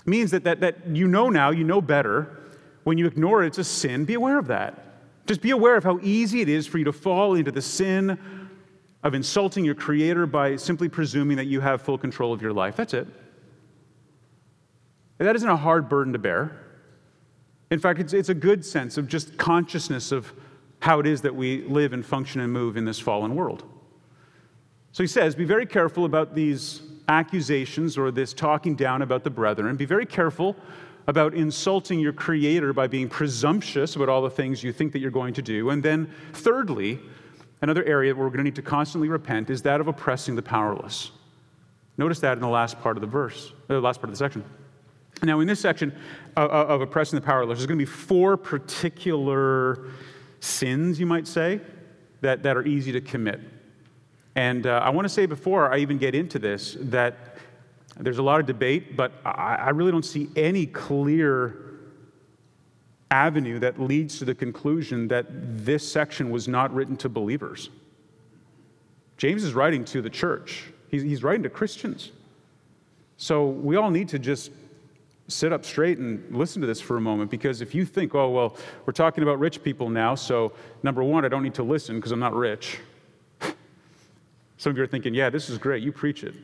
It 0.00 0.06
means 0.06 0.30
that, 0.32 0.44
that, 0.44 0.60
that 0.60 0.86
you 0.86 1.08
know 1.08 1.30
now, 1.30 1.50
you 1.50 1.64
know 1.64 1.80
better. 1.80 2.42
When 2.84 2.98
you 2.98 3.06
ignore 3.06 3.42
it, 3.42 3.48
it's 3.48 3.58
a 3.58 3.64
sin. 3.64 4.04
Be 4.04 4.14
aware 4.14 4.38
of 4.38 4.46
that. 4.48 4.82
Just 5.26 5.40
be 5.40 5.50
aware 5.50 5.76
of 5.76 5.82
how 5.82 5.98
easy 6.02 6.40
it 6.40 6.48
is 6.48 6.66
for 6.66 6.78
you 6.78 6.84
to 6.84 6.92
fall 6.92 7.34
into 7.34 7.50
the 7.50 7.62
sin 7.62 8.45
of 9.06 9.14
insulting 9.14 9.64
your 9.64 9.76
Creator 9.76 10.26
by 10.26 10.56
simply 10.56 10.88
presuming 10.88 11.36
that 11.36 11.44
you 11.44 11.60
have 11.60 11.80
full 11.80 11.96
control 11.96 12.32
of 12.32 12.42
your 12.42 12.52
life. 12.52 12.74
That's 12.74 12.92
it. 12.92 13.06
And 15.20 15.28
that 15.28 15.36
isn't 15.36 15.48
a 15.48 15.56
hard 15.56 15.88
burden 15.88 16.12
to 16.12 16.18
bear. 16.18 16.60
In 17.70 17.78
fact, 17.78 18.00
it's, 18.00 18.12
it's 18.12 18.30
a 18.30 18.34
good 18.34 18.64
sense 18.64 18.98
of 18.98 19.06
just 19.06 19.38
consciousness 19.38 20.10
of 20.10 20.32
how 20.80 20.98
it 20.98 21.06
is 21.06 21.22
that 21.22 21.36
we 21.36 21.62
live 21.62 21.92
and 21.92 22.04
function 22.04 22.40
and 22.40 22.52
move 22.52 22.76
in 22.76 22.84
this 22.84 22.98
fallen 22.98 23.36
world. 23.36 23.62
So 24.90 25.04
he 25.04 25.06
says, 25.06 25.36
Be 25.36 25.44
very 25.44 25.66
careful 25.66 26.04
about 26.04 26.34
these 26.34 26.82
accusations 27.08 27.96
or 27.96 28.10
this 28.10 28.34
talking 28.34 28.74
down 28.74 29.02
about 29.02 29.22
the 29.22 29.30
brethren. 29.30 29.76
Be 29.76 29.84
very 29.84 30.06
careful 30.06 30.56
about 31.06 31.32
insulting 31.32 32.00
your 32.00 32.12
Creator 32.12 32.72
by 32.72 32.88
being 32.88 33.08
presumptuous 33.08 33.94
about 33.94 34.08
all 34.08 34.22
the 34.22 34.30
things 34.30 34.64
you 34.64 34.72
think 34.72 34.92
that 34.94 34.98
you're 34.98 35.12
going 35.12 35.34
to 35.34 35.42
do. 35.42 35.70
And 35.70 35.80
then, 35.80 36.12
thirdly, 36.32 36.98
Another 37.62 37.84
area 37.84 38.14
where 38.14 38.24
we're 38.24 38.30
going 38.30 38.38
to 38.38 38.44
need 38.44 38.56
to 38.56 38.62
constantly 38.62 39.08
repent 39.08 39.50
is 39.50 39.62
that 39.62 39.80
of 39.80 39.88
oppressing 39.88 40.36
the 40.36 40.42
powerless. 40.42 41.10
Notice 41.96 42.20
that 42.20 42.34
in 42.34 42.40
the 42.40 42.48
last 42.48 42.78
part 42.80 42.96
of 42.96 43.00
the 43.00 43.06
verse, 43.06 43.52
uh, 43.70 43.74
the 43.74 43.80
last 43.80 44.00
part 44.00 44.10
of 44.10 44.12
the 44.12 44.18
section. 44.18 44.44
Now, 45.22 45.40
in 45.40 45.46
this 45.46 45.60
section 45.60 45.94
of, 46.36 46.50
of 46.50 46.80
oppressing 46.82 47.18
the 47.18 47.24
powerless, 47.24 47.58
there's 47.58 47.66
going 47.66 47.78
to 47.78 47.84
be 47.84 47.90
four 47.90 48.36
particular 48.36 49.88
sins, 50.40 51.00
you 51.00 51.06
might 51.06 51.26
say, 51.26 51.60
that, 52.20 52.42
that 52.42 52.56
are 52.56 52.66
easy 52.66 52.92
to 52.92 53.00
commit. 53.00 53.40
And 54.34 54.66
uh, 54.66 54.80
I 54.84 54.90
want 54.90 55.06
to 55.06 55.08
say 55.08 55.24
before 55.24 55.72
I 55.72 55.78
even 55.78 55.96
get 55.96 56.14
into 56.14 56.38
this 56.38 56.76
that 56.80 57.38
there's 57.98 58.18
a 58.18 58.22
lot 58.22 58.40
of 58.40 58.46
debate, 58.46 58.94
but 58.94 59.12
I, 59.24 59.54
I 59.54 59.70
really 59.70 59.90
don't 59.90 60.04
see 60.04 60.28
any 60.36 60.66
clear 60.66 61.65
avenue 63.10 63.58
that 63.60 63.80
leads 63.80 64.18
to 64.18 64.24
the 64.24 64.34
conclusion 64.34 65.08
that 65.08 65.26
this 65.30 65.90
section 65.90 66.30
was 66.30 66.48
not 66.48 66.74
written 66.74 66.96
to 66.96 67.08
believers. 67.08 67.70
James 69.16 69.44
is 69.44 69.54
writing 69.54 69.84
to 69.86 70.02
the 70.02 70.10
church, 70.10 70.64
he's, 70.90 71.02
he's 71.02 71.22
writing 71.22 71.42
to 71.42 71.50
Christians. 71.50 72.12
So 73.18 73.46
we 73.46 73.76
all 73.76 73.90
need 73.90 74.10
to 74.10 74.18
just 74.18 74.50
sit 75.28 75.52
up 75.52 75.64
straight 75.64 75.98
and 75.98 76.36
listen 76.36 76.60
to 76.60 76.66
this 76.66 76.80
for 76.80 76.96
a 76.96 77.00
moment 77.00 77.30
because 77.30 77.60
if 77.60 77.74
you 77.74 77.84
think, 77.84 78.14
oh, 78.14 78.30
well, 78.30 78.56
we're 78.84 78.92
talking 78.92 79.22
about 79.22 79.38
rich 79.38 79.62
people 79.62 79.88
now, 79.88 80.14
so 80.14 80.52
number 80.82 81.02
one, 81.02 81.24
I 81.24 81.28
don't 81.28 81.42
need 81.42 81.54
to 81.54 81.62
listen 81.62 81.96
because 81.96 82.12
I'm 82.12 82.20
not 82.20 82.34
rich. 82.34 82.78
Some 84.58 84.70
of 84.70 84.76
you 84.76 84.82
are 84.82 84.86
thinking, 84.86 85.14
yeah, 85.14 85.30
this 85.30 85.48
is 85.48 85.58
great. 85.58 85.82
You 85.82 85.92
preach 85.92 86.24
it. 86.24 86.34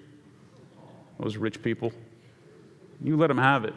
Those 1.21 1.37
rich 1.37 1.63
people. 1.63 1.93
You 3.01 3.17
let 3.17 3.29
them 3.29 3.39
have 3.39 3.65
it. 3.65 3.75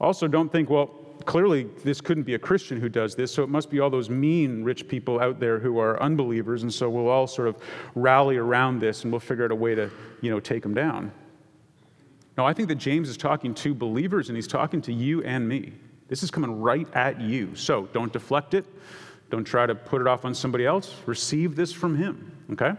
Also, 0.00 0.28
don't 0.28 0.50
think, 0.50 0.68
well, 0.68 0.86
clearly 1.24 1.64
this 1.84 2.00
couldn't 2.00 2.24
be 2.24 2.34
a 2.34 2.38
Christian 2.38 2.80
who 2.80 2.88
does 2.88 3.14
this, 3.14 3.32
so 3.32 3.42
it 3.42 3.48
must 3.48 3.70
be 3.70 3.80
all 3.80 3.90
those 3.90 4.10
mean 4.10 4.62
rich 4.62 4.86
people 4.88 5.20
out 5.20 5.40
there 5.40 5.58
who 5.58 5.78
are 5.78 6.00
unbelievers, 6.02 6.62
and 6.62 6.72
so 6.72 6.88
we'll 6.90 7.08
all 7.08 7.26
sort 7.26 7.48
of 7.48 7.56
rally 7.94 8.36
around 8.36 8.80
this 8.80 9.04
and 9.04 9.12
we'll 9.12 9.20
figure 9.20 9.44
out 9.44 9.50
a 9.50 9.54
way 9.54 9.74
to, 9.74 9.90
you 10.20 10.30
know, 10.30 10.40
take 10.40 10.62
them 10.62 10.74
down. 10.74 11.10
No, 12.36 12.44
I 12.44 12.52
think 12.52 12.68
that 12.68 12.76
James 12.76 13.08
is 13.08 13.16
talking 13.16 13.54
to 13.54 13.74
believers 13.74 14.28
and 14.28 14.36
he's 14.36 14.46
talking 14.46 14.82
to 14.82 14.92
you 14.92 15.22
and 15.22 15.48
me. 15.48 15.72
This 16.08 16.22
is 16.22 16.30
coming 16.30 16.60
right 16.60 16.86
at 16.94 17.20
you. 17.20 17.54
So 17.54 17.88
don't 17.92 18.12
deflect 18.12 18.52
it. 18.54 18.66
Don't 19.30 19.44
try 19.44 19.66
to 19.66 19.74
put 19.74 20.00
it 20.00 20.06
off 20.06 20.24
on 20.24 20.34
somebody 20.34 20.66
else. 20.66 20.94
Receive 21.06 21.56
this 21.56 21.72
from 21.72 21.96
him, 21.96 22.30
okay? 22.52 22.74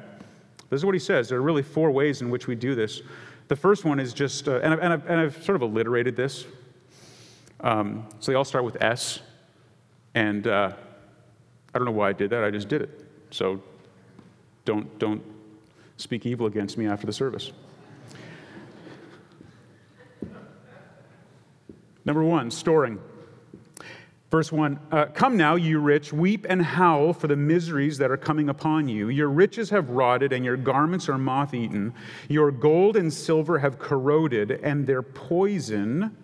This 0.70 0.82
is 0.82 0.86
what 0.86 0.94
he 0.94 1.00
says. 1.00 1.28
There 1.28 1.40
are 1.40 1.42
really 1.42 1.64
four 1.64 1.92
ways 1.92 2.22
in 2.22 2.30
which 2.30 2.48
we 2.48 2.56
do 2.56 2.76
this. 2.76 3.02
The 3.48 3.56
first 3.56 3.84
one 3.84 4.00
is 4.00 4.14
just, 4.14 4.48
uh, 4.48 4.60
and, 4.62 4.74
I've, 4.74 4.80
and, 4.80 4.94
I've, 4.94 5.10
and 5.10 5.20
I've 5.20 5.44
sort 5.44 5.56
of 5.56 5.64
alliterated 5.64 6.16
this 6.16 6.46
um, 7.62 8.08
so 8.20 8.32
they 8.32 8.36
all 8.36 8.46
start 8.46 8.64
with 8.64 8.82
S. 8.82 9.20
And 10.16 10.48
uh, 10.48 10.74
I 11.74 11.78
don't 11.78 11.86
know 11.86 11.92
why 11.92 12.10
I 12.10 12.14
did 12.14 12.30
that, 12.32 12.44
I 12.44 12.52
just 12.52 12.68
did 12.68 12.82
it. 12.82 13.06
So 13.32 13.62
don't, 14.66 14.98
don't 15.00 15.24
speak 15.98 16.26
evil 16.26 16.48
against 16.48 16.78
me 16.78 16.88
after 16.88 17.06
the 17.06 17.14
service. 17.14 17.52
Number 22.06 22.24
one, 22.24 22.50
storing. 22.52 23.00
Verse 24.30 24.52
1 24.52 24.80
uh, 24.92 25.06
Come 25.08 25.38
now, 25.38 25.56
you 25.56 25.80
rich, 25.80 26.12
weep 26.12 26.46
and 26.50 26.62
howl 26.62 27.14
for 27.14 27.28
the 27.28 27.36
miseries 27.36 27.98
that 27.98 28.12
are 28.12 28.18
coming 28.18 28.50
upon 28.50 28.88
you. 28.90 29.10
Your 29.10 29.30
riches 29.30 29.70
have 29.70 29.90
rotted, 29.90 30.34
and 30.34 30.44
your 30.44 30.58
garments 30.58 31.08
are 31.10 31.18
moth 31.18 31.54
eaten. 31.54 31.94
Your 32.28 32.52
gold 32.52 32.98
and 32.98 33.12
silver 33.12 33.60
have 33.60 33.80
corroded, 33.80 34.52
and 34.52 34.86
their 34.86 35.02
poison 35.02 36.16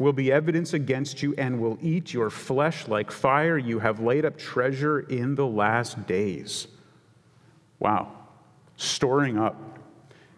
will 0.00 0.12
be 0.14 0.32
evidence 0.32 0.72
against 0.72 1.22
you 1.22 1.34
and 1.36 1.60
will 1.60 1.78
eat 1.82 2.14
your 2.14 2.30
flesh 2.30 2.88
like 2.88 3.10
fire. 3.10 3.58
You 3.58 3.78
have 3.80 4.00
laid 4.00 4.24
up 4.24 4.38
treasure 4.38 5.00
in 5.00 5.34
the 5.34 5.46
last 5.46 6.06
days. 6.06 6.68
Wow. 7.78 8.10
Storing 8.76 9.38
up. 9.38 9.78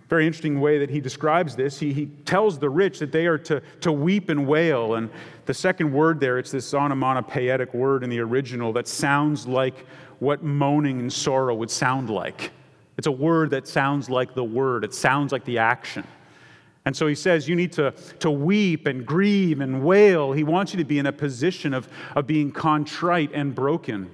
Very 0.08 0.26
interesting 0.26 0.60
way 0.60 0.78
that 0.80 0.90
he 0.90 1.00
describes 1.00 1.54
this. 1.54 1.78
He, 1.78 1.92
he 1.92 2.06
tells 2.06 2.58
the 2.58 2.68
rich 2.68 2.98
that 2.98 3.12
they 3.12 3.26
are 3.26 3.38
to, 3.38 3.62
to 3.82 3.92
weep 3.92 4.30
and 4.30 4.48
wail. 4.48 4.96
And 4.96 5.08
the 5.46 5.54
second 5.54 5.92
word 5.92 6.18
there, 6.18 6.38
it's 6.38 6.50
this 6.50 6.74
onomatopoetic 6.74 7.72
word 7.72 8.02
in 8.02 8.10
the 8.10 8.18
original 8.18 8.72
that 8.72 8.88
sounds 8.88 9.46
like 9.46 9.86
what 10.18 10.42
moaning 10.42 10.98
and 10.98 11.10
sorrow 11.10 11.54
would 11.54 11.70
sound 11.70 12.10
like. 12.10 12.50
It's 12.98 13.06
a 13.06 13.12
word 13.12 13.50
that 13.50 13.68
sounds 13.68 14.10
like 14.10 14.34
the 14.34 14.44
word, 14.44 14.84
it 14.84 14.92
sounds 14.92 15.30
like 15.30 15.44
the 15.44 15.58
action. 15.58 16.04
And 16.84 16.96
so 16.96 17.06
he 17.06 17.14
says 17.14 17.48
you 17.48 17.54
need 17.54 17.72
to, 17.72 17.92
to 18.20 18.30
weep 18.30 18.86
and 18.86 19.06
grieve 19.06 19.60
and 19.60 19.84
wail. 19.84 20.32
He 20.32 20.42
wants 20.42 20.72
you 20.72 20.78
to 20.78 20.84
be 20.84 20.98
in 20.98 21.06
a 21.06 21.12
position 21.12 21.74
of, 21.74 21.88
of 22.16 22.26
being 22.26 22.50
contrite 22.50 23.30
and 23.32 23.54
broken. 23.54 24.10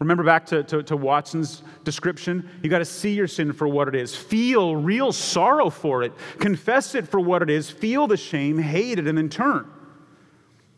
Remember 0.00 0.22
back 0.22 0.46
to, 0.46 0.62
to, 0.64 0.82
to 0.84 0.96
Watson's 0.96 1.62
description? 1.82 2.48
You 2.62 2.70
got 2.70 2.78
to 2.78 2.84
see 2.84 3.14
your 3.14 3.26
sin 3.26 3.52
for 3.52 3.66
what 3.66 3.88
it 3.88 3.96
is, 3.96 4.14
feel 4.14 4.76
real 4.76 5.12
sorrow 5.12 5.70
for 5.70 6.04
it, 6.04 6.12
confess 6.38 6.94
it 6.94 7.08
for 7.08 7.18
what 7.18 7.42
it 7.42 7.50
is, 7.50 7.68
feel 7.68 8.06
the 8.06 8.16
shame, 8.16 8.58
hate 8.58 8.98
it, 8.98 9.08
and 9.08 9.18
then 9.18 9.28
turn. 9.28 9.68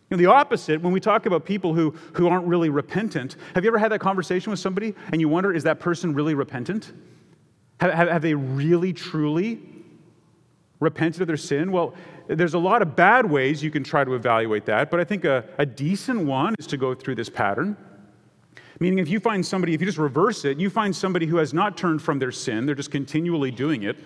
You 0.08 0.16
know, 0.16 0.22
the 0.22 0.26
opposite, 0.26 0.80
when 0.80 0.92
we 0.92 1.00
talk 1.00 1.26
about 1.26 1.44
people 1.44 1.74
who, 1.74 1.94
who 2.14 2.28
aren't 2.28 2.46
really 2.46 2.70
repentant, 2.70 3.36
have 3.54 3.62
you 3.62 3.68
ever 3.68 3.78
had 3.78 3.92
that 3.92 4.00
conversation 4.00 4.50
with 4.50 4.58
somebody 4.58 4.94
and 5.12 5.20
you 5.20 5.28
wonder, 5.28 5.52
is 5.52 5.64
that 5.64 5.80
person 5.80 6.14
really 6.14 6.34
repentant? 6.34 6.92
Have, 7.78 7.92
have, 7.92 8.08
have 8.08 8.22
they 8.22 8.34
really, 8.34 8.92
truly 8.92 9.60
repented 10.80 11.20
of 11.22 11.28
their 11.28 11.36
sin? 11.36 11.70
Well, 11.70 11.94
there's 12.26 12.54
a 12.54 12.58
lot 12.58 12.82
of 12.82 12.96
bad 12.96 13.30
ways 13.30 13.62
you 13.62 13.70
can 13.70 13.84
try 13.84 14.04
to 14.04 14.14
evaluate 14.14 14.64
that, 14.66 14.90
but 14.90 14.98
I 14.98 15.04
think 15.04 15.24
a, 15.24 15.44
a 15.58 15.66
decent 15.66 16.24
one 16.24 16.54
is 16.58 16.66
to 16.68 16.76
go 16.76 16.94
through 16.94 17.14
this 17.14 17.28
pattern. 17.28 17.76
Meaning, 18.80 18.98
if 18.98 19.08
you 19.08 19.20
find 19.20 19.44
somebody, 19.44 19.74
if 19.74 19.80
you 19.80 19.86
just 19.86 19.98
reverse 19.98 20.44
it, 20.46 20.58
you 20.58 20.70
find 20.70 20.96
somebody 20.96 21.26
who 21.26 21.36
has 21.36 21.52
not 21.52 21.76
turned 21.76 22.00
from 22.00 22.18
their 22.18 22.32
sin, 22.32 22.64
they're 22.64 22.74
just 22.74 22.90
continually 22.90 23.50
doing 23.50 23.82
it 23.82 23.98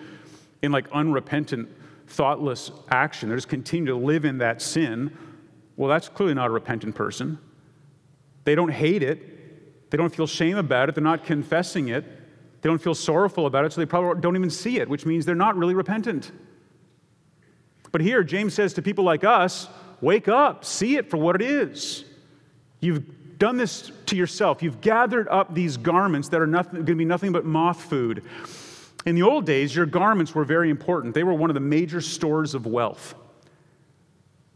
in 0.61 0.71
like 0.71 0.87
unrepentant, 0.91 1.69
thoughtless 2.07 2.71
action. 2.89 3.29
They're 3.29 3.37
just 3.37 3.47
continuing 3.47 3.99
to 3.99 4.05
live 4.05 4.25
in 4.25 4.39
that 4.39 4.61
sin. 4.61 5.15
Well, 5.77 5.89
that's 5.89 6.09
clearly 6.09 6.33
not 6.33 6.47
a 6.47 6.51
repentant 6.51 6.93
person. 6.93 7.37
They 8.43 8.53
don't 8.53 8.69
hate 8.69 9.01
it, 9.01 9.91
they 9.91 9.97
don't 9.97 10.13
feel 10.13 10.27
shame 10.27 10.57
about 10.57 10.89
it, 10.89 10.95
they're 10.95 11.03
not 11.03 11.23
confessing 11.23 11.87
it, 11.87 12.03
they 12.61 12.69
don't 12.69 12.81
feel 12.81 12.95
sorrowful 12.95 13.45
about 13.45 13.65
it, 13.65 13.73
so 13.73 13.81
they 13.81 13.85
probably 13.85 14.21
don't 14.21 14.35
even 14.35 14.49
see 14.49 14.79
it, 14.79 14.89
which 14.89 15.05
means 15.05 15.25
they're 15.25 15.35
not 15.35 15.55
really 15.55 15.73
repentant. 15.73 16.31
But 17.95 18.01
here, 18.01 18.25
James 18.25 18.53
says 18.53 18.73
to 18.73 18.81
people 18.81 19.05
like 19.05 19.23
us, 19.23 19.69
wake 20.01 20.27
up, 20.27 20.65
see 20.65 20.97
it 20.97 21.09
for 21.09 21.15
what 21.15 21.33
it 21.37 21.41
is. 21.41 22.03
You've 22.81 23.37
done 23.39 23.55
this 23.55 23.89
to 24.07 24.17
yourself. 24.17 24.61
You've 24.61 24.81
gathered 24.81 25.29
up 25.29 25.55
these 25.55 25.77
garments 25.77 26.27
that 26.27 26.41
are 26.41 26.45
going 26.45 26.85
to 26.85 26.93
be 26.93 27.05
nothing 27.05 27.31
but 27.31 27.45
moth 27.45 27.81
food. 27.85 28.25
In 29.05 29.15
the 29.15 29.21
old 29.21 29.45
days, 29.45 29.73
your 29.73 29.85
garments 29.85 30.35
were 30.35 30.43
very 30.43 30.69
important. 30.69 31.13
They 31.13 31.23
were 31.23 31.33
one 31.33 31.49
of 31.49 31.53
the 31.53 31.61
major 31.61 32.01
stores 32.01 32.53
of 32.53 32.65
wealth. 32.65 33.15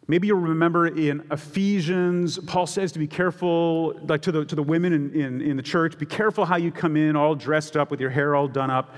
Maybe 0.10 0.28
you'll 0.28 0.40
remember 0.40 0.88
in 0.88 1.26
Ephesians, 1.32 2.40
Paul 2.40 2.68
says 2.68 2.92
to 2.92 3.00
be 3.00 3.08
careful, 3.08 3.98
like 4.06 4.22
to 4.24 4.34
the, 4.34 4.44
to 4.44 4.56
the 4.56 4.64
women 4.64 4.92
in, 4.92 5.14
in, 5.14 5.42
in 5.42 5.56
the 5.56 5.64
church, 5.64 5.98
be 5.98 6.06
careful 6.06 6.44
how 6.44 6.58
you 6.58 6.74
come 6.74 6.98
in 6.98 7.16
all 7.16 7.36
dressed 7.36 7.78
up 7.78 7.90
with 7.90 8.02
your 8.02 8.10
hair 8.10 8.36
all 8.36 8.50
done 8.50 8.70
up. 8.70 8.96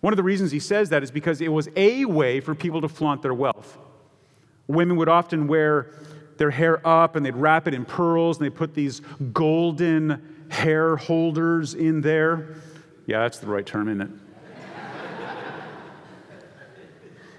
One 0.00 0.12
of 0.12 0.16
the 0.16 0.22
reasons 0.22 0.52
he 0.52 0.60
says 0.60 0.90
that 0.90 1.02
is 1.02 1.10
because 1.10 1.40
it 1.40 1.48
was 1.48 1.68
a 1.76 2.04
way 2.04 2.40
for 2.40 2.54
people 2.54 2.80
to 2.82 2.88
flaunt 2.88 3.22
their 3.22 3.34
wealth. 3.34 3.78
Women 4.68 4.96
would 4.96 5.08
often 5.08 5.46
wear 5.46 5.92
their 6.36 6.50
hair 6.50 6.86
up 6.86 7.16
and 7.16 7.24
they'd 7.24 7.36
wrap 7.36 7.66
it 7.66 7.74
in 7.74 7.84
pearls 7.84 8.38
and 8.38 8.46
they 8.46 8.50
put 8.50 8.74
these 8.74 9.00
golden 9.32 10.46
hair 10.50 10.96
holders 10.96 11.74
in 11.74 12.00
there. 12.00 12.56
Yeah, 13.06 13.20
that's 13.20 13.38
the 13.38 13.46
right 13.46 13.64
term, 13.64 13.88
isn't 13.88 14.02
it? 14.02 14.10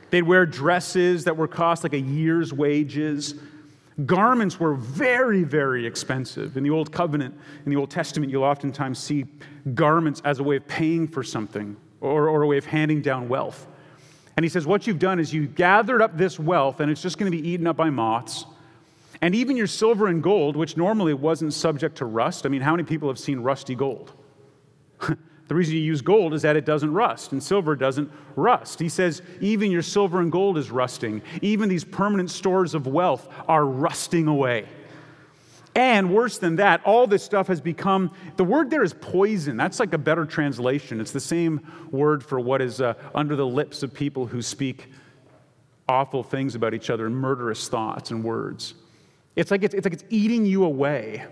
they'd 0.10 0.24
wear 0.24 0.46
dresses 0.46 1.26
that 1.26 1.38
were 1.38 1.48
cost 1.48 1.84
like 1.84 1.94
a 1.94 2.00
year's 2.00 2.54
wages. 2.54 3.36
Garments 4.06 4.60
were 4.60 4.76
very, 4.76 5.44
very 5.44 5.86
expensive. 5.86 6.58
In 6.58 6.64
the 6.64 6.70
Old 6.70 6.92
Covenant, 6.92 7.36
in 7.66 7.72
the 7.72 7.78
Old 7.78 7.92
Testament, 7.92 8.32
you'll 8.32 8.44
oftentimes 8.44 9.00
see 9.00 9.26
garments 9.74 10.22
as 10.24 10.40
a 10.40 10.44
way 10.44 10.56
of 10.56 10.68
paying 10.68 11.08
for 11.08 11.24
something 11.24 11.76
or, 12.02 12.30
or 12.30 12.44
a 12.44 12.48
way 12.48 12.58
of 12.58 12.66
handing 12.66 13.02
down 13.02 13.30
wealth. 13.30 13.68
And 14.36 14.44
he 14.44 14.50
says, 14.50 14.68
What 14.68 14.86
you've 14.86 15.00
done 15.00 15.20
is 15.20 15.34
you 15.34 15.48
gathered 15.48 16.02
up 16.02 16.18
this 16.18 16.40
wealth, 16.40 16.80
and 16.80 16.92
it's 16.92 17.02
just 17.02 17.18
going 17.18 17.32
to 17.32 17.36
be 17.36 17.48
eaten 17.48 17.68
up 17.68 17.76
by 17.76 17.90
moths. 17.90 18.46
And 19.22 19.34
even 19.34 19.58
your 19.58 19.68
silver 19.68 20.08
and 20.08 20.22
gold, 20.22 20.56
which 20.56 20.78
normally 20.78 21.14
wasn't 21.14 21.54
subject 21.54 21.98
to 21.98 22.06
rust. 22.06 22.46
I 22.46 22.50
mean, 22.50 22.62
how 22.62 22.72
many 22.72 22.84
people 22.84 23.10
have 23.10 23.18
seen 23.18 23.40
rusty 23.40 23.74
gold? 23.74 24.14
the 25.00 25.56
reason 25.56 25.76
you 25.76 25.82
use 25.82 26.02
gold 26.02 26.36
is 26.36 26.44
that 26.44 26.56
it 26.56 26.66
doesn't 26.66 26.94
rust, 26.94 27.32
and 27.32 27.42
silver 27.42 27.76
doesn't 27.76 28.12
rust. 28.36 28.80
He 28.80 28.90
says, 28.90 29.24
even 29.42 29.72
your 29.72 29.82
silver 29.82 30.22
and 30.22 30.32
gold 30.32 30.58
is 30.58 30.70
rusting. 30.70 31.24
Even 31.42 31.68
these 31.68 31.84
permanent 31.84 32.30
stores 32.30 32.76
of 32.76 32.86
wealth 32.86 33.28
are 33.48 33.66
rusting 33.66 34.28
away. 34.28 34.68
And 35.78 36.12
worse 36.12 36.40
than 36.40 36.56
that, 36.56 36.82
all 36.86 37.06
this 37.06 37.22
stuff 37.22 37.48
has 37.50 37.62
become 37.62 38.12
the 38.36 38.44
word 38.44 38.72
there 38.72 38.82
is 38.82 38.96
poison. 38.96 39.58
That's 39.58 39.80
like 39.80 39.94
a 39.94 39.98
better 40.00 40.26
translation. 40.26 41.00
It's 41.00 41.12
the 41.12 41.20
same 41.20 41.62
word 41.92 42.26
for 42.26 42.40
what 42.40 42.64
is 42.64 42.82
uh, 42.82 42.96
under 43.14 43.36
the 43.36 43.46
lips 43.46 43.84
of 43.84 43.94
people 43.94 44.26
who 44.26 44.42
speak 44.42 44.88
awful 45.88 46.24
things 46.24 46.56
about 46.56 46.74
each 46.74 46.90
other, 46.90 47.06
and 47.06 47.16
murderous 47.16 47.70
thoughts 47.70 48.10
and 48.10 48.24
words. 48.24 48.74
It's 49.36 49.52
like 49.52 49.62
it's, 49.62 49.76
it's 49.76 49.86
like 49.86 49.94
it's 49.94 50.04
eating 50.10 50.48
you 50.48 50.66
away. 50.66 51.24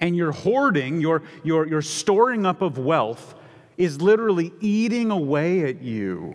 And 0.00 0.14
your 0.14 0.32
hoarding, 0.32 1.00
your, 1.00 1.22
your, 1.42 1.66
your 1.66 1.80
storing 1.80 2.44
up 2.44 2.60
of 2.60 2.76
wealth, 2.76 3.36
is 3.78 4.02
literally 4.02 4.52
eating 4.60 5.10
away 5.10 5.62
at 5.62 5.80
you. 5.80 6.34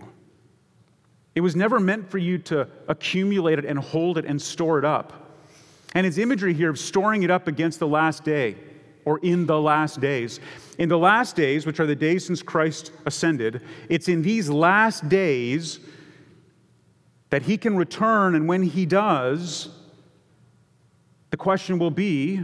It 1.36 1.40
was 1.40 1.54
never 1.54 1.78
meant 1.78 2.10
for 2.10 2.18
you 2.18 2.38
to 2.38 2.66
accumulate 2.88 3.60
it 3.60 3.64
and 3.64 3.78
hold 3.78 4.18
it 4.18 4.24
and 4.24 4.42
store 4.42 4.80
it 4.80 4.84
up. 4.84 5.21
And 5.94 6.06
his 6.06 6.18
imagery 6.18 6.54
here 6.54 6.70
of 6.70 6.78
storing 6.78 7.22
it 7.22 7.30
up 7.30 7.48
against 7.48 7.78
the 7.78 7.86
last 7.86 8.24
day 8.24 8.56
or 9.04 9.18
in 9.22 9.46
the 9.46 9.60
last 9.60 10.00
days. 10.00 10.40
In 10.78 10.88
the 10.88 10.98
last 10.98 11.36
days, 11.36 11.66
which 11.66 11.80
are 11.80 11.86
the 11.86 11.96
days 11.96 12.26
since 12.26 12.42
Christ 12.42 12.92
ascended, 13.04 13.62
it's 13.88 14.08
in 14.08 14.22
these 14.22 14.48
last 14.48 15.08
days 15.08 15.80
that 17.30 17.42
he 17.42 17.56
can 17.56 17.76
return, 17.76 18.34
and 18.34 18.46
when 18.46 18.62
he 18.62 18.86
does, 18.86 19.70
the 21.30 21.36
question 21.36 21.78
will 21.78 21.90
be 21.90 22.42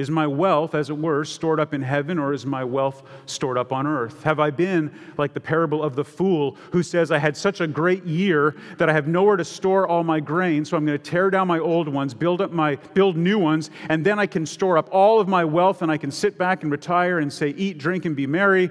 is 0.00 0.10
my 0.10 0.26
wealth, 0.26 0.74
as 0.74 0.88
it 0.88 0.96
were, 0.96 1.26
stored 1.26 1.60
up 1.60 1.74
in 1.74 1.82
heaven, 1.82 2.18
or 2.18 2.32
is 2.32 2.46
my 2.46 2.64
wealth 2.64 3.02
stored 3.26 3.58
up 3.58 3.70
on 3.70 3.86
earth? 3.86 4.22
Have 4.22 4.40
I 4.40 4.48
been 4.48 4.90
like 5.18 5.34
the 5.34 5.40
parable 5.40 5.82
of 5.82 5.94
the 5.94 6.04
fool 6.04 6.56
who 6.72 6.82
says, 6.82 7.10
I 7.10 7.18
had 7.18 7.36
such 7.36 7.60
a 7.60 7.66
great 7.66 8.04
year 8.04 8.56
that 8.78 8.88
I 8.88 8.94
have 8.94 9.06
nowhere 9.06 9.36
to 9.36 9.44
store 9.44 9.86
all 9.86 10.02
my 10.02 10.18
grain, 10.18 10.64
so 10.64 10.74
I'm 10.78 10.86
going 10.86 10.98
to 10.98 11.10
tear 11.10 11.28
down 11.28 11.48
my 11.48 11.58
old 11.58 11.86
ones, 11.86 12.14
build 12.14 12.40
up 12.40 12.50
my 12.50 12.76
build 12.94 13.18
new 13.18 13.38
ones, 13.38 13.70
and 13.90 14.02
then 14.02 14.18
I 14.18 14.24
can 14.24 14.46
store 14.46 14.78
up 14.78 14.88
all 14.90 15.20
of 15.20 15.28
my 15.28 15.44
wealth 15.44 15.82
and 15.82 15.92
I 15.92 15.98
can 15.98 16.10
sit 16.10 16.38
back 16.38 16.62
and 16.62 16.72
retire 16.72 17.18
and 17.18 17.30
say, 17.30 17.50
Eat, 17.50 17.76
drink, 17.76 18.06
and 18.06 18.16
be 18.16 18.26
merry. 18.26 18.70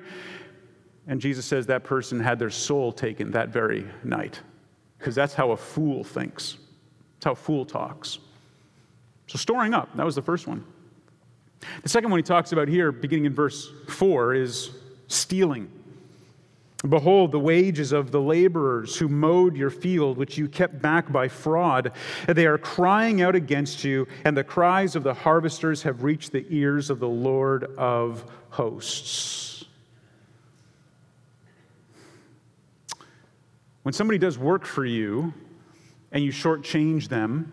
And 1.05 1.21
Jesus 1.21 1.45
says 1.45 1.67
that 1.67 1.83
person 1.83 2.19
had 2.19 2.39
their 2.39 2.49
soul 2.49 2.91
taken 2.91 3.29
that 3.31 3.49
very 3.49 3.85
night. 4.03 4.39
Because 4.97 5.13
that's 5.13 5.35
how 5.35 5.51
a 5.51 5.57
fool 5.57 6.03
thinks. 6.03 6.57
That's 7.15 7.25
how 7.25 7.31
a 7.33 7.35
fool 7.35 7.65
talks. 7.65 8.17
So, 9.27 9.37
storing 9.37 9.75
up, 9.75 9.95
that 9.95 10.05
was 10.05 10.15
the 10.15 10.23
first 10.23 10.47
one. 10.47 10.65
The 11.83 11.89
second 11.89 12.09
one 12.09 12.19
he 12.19 12.23
talks 12.23 12.51
about 12.51 12.67
here, 12.67 12.91
beginning 12.91 13.25
in 13.25 13.33
verse 13.33 13.69
4, 13.87 14.33
is 14.33 14.71
stealing. 15.07 15.71
Behold, 16.87 17.33
the 17.33 17.39
wages 17.39 17.91
of 17.91 18.11
the 18.11 18.21
laborers 18.21 18.95
who 18.95 19.09
mowed 19.09 19.57
your 19.57 19.69
field, 19.69 20.17
which 20.17 20.37
you 20.37 20.47
kept 20.47 20.81
back 20.81 21.11
by 21.11 21.27
fraud, 21.27 21.91
they 22.25 22.45
are 22.45 22.57
crying 22.57 23.21
out 23.21 23.35
against 23.35 23.83
you, 23.83 24.07
and 24.23 24.37
the 24.37 24.45
cries 24.45 24.95
of 24.95 25.03
the 25.03 25.13
harvesters 25.13 25.83
have 25.83 26.03
reached 26.03 26.31
the 26.31 26.45
ears 26.49 26.89
of 26.89 26.99
the 26.99 27.09
Lord 27.09 27.65
of 27.77 28.23
hosts. 28.49 29.65
When 33.83 33.91
somebody 33.91 34.17
does 34.17 34.37
work 34.37 34.65
for 34.65 34.85
you 34.85 35.33
and 36.13 36.23
you 36.23 36.31
shortchange 36.31 37.09
them, 37.09 37.51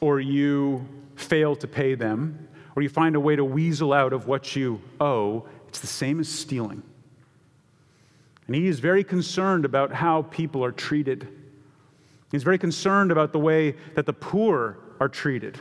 or 0.00 0.20
you 0.20 0.86
fail 1.16 1.54
to 1.56 1.66
pay 1.66 1.94
them, 1.94 2.48
or 2.76 2.82
you 2.82 2.88
find 2.88 3.16
a 3.16 3.20
way 3.20 3.36
to 3.36 3.44
weasel 3.44 3.92
out 3.92 4.12
of 4.12 4.26
what 4.26 4.56
you 4.56 4.80
owe, 5.00 5.46
it's 5.68 5.80
the 5.80 5.86
same 5.86 6.20
as 6.20 6.28
stealing. 6.28 6.82
And 8.46 8.54
he 8.54 8.66
is 8.66 8.80
very 8.80 9.04
concerned 9.04 9.64
about 9.64 9.92
how 9.92 10.22
people 10.22 10.64
are 10.64 10.72
treated. 10.72 11.28
He's 12.30 12.42
very 12.42 12.58
concerned 12.58 13.10
about 13.10 13.32
the 13.32 13.38
way 13.38 13.74
that 13.94 14.06
the 14.06 14.12
poor 14.12 14.78
are 15.00 15.08
treated. 15.08 15.58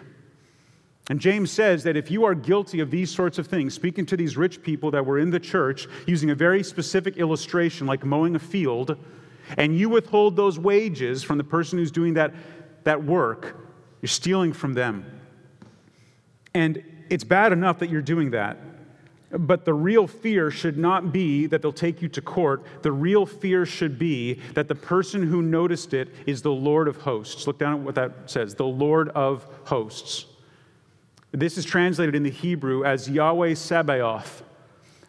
And 1.09 1.19
James 1.19 1.51
says 1.51 1.83
that 1.83 1.97
if 1.97 2.09
you 2.09 2.23
are 2.23 2.33
guilty 2.33 2.79
of 2.79 2.89
these 2.89 3.11
sorts 3.11 3.37
of 3.37 3.47
things, 3.47 3.73
speaking 3.73 4.05
to 4.07 4.17
these 4.17 4.37
rich 4.37 4.61
people 4.61 4.89
that 4.91 5.05
were 5.05 5.19
in 5.19 5.29
the 5.29 5.39
church, 5.39 5.87
using 6.07 6.29
a 6.29 6.35
very 6.35 6.63
specific 6.63 7.17
illustration 7.17 7.85
like 7.85 8.05
mowing 8.05 8.35
a 8.35 8.39
field, 8.39 8.97
and 9.57 9.77
you 9.77 9.89
withhold 9.89 10.35
those 10.35 10.57
wages 10.57 11.21
from 11.21 11.37
the 11.37 11.43
person 11.43 11.77
who's 11.77 11.91
doing 11.91 12.13
that, 12.13 12.33
that 12.85 13.03
work, 13.03 13.57
you're 14.01 14.07
stealing 14.07 14.53
from 14.53 14.73
them. 14.73 15.19
And 16.53 16.83
it's 17.13 17.23
bad 17.23 17.53
enough 17.53 17.77
that 17.77 17.91
you're 17.91 18.01
doing 18.01 18.31
that. 18.31 18.57
But 19.29 19.65
the 19.65 19.73
real 19.73 20.07
fear 20.07 20.49
should 20.49 20.79
not 20.79 21.13
be 21.13 21.45
that 21.45 21.61
they'll 21.61 21.71
take 21.71 22.01
you 22.01 22.09
to 22.09 22.21
court. 22.21 22.63
The 22.81 22.91
real 22.91 23.27
fear 23.27 23.67
should 23.67 23.99
be 23.99 24.41
that 24.55 24.67
the 24.67 24.75
person 24.75 25.21
who 25.27 25.43
noticed 25.43 25.93
it 25.93 26.09
is 26.25 26.41
the 26.41 26.51
Lord 26.51 26.87
of 26.87 26.97
hosts. 26.97 27.45
Look 27.45 27.59
down 27.59 27.73
at 27.73 27.79
what 27.81 27.95
that 27.95 28.11
says 28.25 28.55
the 28.55 28.65
Lord 28.65 29.09
of 29.09 29.45
hosts. 29.65 30.25
This 31.31 31.57
is 31.57 31.65
translated 31.65 32.15
in 32.15 32.23
the 32.23 32.31
Hebrew 32.31 32.83
as 32.83 33.07
Yahweh 33.07 33.53
Sabaoth, 33.53 34.43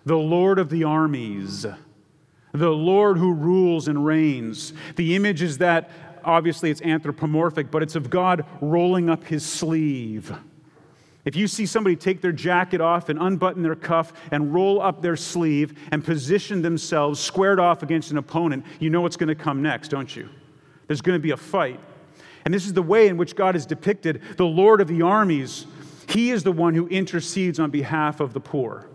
the 0.04 0.16
Lord 0.16 0.58
of 0.58 0.68
the 0.68 0.84
armies, 0.84 1.64
the 2.52 2.70
Lord 2.70 3.16
who 3.16 3.32
rules 3.32 3.88
and 3.88 4.04
reigns. 4.04 4.74
The 4.96 5.16
image 5.16 5.40
is 5.40 5.58
that 5.58 5.90
obviously 6.22 6.70
it's 6.70 6.82
anthropomorphic, 6.82 7.70
but 7.70 7.82
it's 7.82 7.96
of 7.96 8.10
God 8.10 8.44
rolling 8.60 9.08
up 9.08 9.24
his 9.24 9.44
sleeve 9.44 10.34
if 11.24 11.36
you 11.36 11.48
see 11.48 11.64
somebody 11.64 11.96
take 11.96 12.20
their 12.20 12.32
jacket 12.32 12.80
off 12.80 13.08
and 13.08 13.18
unbutton 13.18 13.62
their 13.62 13.74
cuff 13.74 14.12
and 14.30 14.52
roll 14.52 14.80
up 14.80 15.00
their 15.00 15.16
sleeve 15.16 15.78
and 15.90 16.04
position 16.04 16.60
themselves 16.60 17.18
squared 17.18 17.58
off 17.58 17.82
against 17.82 18.10
an 18.10 18.18
opponent, 18.18 18.64
you 18.78 18.90
know 18.90 19.00
what's 19.00 19.16
going 19.16 19.28
to 19.28 19.34
come 19.34 19.62
next, 19.62 19.88
don't 19.88 20.14
you? 20.14 20.28
There's 20.86 21.00
going 21.00 21.18
to 21.18 21.22
be 21.22 21.30
a 21.30 21.36
fight. 21.36 21.80
And 22.44 22.52
this 22.52 22.66
is 22.66 22.74
the 22.74 22.82
way 22.82 23.08
in 23.08 23.16
which 23.16 23.36
God 23.36 23.56
is 23.56 23.64
depicted 23.64 24.20
the 24.36 24.44
Lord 24.44 24.80
of 24.82 24.88
the 24.88 25.02
armies. 25.02 25.66
He 26.08 26.30
is 26.30 26.42
the 26.42 26.52
one 26.52 26.74
who 26.74 26.86
intercedes 26.88 27.58
on 27.58 27.70
behalf 27.70 28.20
of 28.20 28.34
the 28.34 28.40
poor. 28.40 28.86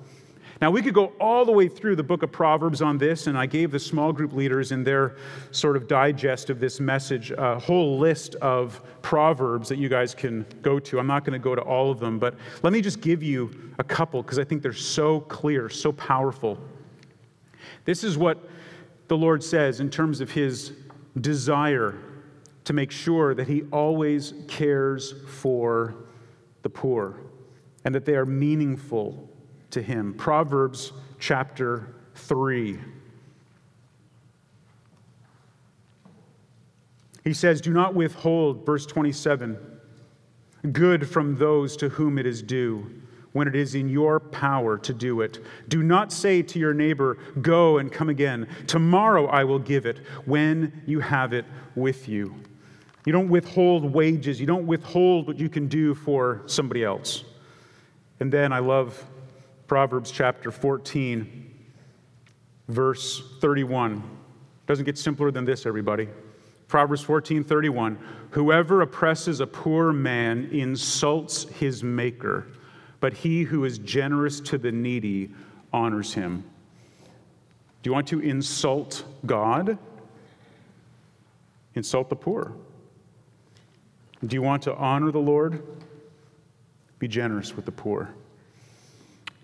Now, 0.61 0.71
we 0.71 0.81
could 0.81 0.93
go 0.93 1.13
all 1.21 1.45
the 1.45 1.53
way 1.53 1.69
through 1.69 1.95
the 1.95 2.03
book 2.03 2.21
of 2.21 2.33
Proverbs 2.33 2.81
on 2.81 2.97
this, 2.97 3.27
and 3.27 3.37
I 3.37 3.45
gave 3.45 3.71
the 3.71 3.79
small 3.79 4.11
group 4.11 4.33
leaders 4.33 4.73
in 4.73 4.83
their 4.83 5.15
sort 5.51 5.77
of 5.77 5.87
digest 5.87 6.49
of 6.49 6.59
this 6.59 6.81
message 6.81 7.31
a 7.31 7.57
whole 7.57 7.97
list 7.97 8.35
of 8.35 8.81
Proverbs 9.01 9.69
that 9.69 9.77
you 9.77 9.87
guys 9.87 10.13
can 10.13 10.45
go 10.61 10.77
to. 10.79 10.99
I'm 10.99 11.07
not 11.07 11.23
going 11.23 11.39
to 11.39 11.43
go 11.43 11.55
to 11.55 11.61
all 11.61 11.91
of 11.91 11.99
them, 11.99 12.19
but 12.19 12.35
let 12.61 12.73
me 12.73 12.81
just 12.81 12.99
give 12.99 13.23
you 13.23 13.71
a 13.79 13.83
couple 13.85 14.21
because 14.21 14.37
I 14.37 14.43
think 14.43 14.61
they're 14.61 14.73
so 14.73 15.21
clear, 15.21 15.69
so 15.69 15.93
powerful. 15.93 16.59
This 17.85 18.03
is 18.03 18.17
what 18.17 18.49
the 19.07 19.15
Lord 19.15 19.41
says 19.41 19.79
in 19.79 19.89
terms 19.89 20.19
of 20.19 20.31
his 20.31 20.73
desire 21.21 21.97
to 22.65 22.73
make 22.73 22.91
sure 22.91 23.33
that 23.33 23.47
he 23.47 23.63
always 23.71 24.33
cares 24.49 25.13
for 25.27 25.95
the 26.63 26.69
poor 26.69 27.21
and 27.85 27.95
that 27.95 28.03
they 28.03 28.15
are 28.15 28.25
meaningful 28.25 29.28
to 29.71 29.81
him. 29.81 30.13
Proverbs 30.13 30.93
chapter 31.19 31.95
3. 32.15 32.79
He 37.23 37.33
says, 37.33 37.61
Do 37.61 37.71
not 37.71 37.93
withhold, 37.93 38.65
verse 38.65 38.85
27, 38.85 39.57
good 40.71 41.07
from 41.07 41.35
those 41.35 41.77
to 41.77 41.89
whom 41.89 42.17
it 42.17 42.25
is 42.25 42.41
due 42.41 42.99
when 43.33 43.47
it 43.47 43.55
is 43.55 43.75
in 43.75 43.87
your 43.87 44.19
power 44.19 44.77
to 44.79 44.93
do 44.93 45.21
it. 45.21 45.39
Do 45.67 45.83
not 45.83 46.11
say 46.11 46.41
to 46.41 46.59
your 46.59 46.73
neighbor, 46.73 47.17
Go 47.41 47.77
and 47.77 47.91
come 47.91 48.09
again. 48.09 48.47
Tomorrow 48.67 49.27
I 49.27 49.43
will 49.43 49.59
give 49.59 49.85
it 49.85 49.99
when 50.25 50.81
you 50.85 50.99
have 50.99 51.33
it 51.33 51.45
with 51.75 52.09
you. 52.09 52.35
You 53.05 53.13
don't 53.13 53.29
withhold 53.29 53.93
wages, 53.93 54.39
you 54.39 54.47
don't 54.47 54.67
withhold 54.67 55.27
what 55.27 55.39
you 55.39 55.49
can 55.49 55.67
do 55.67 55.93
for 55.95 56.41
somebody 56.47 56.83
else. 56.83 57.23
And 58.19 58.31
then 58.31 58.51
I 58.51 58.59
love 58.59 59.05
Proverbs 59.69 60.09
chapter 60.09 60.49
14, 60.49 61.53
verse 62.69 63.21
31. 63.39 64.01
Doesn't 64.65 64.83
get 64.83 64.97
simpler 64.97 65.29
than 65.29 65.45
this, 65.45 65.67
everybody. 65.67 66.09
Proverbs 66.67 67.03
14:31 67.03 67.99
Whoever 68.31 68.81
oppresses 68.81 69.41
a 69.41 69.45
poor 69.45 69.93
man 69.93 70.49
insults 70.51 71.43
his 71.43 71.83
maker, 71.83 72.47
but 72.99 73.13
he 73.13 73.43
who 73.43 73.63
is 73.63 73.77
generous 73.77 74.39
to 74.39 74.57
the 74.57 74.71
needy 74.71 75.29
honors 75.71 76.15
him. 76.15 76.43
Do 77.83 77.91
you 77.91 77.93
want 77.93 78.07
to 78.07 78.21
insult 78.21 79.03
God? 79.27 79.77
Insult 81.75 82.09
the 82.09 82.15
poor. 82.15 82.53
Do 84.25 84.33
you 84.33 84.41
want 84.41 84.63
to 84.63 84.73
honor 84.73 85.11
the 85.11 85.19
Lord? 85.19 85.61
Be 86.97 87.07
generous 87.07 87.55
with 87.55 87.65
the 87.65 87.71
poor. 87.71 88.15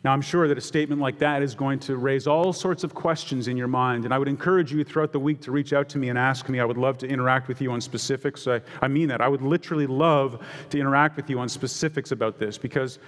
Now, 0.06 0.14
I'm 0.14 0.22
sure 0.22 0.48
that 0.48 0.56
a 0.56 0.62
statement 0.62 1.02
like 1.02 1.18
that 1.18 1.42
is 1.42 1.56
going 1.56 1.80
to 1.80 1.96
raise 1.96 2.28
all 2.28 2.54
sorts 2.54 2.84
of 2.84 2.94
questions 2.94 3.48
in 3.48 3.58
your 3.58 3.68
mind, 3.68 4.06
and 4.06 4.14
I 4.14 4.20
would 4.20 4.28
encourage 4.28 4.72
you 4.72 4.84
throughout 4.84 5.12
the 5.12 5.20
week 5.20 5.42
to 5.42 5.52
reach 5.52 5.74
out 5.74 5.90
to 5.90 5.98
me 5.98 6.10
and 6.10 6.20
ask 6.20 6.48
me. 6.48 6.60
I 6.60 6.66
would 6.66 6.78
love 6.78 7.00
to 7.00 7.08
interact 7.08 7.48
with 7.48 7.60
you 7.60 7.72
on 7.72 7.82
specifics. 7.82 8.46
I, 8.46 8.62
I 8.84 8.88
mean 8.88 9.08
that. 9.08 9.20
I 9.20 9.28
would 9.28 9.42
literally 9.42 9.88
love 9.88 10.46
to 10.70 10.80
interact 10.80 11.18
with 11.18 11.28
you 11.28 11.40
on 11.40 11.50
specifics 11.50 12.12
about 12.12 12.38
this 12.38 12.56
because 12.56 13.00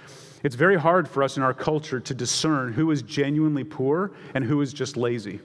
it's 0.42 0.56
very 0.56 0.76
hard 0.76 1.06
for 1.08 1.22
us 1.22 1.36
in 1.36 1.44
our 1.44 1.54
culture 1.54 2.00
to 2.00 2.14
discern 2.14 2.72
who 2.72 2.90
is 2.90 3.02
genuinely 3.02 3.62
poor 3.62 4.10
and 4.34 4.42
who 4.42 4.60
is 4.60 4.72
just 4.72 4.96
lazy. 4.96 5.38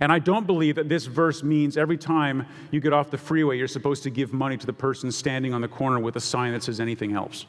And 0.00 0.12
I 0.12 0.18
don't 0.18 0.46
believe 0.46 0.74
that 0.74 0.90
this 0.90 1.06
verse 1.06 1.42
means 1.42 1.78
every 1.78 1.96
time 1.96 2.44
you 2.70 2.80
get 2.80 2.92
off 2.92 3.10
the 3.10 3.16
freeway, 3.16 3.56
you're 3.56 3.66
supposed 3.66 4.02
to 4.02 4.10
give 4.10 4.34
money 4.34 4.58
to 4.58 4.66
the 4.66 4.72
person 4.74 5.10
standing 5.10 5.54
on 5.54 5.62
the 5.62 5.68
corner 5.68 5.98
with 5.98 6.16
a 6.16 6.20
sign 6.20 6.52
that 6.52 6.62
says 6.62 6.78
anything 6.78 7.14
else. 7.14 7.46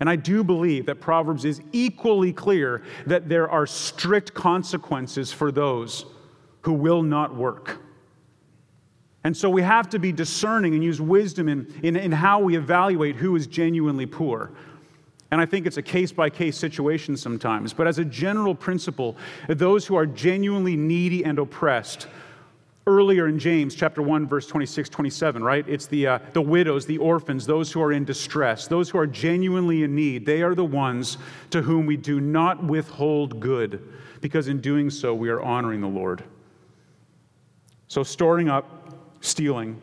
And 0.00 0.10
I 0.10 0.16
do 0.16 0.44
believe 0.44 0.86
that 0.86 1.00
Proverbs 1.00 1.44
is 1.44 1.60
equally 1.72 2.32
clear 2.32 2.82
that 3.06 3.28
there 3.28 3.48
are 3.48 3.66
strict 3.66 4.34
consequences 4.34 5.32
for 5.32 5.50
those 5.50 6.04
who 6.62 6.72
will 6.72 7.02
not 7.02 7.34
work. 7.34 7.78
And 9.24 9.36
so 9.36 9.50
we 9.50 9.62
have 9.62 9.88
to 9.90 9.98
be 9.98 10.12
discerning 10.12 10.74
and 10.74 10.84
use 10.84 11.00
wisdom 11.00 11.48
in, 11.48 11.72
in, 11.82 11.96
in 11.96 12.12
how 12.12 12.40
we 12.40 12.56
evaluate 12.56 13.16
who 13.16 13.34
is 13.34 13.46
genuinely 13.46 14.06
poor. 14.06 14.52
And 15.30 15.40
I 15.40 15.46
think 15.46 15.66
it's 15.66 15.78
a 15.78 15.82
case 15.82 16.12
by 16.12 16.30
case 16.30 16.56
situation 16.56 17.16
sometimes. 17.16 17.72
But 17.72 17.88
as 17.88 17.98
a 17.98 18.04
general 18.04 18.54
principle, 18.54 19.16
those 19.48 19.86
who 19.86 19.96
are 19.96 20.06
genuinely 20.06 20.76
needy 20.76 21.24
and 21.24 21.38
oppressed 21.38 22.06
earlier 22.88 23.26
in 23.26 23.36
James 23.36 23.74
chapter 23.74 24.00
1 24.00 24.28
verse 24.28 24.46
26 24.46 24.88
27 24.88 25.42
right? 25.42 25.68
It's 25.68 25.86
the 25.86 26.06
uh, 26.06 26.18
the 26.34 26.40
widows 26.40 26.86
the 26.86 26.98
orphans 26.98 27.44
those 27.44 27.72
who 27.72 27.82
are 27.82 27.90
in 27.90 28.04
distress 28.04 28.68
those 28.68 28.88
who 28.88 28.98
are 28.98 29.08
genuinely 29.08 29.82
in 29.82 29.96
need. 29.96 30.24
They 30.24 30.40
are 30.42 30.54
the 30.54 30.64
ones 30.64 31.18
to 31.50 31.62
whom 31.62 31.86
we 31.86 31.96
do 31.96 32.20
not 32.20 32.62
withhold 32.62 33.40
good 33.40 33.92
because 34.20 34.46
in 34.46 34.60
doing 34.60 34.88
so 34.90 35.16
we 35.16 35.30
are 35.30 35.42
honoring 35.42 35.80
the 35.80 35.88
Lord. 35.88 36.22
So 37.88 38.04
storing 38.04 38.48
up 38.48 38.94
stealing. 39.20 39.82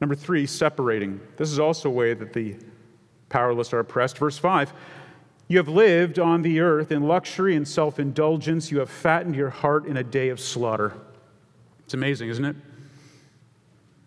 Number 0.00 0.14
3 0.14 0.46
separating. 0.46 1.20
This 1.36 1.50
is 1.50 1.58
also 1.58 1.88
a 1.88 1.92
way 1.92 2.14
that 2.14 2.32
the 2.32 2.56
powerless 3.28 3.72
are 3.72 3.80
oppressed. 3.80 4.18
Verse 4.18 4.38
5 4.38 4.72
you 5.48 5.56
have 5.56 5.66
lived 5.66 6.20
on 6.20 6.42
the 6.42 6.60
earth 6.60 6.92
in 6.92 7.02
luxury 7.02 7.56
and 7.56 7.66
self-indulgence. 7.66 8.70
You 8.70 8.78
have 8.78 8.88
fattened 8.88 9.34
your 9.34 9.50
heart 9.50 9.84
in 9.86 9.96
a 9.96 10.04
day 10.04 10.28
of 10.28 10.38
slaughter 10.38 10.94
it's 11.90 11.94
amazing, 11.96 12.28
isn't 12.28 12.44
it? 12.44 12.54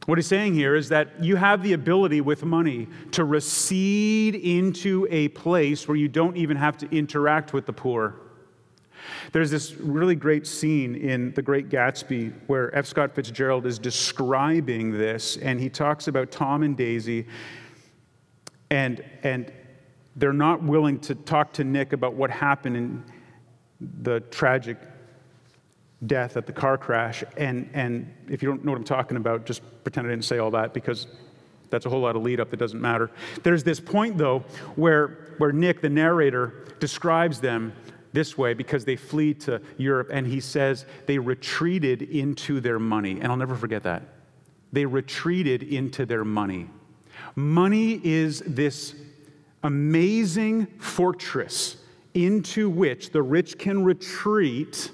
What 0.06 0.18
he's 0.18 0.26
saying 0.26 0.54
here 0.54 0.74
is 0.74 0.88
that 0.88 1.22
you 1.22 1.36
have 1.36 1.62
the 1.62 1.74
ability 1.74 2.22
with 2.22 2.46
money 2.46 2.88
to 3.12 3.26
recede 3.26 4.36
into 4.36 5.06
a 5.12 5.28
place 5.28 5.86
where 5.86 5.98
you 5.98 6.08
don't 6.08 6.38
even 6.38 6.56
have 6.56 6.78
to 6.78 6.96
interact 6.96 7.52
with 7.52 7.66
the 7.66 7.74
poor. 7.74 8.22
There's 9.34 9.52
this 9.52 9.74
really 9.74 10.16
great 10.16 10.48
scene 10.48 10.96
in 10.96 11.34
The 11.34 11.42
Great 11.42 11.68
Gatsby 11.68 12.32
where 12.48 12.74
F. 12.74 12.86
Scott 12.86 13.14
Fitzgerald 13.14 13.66
is 13.66 13.80
describing 13.80 14.98
this, 14.98 15.36
and 15.36 15.60
he 15.60 15.68
talks 15.68 16.08
about 16.08 16.32
Tom 16.32 16.64
and 16.64 16.78
Daisy, 16.78 17.28
and, 18.70 19.04
and 19.24 19.52
they're 20.16 20.32
not 20.32 20.64
willing 20.64 21.02
to 21.02 21.16
talk 21.16 21.52
to 21.52 21.66
Nick 21.66 21.92
about 21.92 22.14
what 22.14 22.32
happened 22.32 22.78
in 22.78 23.04
the 24.04 24.22
tragic 24.22 24.78
death 26.08 26.38
at 26.38 26.45
the 26.45 26.54
car 26.54 26.78
crash. 26.78 27.24
And, 27.38 27.70
and 27.74 28.14
if 28.30 28.41
you 28.43 28.49
don't 28.49 28.64
know 28.64 28.72
what 28.72 28.78
I'm 28.78 28.84
talking 28.84 29.18
about, 29.18 29.45
just 29.45 29.62
pretend 29.84 30.08
I 30.08 30.10
didn't 30.12 30.26
say 30.26 30.38
all 30.38 30.51
that 30.51 30.74
because 30.74 31.08
that's 31.70 31.86
a 31.86 31.89
whole 31.89 32.01
lot 32.01 32.16
of 32.16 32.22
lead 32.22 32.39
up 32.39 32.49
that 32.51 32.58
doesn't 32.58 32.82
matter. 32.82 33.10
There's 33.41 33.64
this 33.64 33.80
point, 33.80 34.18
though, 34.18 34.39
where, 34.76 35.36
where 35.38 35.51
Nick, 35.51 35.82
the 35.82 35.89
narrator, 35.89 36.68
describes 36.80 37.39
them 37.39 37.74
this 38.12 38.38
way 38.38 38.54
because 38.54 38.86
they 38.86 38.95
flee 38.95 39.34
to 39.34 39.60
Europe, 39.78 40.10
and 40.12 40.28
he 40.28 40.39
says 40.39 40.86
they 41.08 41.18
retreated 41.18 42.04
into 42.04 42.60
their 42.60 42.78
money. 42.78 43.20
And 43.20 43.28
I'll 43.28 43.38
never 43.38 43.56
forget 43.56 43.84
that. 43.84 44.04
They 44.72 44.86
retreated 44.86 45.64
into 45.64 46.06
their 46.06 46.24
money. 46.24 46.70
Money 47.36 47.99
is 48.04 48.43
this 48.45 48.95
amazing 49.64 50.68
fortress 50.78 51.78
into 52.14 52.70
which 52.70 53.12
the 53.12 53.22
rich 53.22 53.58
can 53.58 53.84
retreat 53.84 54.91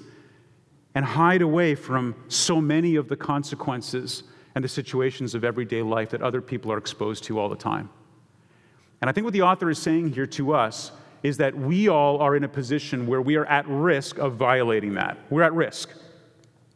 and 0.94 1.04
hide 1.04 1.42
away 1.42 1.74
from 1.74 2.14
so 2.28 2.60
many 2.60 2.96
of 2.96 3.08
the 3.08 3.16
consequences 3.16 4.24
and 4.54 4.64
the 4.64 4.68
situations 4.68 5.34
of 5.34 5.44
everyday 5.44 5.82
life 5.82 6.10
that 6.10 6.22
other 6.22 6.40
people 6.40 6.72
are 6.72 6.78
exposed 6.78 7.24
to 7.24 7.38
all 7.38 7.48
the 7.48 7.56
time. 7.56 7.88
And 9.00 9.08
I 9.08 9.12
think 9.12 9.24
what 9.24 9.32
the 9.32 9.42
author 9.42 9.70
is 9.70 9.78
saying 9.78 10.12
here 10.12 10.26
to 10.26 10.52
us 10.52 10.92
is 11.22 11.36
that 11.36 11.54
we 11.56 11.88
all 11.88 12.18
are 12.18 12.34
in 12.34 12.44
a 12.44 12.48
position 12.48 13.06
where 13.06 13.22
we 13.22 13.36
are 13.36 13.46
at 13.46 13.66
risk 13.68 14.18
of 14.18 14.34
violating 14.34 14.94
that. 14.94 15.18
We're 15.30 15.42
at 15.42 15.52
risk. 15.52 15.90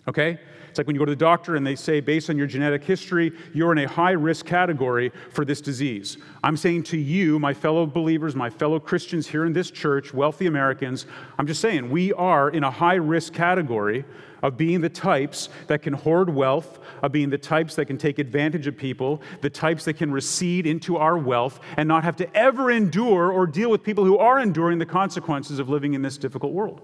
Okay? 0.09 0.39
It's 0.69 0.79
like 0.79 0.89
when 0.89 0.97
you 0.97 0.99
go 0.99 1.05
to 1.05 1.13
the 1.13 1.17
doctor 1.17 1.55
and 1.55 1.65
they 1.65 1.77
say, 1.77 2.01
based 2.01 2.29
on 2.29 2.37
your 2.37 2.49
genetic 2.49 2.83
history, 2.83 3.33
you're 3.53 3.71
in 3.71 3.79
a 3.79 3.89
high 3.89 4.11
risk 4.11 4.45
category 4.45 5.13
for 5.31 5.45
this 5.45 5.61
disease. 5.61 6.19
I'm 6.43 6.57
saying 6.57 6.83
to 6.85 6.99
you, 6.99 7.39
my 7.39 7.55
fellow 7.55 7.87
believers, 7.87 8.35
my 8.35 8.51
fellow 8.51 8.81
Christians 8.81 9.29
here 9.29 9.45
in 9.45 9.53
this 9.53 9.71
church, 9.71 10.13
wealthy 10.13 10.47
Americans, 10.47 11.07
I'm 11.39 11.47
just 11.47 11.61
saying, 11.61 11.91
we 11.91 12.13
are 12.15 12.51
in 12.51 12.65
a 12.65 12.73
high 12.73 12.97
risk 12.97 13.33
category 13.33 14.05
of 14.43 14.57
being 14.57 14.81
the 14.81 14.89
types 14.89 15.49
that 15.69 15.81
can 15.81 15.93
hoard 15.93 16.29
wealth, 16.29 16.81
of 17.03 17.13
being 17.13 17.31
the 17.31 17.39
types 17.39 17.77
that 17.77 17.87
can 17.87 17.97
take 17.97 18.19
advantage 18.19 18.67
of 18.67 18.77
people, 18.77 19.23
the 19.43 19.51
types 19.51 19.85
that 19.85 19.95
can 19.95 20.11
recede 20.11 20.67
into 20.67 20.97
our 20.97 21.17
wealth 21.17 21.61
and 21.77 21.87
not 21.89 22.03
have 22.03 22.17
to 22.17 22.37
ever 22.37 22.71
endure 22.71 23.31
or 23.31 23.47
deal 23.47 23.71
with 23.71 23.85
people 23.85 24.05
who 24.05 24.19
are 24.19 24.41
enduring 24.41 24.79
the 24.79 24.87
consequences 24.87 25.61
of 25.61 25.69
living 25.69 25.95
in 25.95 26.03
this 26.03 26.19
difficult 26.19 26.53
world. 26.53 26.83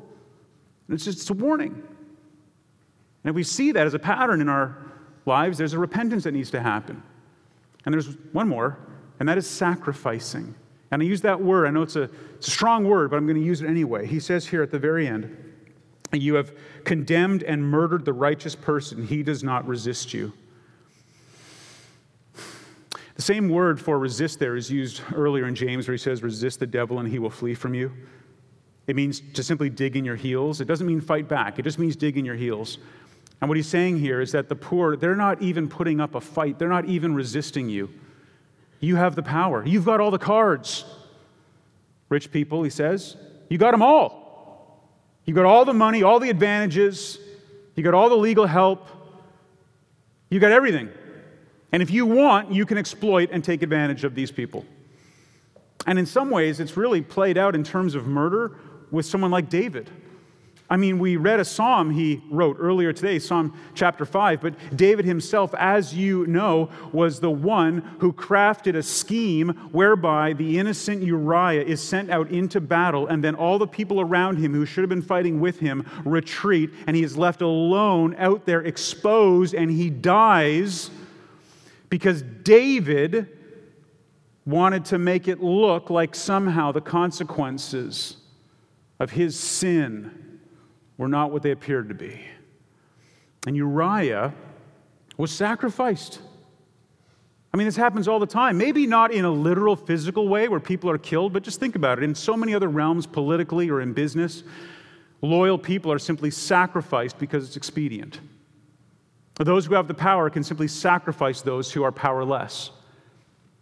It's 0.88 1.04
just 1.04 1.28
a 1.28 1.34
warning. 1.34 1.82
And 3.24 3.34
we 3.34 3.42
see 3.42 3.72
that 3.72 3.86
as 3.86 3.94
a 3.94 3.98
pattern 3.98 4.40
in 4.40 4.48
our 4.48 4.76
lives, 5.26 5.58
there's 5.58 5.74
a 5.74 5.78
repentance 5.78 6.24
that 6.24 6.32
needs 6.32 6.50
to 6.50 6.60
happen. 6.60 7.02
And 7.84 7.92
there's 7.92 8.16
one 8.32 8.48
more, 8.48 8.78
and 9.18 9.28
that 9.28 9.38
is 9.38 9.48
sacrificing. 9.48 10.54
And 10.90 11.02
I 11.02 11.04
use 11.04 11.20
that 11.22 11.40
word, 11.40 11.66
I 11.66 11.70
know 11.70 11.82
it's 11.82 11.96
a, 11.96 12.10
it's 12.34 12.48
a 12.48 12.50
strong 12.50 12.84
word, 12.84 13.10
but 13.10 13.16
I'm 13.16 13.26
going 13.26 13.38
to 13.38 13.44
use 13.44 13.62
it 13.62 13.68
anyway. 13.68 14.06
He 14.06 14.20
says 14.20 14.46
here 14.46 14.62
at 14.62 14.70
the 14.70 14.78
very 14.78 15.06
end, 15.06 15.36
You 16.12 16.34
have 16.34 16.52
condemned 16.84 17.42
and 17.44 17.62
murdered 17.62 18.04
the 18.04 18.12
righteous 18.12 18.56
person, 18.56 19.06
he 19.06 19.22
does 19.22 19.44
not 19.44 19.66
resist 19.66 20.12
you. 20.12 20.32
The 23.14 23.22
same 23.26 23.50
word 23.50 23.78
for 23.78 23.98
resist 23.98 24.38
there 24.38 24.56
is 24.56 24.70
used 24.70 25.02
earlier 25.14 25.46
in 25.46 25.54
James, 25.54 25.86
where 25.86 25.92
he 25.92 25.98
says, 25.98 26.22
Resist 26.22 26.58
the 26.58 26.66
devil 26.66 27.00
and 27.00 27.08
he 27.08 27.18
will 27.18 27.30
flee 27.30 27.54
from 27.54 27.74
you. 27.74 27.92
It 28.86 28.96
means 28.96 29.20
to 29.34 29.42
simply 29.42 29.68
dig 29.68 29.96
in 29.96 30.04
your 30.06 30.16
heels. 30.16 30.60
It 30.60 30.64
doesn't 30.64 30.86
mean 30.86 31.00
fight 31.00 31.28
back, 31.28 31.58
it 31.58 31.62
just 31.62 31.78
means 31.78 31.96
dig 31.96 32.16
in 32.16 32.24
your 32.24 32.34
heels. 32.34 32.78
And 33.40 33.48
what 33.48 33.56
he's 33.56 33.68
saying 33.68 33.98
here 33.98 34.20
is 34.20 34.32
that 34.32 34.48
the 34.48 34.56
poor, 34.56 34.96
they're 34.96 35.16
not 35.16 35.40
even 35.40 35.68
putting 35.68 36.00
up 36.00 36.14
a 36.14 36.20
fight, 36.20 36.58
they're 36.58 36.68
not 36.68 36.84
even 36.84 37.14
resisting 37.14 37.68
you. 37.68 37.90
You 38.80 38.96
have 38.96 39.14
the 39.14 39.22
power, 39.22 39.64
you've 39.64 39.84
got 39.84 40.00
all 40.00 40.10
the 40.10 40.18
cards. 40.18 40.84
Rich 42.08 42.32
people, 42.32 42.62
he 42.64 42.70
says, 42.70 43.16
you 43.48 43.56
got 43.56 43.70
them 43.70 43.82
all. 43.82 44.20
You 45.24 45.34
got 45.34 45.44
all 45.44 45.64
the 45.64 45.74
money, 45.74 46.02
all 46.02 46.18
the 46.18 46.28
advantages, 46.28 47.18
you 47.76 47.84
got 47.84 47.94
all 47.94 48.08
the 48.08 48.16
legal 48.16 48.46
help, 48.46 48.88
you 50.28 50.40
got 50.40 50.50
everything. 50.50 50.90
And 51.72 51.82
if 51.82 51.90
you 51.90 52.04
want, 52.04 52.52
you 52.52 52.66
can 52.66 52.78
exploit 52.78 53.30
and 53.30 53.44
take 53.44 53.62
advantage 53.62 54.02
of 54.02 54.14
these 54.14 54.32
people. 54.32 54.64
And 55.86 55.98
in 55.98 56.06
some 56.06 56.30
ways, 56.30 56.58
it's 56.58 56.76
really 56.76 57.00
played 57.00 57.38
out 57.38 57.54
in 57.54 57.62
terms 57.62 57.94
of 57.94 58.06
murder 58.06 58.56
with 58.90 59.06
someone 59.06 59.30
like 59.30 59.48
David. 59.48 59.88
I 60.72 60.76
mean, 60.76 61.00
we 61.00 61.16
read 61.16 61.40
a 61.40 61.44
psalm 61.44 61.90
he 61.90 62.22
wrote 62.30 62.56
earlier 62.60 62.92
today, 62.92 63.18
Psalm 63.18 63.58
chapter 63.74 64.04
5, 64.04 64.40
but 64.40 64.54
David 64.76 65.04
himself, 65.04 65.52
as 65.58 65.92
you 65.92 66.28
know, 66.28 66.70
was 66.92 67.18
the 67.18 67.30
one 67.30 67.78
who 67.98 68.12
crafted 68.12 68.76
a 68.76 68.82
scheme 68.82 69.48
whereby 69.72 70.32
the 70.32 70.60
innocent 70.60 71.02
Uriah 71.02 71.64
is 71.64 71.82
sent 71.82 72.08
out 72.08 72.30
into 72.30 72.60
battle, 72.60 73.08
and 73.08 73.22
then 73.22 73.34
all 73.34 73.58
the 73.58 73.66
people 73.66 74.00
around 74.00 74.36
him 74.36 74.54
who 74.54 74.64
should 74.64 74.82
have 74.82 74.88
been 74.88 75.02
fighting 75.02 75.40
with 75.40 75.58
him 75.58 75.84
retreat, 76.04 76.70
and 76.86 76.94
he 76.94 77.02
is 77.02 77.18
left 77.18 77.42
alone 77.42 78.14
out 78.16 78.46
there 78.46 78.60
exposed, 78.60 79.54
and 79.54 79.72
he 79.72 79.90
dies 79.90 80.92
because 81.88 82.22
David 82.22 83.26
wanted 84.46 84.84
to 84.84 84.98
make 84.98 85.26
it 85.26 85.42
look 85.42 85.90
like 85.90 86.14
somehow 86.14 86.70
the 86.70 86.80
consequences 86.80 88.18
of 89.00 89.10
his 89.10 89.36
sin 89.36 90.29
were 91.00 91.08
not 91.08 91.32
what 91.32 91.42
they 91.42 91.50
appeared 91.50 91.88
to 91.88 91.94
be. 91.94 92.20
And 93.46 93.56
Uriah 93.56 94.34
was 95.16 95.32
sacrificed. 95.32 96.20
I 97.54 97.56
mean, 97.56 97.66
this 97.66 97.74
happens 97.76 98.06
all 98.06 98.18
the 98.18 98.26
time. 98.26 98.58
Maybe 98.58 98.86
not 98.86 99.10
in 99.10 99.24
a 99.24 99.30
literal 99.30 99.76
physical 99.76 100.28
way 100.28 100.46
where 100.46 100.60
people 100.60 100.90
are 100.90 100.98
killed, 100.98 101.32
but 101.32 101.42
just 101.42 101.58
think 101.58 101.74
about 101.74 101.96
it. 101.96 102.04
In 102.04 102.14
so 102.14 102.36
many 102.36 102.54
other 102.54 102.68
realms, 102.68 103.06
politically 103.06 103.70
or 103.70 103.80
in 103.80 103.94
business, 103.94 104.42
loyal 105.22 105.56
people 105.56 105.90
are 105.90 105.98
simply 105.98 106.30
sacrificed 106.30 107.18
because 107.18 107.46
it's 107.46 107.56
expedient. 107.56 108.20
Those 109.36 109.64
who 109.64 109.76
have 109.76 109.88
the 109.88 109.94
power 109.94 110.28
can 110.28 110.44
simply 110.44 110.68
sacrifice 110.68 111.40
those 111.40 111.72
who 111.72 111.82
are 111.82 111.92
powerless. 111.92 112.72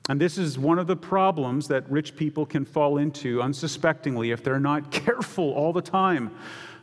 And 0.09 0.21
this 0.21 0.39
is 0.39 0.59
one 0.59 0.81
of 0.81 0.89
the 0.89 0.97
problems 0.97 1.69
that 1.69 1.89
rich 1.89 2.17
people 2.17 2.45
can 2.45 2.65
fall 2.65 2.99
into 2.99 3.41
unsuspectingly 3.41 4.33
if 4.33 4.43
they're 4.43 4.59
not 4.59 4.91
careful 4.91 5.53
all 5.53 5.73
the 5.73 5.83
time 5.83 6.33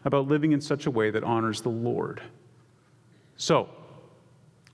about 0.06 0.28
living 0.28 0.54
in 0.54 0.62
such 0.62 0.86
a 0.86 0.92
way 0.92 1.10
that 1.10 1.24
honors 1.24 1.62
the 1.62 1.70
Lord. 1.70 2.22
So, 3.36 3.70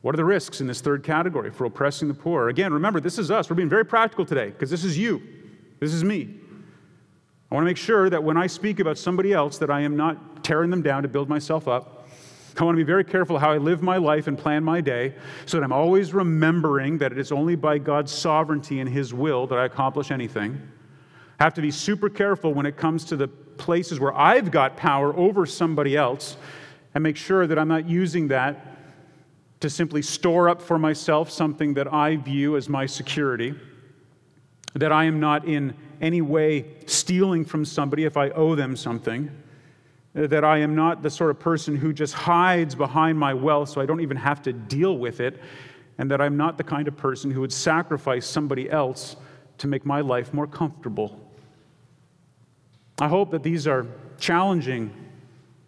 what 0.02 0.16
are 0.16 0.18
the 0.18 0.26
risks 0.26 0.62
in 0.62 0.68
this 0.68 0.82
third 0.82 1.04
category 1.04 1.52
for 1.52 1.66
oppressing 1.66 2.08
the 2.08 2.14
poor? 2.14 2.50
Again, 2.50 2.74
remember, 2.74 3.00
this 3.00 3.18
is 3.18 3.32
us. 3.32 3.50
We're 3.50 3.56
being 3.56 3.70
very 3.70 3.86
practical 3.86 4.26
today 4.26 4.50
because 4.50 4.70
this 4.70 4.84
is 4.84 4.98
you. 4.98 5.22
This 5.80 5.94
is 5.94 6.04
me. 6.04 6.38
I 7.50 7.56
want 7.56 7.64
to 7.64 7.70
make 7.70 7.78
sure 7.78 8.10
that 8.10 8.24
when 8.24 8.38
I 8.38 8.48
speak 8.48 8.80
about 8.80 8.98
somebody 8.98 9.34
else 9.34 9.58
that 9.60 9.70
I 9.70 9.82
am 9.82 9.96
not 9.96 10.44
tearing 10.44 10.70
them 10.70 10.82
down 10.82 11.04
to 11.04 11.10
build 11.10 11.30
myself 11.30 11.68
up. 11.68 12.08
I 12.58 12.64
want 12.64 12.76
to 12.76 12.84
be 12.84 12.88
very 12.88 13.04
careful 13.04 13.40
how 13.40 13.52
I 13.52 13.58
live 13.58 13.82
my 13.82 13.98
life 13.98 14.28
and 14.28 14.38
plan 14.38 14.64
my 14.64 14.82
day 14.82 15.16
so 15.46 15.58
that 15.58 15.64
I'm 15.64 15.72
always 15.72 16.14
remembering 16.14 16.98
that 16.98 17.12
it 17.12 17.18
is 17.18 17.32
only 17.32 17.56
by 17.56 17.78
God's 17.78 18.12
sovereignty 18.12 18.82
and 18.82 18.90
his 18.90 19.14
will 19.14 19.48
that 19.48 19.58
I 19.58 19.66
accomplish 19.66 20.12
anything. 20.12 20.62
I 21.40 21.44
have 21.44 21.54
to 21.56 21.62
be 21.62 21.72
super 21.72 22.10
careful 22.10 22.54
when 22.54 22.66
it 22.66 22.78
comes 22.78 23.06
to 23.06 23.16
the 23.16 23.30
places 23.62 24.00
where 24.00 24.14
I've 24.18 24.52
got 24.52 24.76
power 24.76 25.16
over 25.16 25.46
somebody 25.46 25.96
else 25.96 26.36
and 26.94 27.04
make 27.04 27.16
sure 27.16 27.48
that 27.48 27.58
I'm 27.58 27.68
not 27.68 27.88
using 27.88 28.28
that 28.30 28.68
to 29.62 29.70
simply 29.70 30.02
store 30.02 30.50
up 30.50 30.62
for 30.62 30.80
myself 30.80 31.30
something 31.30 31.76
that 31.76 31.94
I 31.94 32.16
view 32.16 32.58
as 32.58 32.68
my 32.68 32.88
security, 32.88 33.54
that 34.74 34.92
I 34.92 35.06
am 35.06 35.20
not 35.20 35.46
in 35.46 35.76
any 36.02 36.22
way 36.22 36.66
stealing 36.88 37.46
from 37.46 37.64
somebody 37.64 38.06
if 38.06 38.18
I 38.18 38.32
owe 38.32 38.56
them 38.56 38.76
something, 38.76 39.30
that 40.16 40.44
I 40.44 40.58
am 40.58 40.76
not 40.76 41.04
the 41.04 41.12
sort 41.12 41.30
of 41.30 41.40
person 41.40 41.78
who 41.78 41.94
just 41.94 42.16
hides 42.16 42.74
behind 42.74 43.20
my 43.20 43.36
wealth 43.36 43.70
so 43.70 43.80
I 43.80 43.86
don't 43.86 44.02
even 44.02 44.18
have 44.18 44.42
to 44.42 44.52
deal 44.52 44.98
with 44.98 45.20
it, 45.20 45.40
and 46.00 46.10
that 46.10 46.20
I'm 46.20 46.36
not 46.36 46.58
the 46.58 46.64
kind 46.64 46.88
of 46.88 46.98
person 46.98 47.30
who 47.30 47.42
would 47.42 47.54
sacrifice 47.54 48.26
somebody 48.26 48.72
else 48.72 49.16
to 49.60 49.68
make 49.68 49.86
my 49.86 50.02
life 50.02 50.34
more 50.34 50.48
comfortable. 50.48 51.21
I 53.02 53.08
hope 53.08 53.32
that 53.32 53.42
these 53.42 53.66
are 53.66 53.88
challenging 54.20 54.94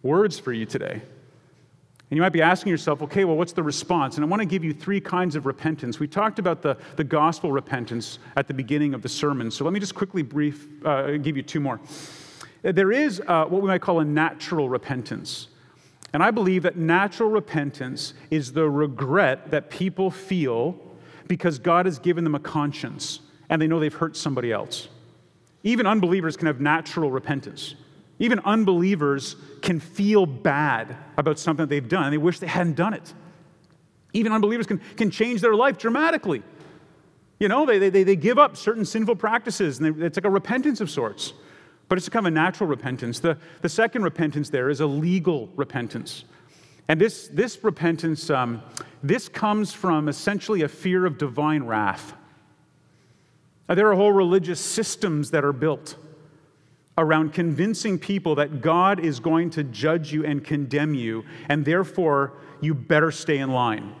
words 0.04 0.38
for 0.38 0.52
you 0.52 0.66
today. 0.66 0.92
And 0.92 2.16
you 2.16 2.22
might 2.22 2.32
be 2.32 2.40
asking 2.40 2.70
yourself, 2.70 3.02
okay, 3.02 3.24
well, 3.24 3.36
what's 3.36 3.52
the 3.52 3.62
response? 3.64 4.14
And 4.14 4.24
I 4.24 4.28
want 4.28 4.38
to 4.38 4.46
give 4.46 4.62
you 4.62 4.72
three 4.72 5.00
kinds 5.00 5.34
of 5.34 5.44
repentance. 5.44 5.98
We 5.98 6.06
talked 6.06 6.38
about 6.38 6.62
the, 6.62 6.76
the 6.94 7.02
gospel 7.02 7.50
repentance 7.50 8.20
at 8.36 8.46
the 8.46 8.54
beginning 8.54 8.94
of 8.94 9.02
the 9.02 9.08
sermon. 9.08 9.50
So 9.50 9.64
let 9.64 9.72
me 9.72 9.80
just 9.80 9.96
quickly 9.96 10.22
brief, 10.22 10.68
uh, 10.84 11.16
give 11.16 11.36
you 11.36 11.42
two 11.42 11.58
more. 11.58 11.80
There 12.62 12.92
is 12.92 13.20
uh, 13.26 13.46
what 13.46 13.62
we 13.62 13.66
might 13.66 13.82
call 13.82 13.98
a 13.98 14.04
natural 14.04 14.68
repentance. 14.68 15.48
And 16.12 16.22
I 16.22 16.30
believe 16.30 16.62
that 16.62 16.76
natural 16.76 17.30
repentance 17.30 18.14
is 18.30 18.52
the 18.52 18.70
regret 18.70 19.50
that 19.50 19.70
people 19.70 20.12
feel 20.12 20.78
because 21.26 21.58
God 21.58 21.86
has 21.86 21.98
given 21.98 22.22
them 22.22 22.36
a 22.36 22.40
conscience 22.40 23.18
and 23.48 23.60
they 23.60 23.66
know 23.66 23.80
they've 23.80 23.92
hurt 23.92 24.16
somebody 24.16 24.52
else. 24.52 24.88
Even 25.64 25.86
unbelievers 25.86 26.36
can 26.36 26.46
have 26.46 26.60
natural 26.60 27.10
repentance. 27.10 27.74
Even 28.18 28.38
unbelievers 28.40 29.34
can 29.60 29.80
feel 29.80 30.26
bad 30.26 30.96
about 31.16 31.38
something 31.38 31.64
that 31.64 31.70
they've 31.70 31.88
done 31.88 32.04
and 32.04 32.12
they 32.12 32.18
wish 32.18 32.38
they 32.38 32.46
hadn't 32.46 32.76
done 32.76 32.94
it. 32.94 33.12
Even 34.12 34.30
unbelievers 34.30 34.66
can, 34.66 34.78
can 34.96 35.10
change 35.10 35.40
their 35.40 35.54
life 35.54 35.78
dramatically. 35.78 36.42
You 37.40 37.48
know, 37.48 37.66
they, 37.66 37.88
they, 37.88 38.04
they 38.04 38.14
give 38.14 38.38
up 38.38 38.56
certain 38.56 38.84
sinful 38.84 39.16
practices 39.16 39.80
and 39.80 40.00
they, 40.00 40.06
it's 40.06 40.16
like 40.16 40.24
a 40.24 40.30
repentance 40.30 40.80
of 40.80 40.90
sorts. 40.90 41.32
But 41.88 41.98
it's 41.98 42.08
kind 42.08 42.26
of 42.26 42.32
a 42.32 42.34
natural 42.34 42.68
repentance. 42.68 43.20
The, 43.20 43.36
the 43.62 43.68
second 43.68 44.04
repentance 44.04 44.50
there 44.50 44.70
is 44.70 44.80
a 44.80 44.86
legal 44.86 45.48
repentance. 45.56 46.24
And 46.88 47.00
this, 47.00 47.28
this 47.28 47.62
repentance, 47.64 48.30
um, 48.30 48.62
this 49.02 49.28
comes 49.28 49.72
from 49.72 50.08
essentially 50.08 50.62
a 50.62 50.68
fear 50.68 51.06
of 51.06 51.18
divine 51.18 51.64
wrath. 51.64 52.14
Now, 53.68 53.74
there 53.74 53.88
are 53.90 53.94
whole 53.94 54.12
religious 54.12 54.60
systems 54.60 55.30
that 55.30 55.44
are 55.44 55.52
built 55.52 55.96
around 56.96 57.32
convincing 57.32 57.98
people 57.98 58.36
that 58.36 58.60
God 58.60 59.00
is 59.00 59.18
going 59.20 59.50
to 59.50 59.64
judge 59.64 60.12
you 60.12 60.24
and 60.24 60.44
condemn 60.44 60.94
you, 60.94 61.24
and 61.48 61.64
therefore 61.64 62.34
you 62.60 62.74
better 62.74 63.10
stay 63.10 63.38
in 63.38 63.50
line. 63.50 63.94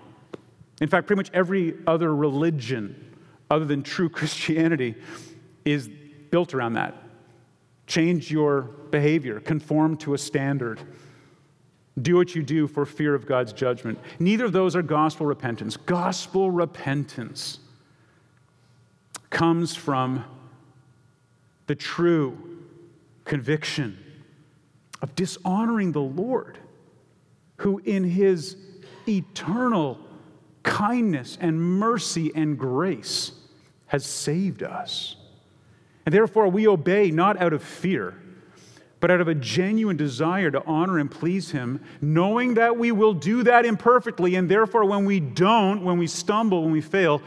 In 0.80 0.88
fact, 0.88 1.06
pretty 1.06 1.18
much 1.18 1.30
every 1.32 1.74
other 1.86 2.14
religion 2.14 3.16
other 3.50 3.64
than 3.64 3.82
true 3.82 4.08
Christianity 4.10 4.94
is 5.64 5.88
built 6.30 6.54
around 6.54 6.74
that. 6.74 6.94
Change 7.86 8.30
your 8.30 8.62
behavior, 8.62 9.40
conform 9.40 9.96
to 9.98 10.14
a 10.14 10.18
standard. 10.18 10.80
Do 12.00 12.16
what 12.16 12.34
you 12.34 12.42
do 12.42 12.66
for 12.66 12.84
fear 12.86 13.14
of 13.14 13.26
God's 13.26 13.52
judgment. 13.52 13.98
Neither 14.18 14.46
of 14.46 14.52
those 14.52 14.74
are 14.74 14.82
gospel 14.82 15.26
repentance. 15.26 15.76
Gospel 15.76 16.50
repentance 16.50 17.60
comes 19.34 19.74
from 19.74 20.24
the 21.66 21.74
true 21.74 22.38
conviction 23.24 23.98
of 25.02 25.14
dishonoring 25.14 25.92
the 25.92 26.00
Lord, 26.00 26.56
who 27.56 27.78
in 27.84 28.04
his 28.04 28.56
eternal 29.06 29.98
kindness 30.62 31.36
and 31.40 31.60
mercy 31.60 32.30
and 32.34 32.58
grace 32.58 33.32
has 33.86 34.06
saved 34.06 34.62
us. 34.62 35.16
And 36.06 36.14
therefore, 36.14 36.48
we 36.48 36.68
obey 36.68 37.10
not 37.10 37.40
out 37.40 37.52
of 37.52 37.62
fear, 37.62 38.14
but 39.00 39.10
out 39.10 39.20
of 39.20 39.28
a 39.28 39.34
genuine 39.34 39.96
desire 39.96 40.50
to 40.50 40.62
honor 40.64 40.98
and 40.98 41.10
please 41.10 41.50
Him, 41.50 41.80
knowing 42.00 42.54
that 42.54 42.76
we 42.76 42.92
will 42.92 43.14
do 43.14 43.42
that 43.42 43.66
imperfectly. 43.66 44.36
And 44.36 44.48
therefore, 44.48 44.84
when 44.84 45.04
we 45.04 45.20
don't, 45.20 45.82
when 45.82 45.98
we 45.98 46.06
stumble, 46.06 46.62
when 46.62 46.72
we 46.72 46.80
fail, 46.80 47.20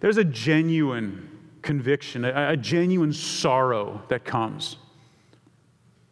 there's 0.00 0.16
a 0.16 0.24
genuine 0.24 1.28
conviction, 1.62 2.24
a, 2.24 2.50
a 2.52 2.56
genuine 2.56 3.12
sorrow 3.12 4.02
that 4.08 4.24
comes. 4.24 4.76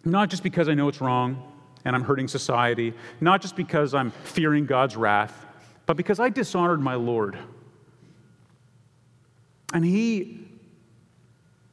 Not 0.04 0.30
just 0.30 0.42
because 0.42 0.68
I 0.68 0.74
know 0.74 0.88
it's 0.88 1.00
wrong 1.00 1.52
and 1.84 1.94
I'm 1.94 2.02
hurting 2.02 2.28
society, 2.28 2.94
not 3.20 3.40
just 3.42 3.56
because 3.56 3.94
I'm 3.94 4.10
fearing 4.10 4.66
God's 4.66 4.96
wrath, 4.96 5.46
but 5.86 5.96
because 5.96 6.18
I 6.18 6.30
dishonored 6.30 6.80
my 6.80 6.94
Lord. 6.94 7.38
And 9.72 9.84
He 9.84 10.46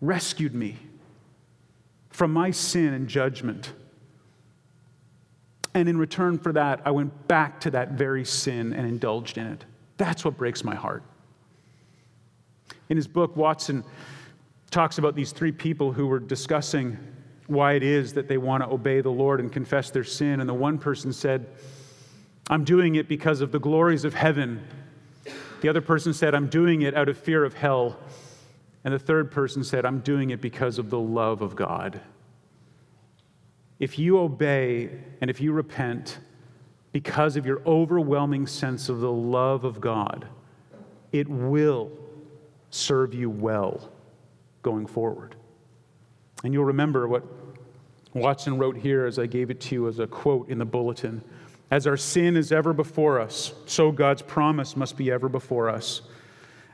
rescued 0.02 0.54
me 0.54 0.78
from 2.10 2.32
my 2.32 2.52
sin 2.52 2.94
and 2.94 3.08
judgment. 3.08 3.74
And 5.74 5.90
in 5.90 5.98
return 5.98 6.38
for 6.38 6.54
that, 6.54 6.82
I 6.86 6.92
went 6.92 7.28
back 7.28 7.60
to 7.62 7.72
that 7.72 7.92
very 7.92 8.24
sin 8.24 8.74
and 8.74 8.88
indulged 8.88 9.38
in 9.38 9.48
it. 9.48 9.66
That's 9.98 10.24
what 10.24 10.38
breaks 10.38 10.64
my 10.64 10.76
heart. 10.76 11.04
In 12.90 12.98
his 12.98 13.08
book, 13.08 13.36
Watson 13.36 13.84
talks 14.72 14.98
about 14.98 15.16
these 15.16 15.32
three 15.32 15.52
people 15.52 15.92
who 15.92 16.08
were 16.08 16.20
discussing 16.20 16.98
why 17.48 17.74
it 17.74 17.84
is 17.84 18.14
that 18.14 18.28
they 18.28 18.38
want 18.38 18.64
to 18.64 18.70
obey 18.70 19.02
the 19.02 19.10
Lord 19.10 19.40
and 19.40 19.52
confess 19.52 19.90
their 19.90 20.04
sin. 20.04 20.40
And 20.40 20.50
the 20.50 20.54
one 20.54 20.78
person 20.78 21.14
said, 21.14 21.48
I'm 22.50 22.64
doing 22.64 22.96
it 22.96 23.08
because 23.08 23.42
of 23.42 23.52
the 23.52 23.60
glories 23.60 24.06
of 24.06 24.14
heaven. 24.14 24.66
The 25.62 25.70
other 25.70 25.82
person 25.82 26.14
said, 26.14 26.36
I'm 26.36 26.48
doing 26.48 26.82
it 26.82 26.96
out 26.96 27.08
of 27.08 27.18
fear 27.18 27.46
of 27.46 27.54
hell. 27.54 27.98
And 28.84 28.94
the 28.94 29.00
third 29.00 29.32
person 29.32 29.64
said, 29.64 29.86
I'm 29.86 30.00
doing 30.00 30.32
it 30.32 30.42
because 30.42 30.78
of 30.78 30.90
the 30.90 31.00
love 31.00 31.42
of 31.42 31.56
God. 31.56 32.02
If 33.80 33.98
you 33.98 34.20
obey 34.20 34.90
and 35.22 35.30
if 35.30 35.40
you 35.40 35.54
repent 35.54 36.20
because 36.92 37.38
of 37.38 37.46
your 37.46 37.62
overwhelming 37.66 38.46
sense 38.46 38.90
of 38.90 39.00
the 39.00 39.12
love 39.12 39.64
of 39.64 39.80
God, 39.80 40.28
it 41.12 41.28
will 41.28 41.92
serve 42.74 43.14
you 43.14 43.30
well 43.30 43.92
going 44.64 44.88
forward. 44.88 45.36
And 46.44 46.54
you'll 46.54 46.66
remember 46.66 47.08
what 47.08 47.24
Watson 48.14 48.58
wrote 48.58 48.78
here 48.78 49.06
as 49.06 49.20
I 49.20 49.28
gave 49.28 49.50
it 49.50 49.62
to 49.62 49.76
you 49.76 49.88
as 49.88 50.00
a 50.00 50.08
quote 50.08 50.50
in 50.50 50.58
the 50.58 50.66
bulletin. 50.66 51.24
As 51.70 51.88
our 51.88 51.98
sin 51.98 52.36
is 52.36 52.52
ever 52.52 52.74
before 52.74 53.20
us, 53.20 53.54
so 53.66 53.92
God's 53.92 54.22
promise 54.22 54.76
must 54.76 54.98
be 54.98 55.12
ever 55.12 55.30
before 55.30 55.70
us. 55.70 56.02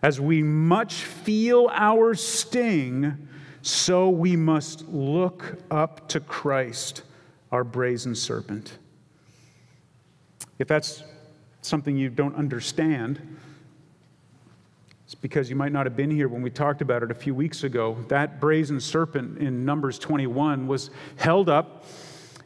As 0.01 0.19
we 0.19 0.41
much 0.41 0.95
feel 0.95 1.69
our 1.73 2.15
sting, 2.15 3.27
so 3.61 4.09
we 4.09 4.35
must 4.35 4.87
look 4.87 5.57
up 5.69 6.07
to 6.09 6.19
Christ, 6.19 7.03
our 7.51 7.63
brazen 7.63 8.15
serpent. 8.15 8.77
If 10.57 10.67
that's 10.67 11.03
something 11.61 11.95
you 11.97 12.09
don't 12.09 12.35
understand, 12.35 13.37
because 15.21 15.49
you 15.49 15.55
might 15.55 15.71
not 15.71 15.85
have 15.85 15.95
been 15.95 16.11
here 16.11 16.27
when 16.27 16.41
we 16.41 16.49
talked 16.49 16.81
about 16.81 17.03
it 17.03 17.11
a 17.11 17.15
few 17.15 17.35
weeks 17.35 17.63
ago. 17.63 17.97
That 18.07 18.39
brazen 18.39 18.79
serpent 18.79 19.39
in 19.39 19.65
Numbers 19.65 19.99
21 19.99 20.67
was 20.67 20.89
held 21.17 21.49
up 21.49 21.85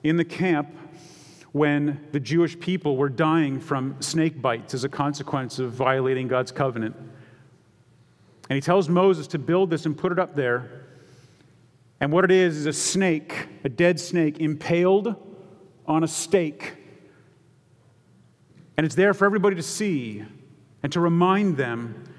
in 0.03 0.17
the 0.17 0.25
camp 0.25 0.75
when 1.51 2.07
the 2.11 2.19
Jewish 2.19 2.59
people 2.59 2.97
were 2.97 3.09
dying 3.09 3.59
from 3.59 3.95
snake 4.01 4.41
bites 4.41 4.73
as 4.73 4.83
a 4.83 4.89
consequence 4.89 5.59
of 5.59 5.71
violating 5.71 6.27
God's 6.27 6.51
covenant. 6.51 6.95
And 8.49 8.55
he 8.55 8.61
tells 8.61 8.89
Moses 8.89 9.27
to 9.27 9.39
build 9.39 9.69
this 9.69 9.85
and 9.85 9.95
put 9.95 10.11
it 10.11 10.17
up 10.17 10.35
there. 10.35 10.85
And 12.01 12.11
what 12.11 12.25
it 12.25 12.31
is 12.31 12.57
is 12.57 12.65
a 12.65 12.73
snake, 12.73 13.47
a 13.63 13.69
dead 13.69 13.99
snake, 13.99 14.39
impaled 14.39 15.15
on 15.85 16.03
a 16.03 16.07
stake. 16.07 16.75
And 18.75 18.85
it's 18.85 18.95
there 18.95 19.13
for 19.13 19.25
everybody 19.25 19.55
to 19.55 19.63
see 19.63 20.25
and 20.81 20.91
to 20.91 20.99
remind 20.99 21.55
them 21.55 22.12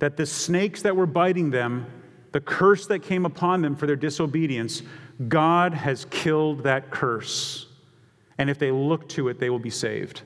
that 0.00 0.16
the 0.16 0.26
snakes 0.26 0.82
that 0.82 0.96
were 0.96 1.06
biting 1.06 1.50
them, 1.50 1.86
the 2.32 2.40
curse 2.40 2.86
that 2.86 3.00
came 3.00 3.24
upon 3.24 3.62
them 3.62 3.76
for 3.76 3.86
their 3.86 3.96
disobedience, 3.96 4.82
God 5.28 5.72
has 5.72 6.06
killed 6.06 6.64
that 6.64 6.90
curse. 6.90 7.68
And 8.38 8.50
if 8.50 8.58
they 8.58 8.70
look 8.70 9.08
to 9.10 9.28
it, 9.28 9.38
they 9.38 9.50
will 9.50 9.58
be 9.58 9.70
saved 9.70 10.22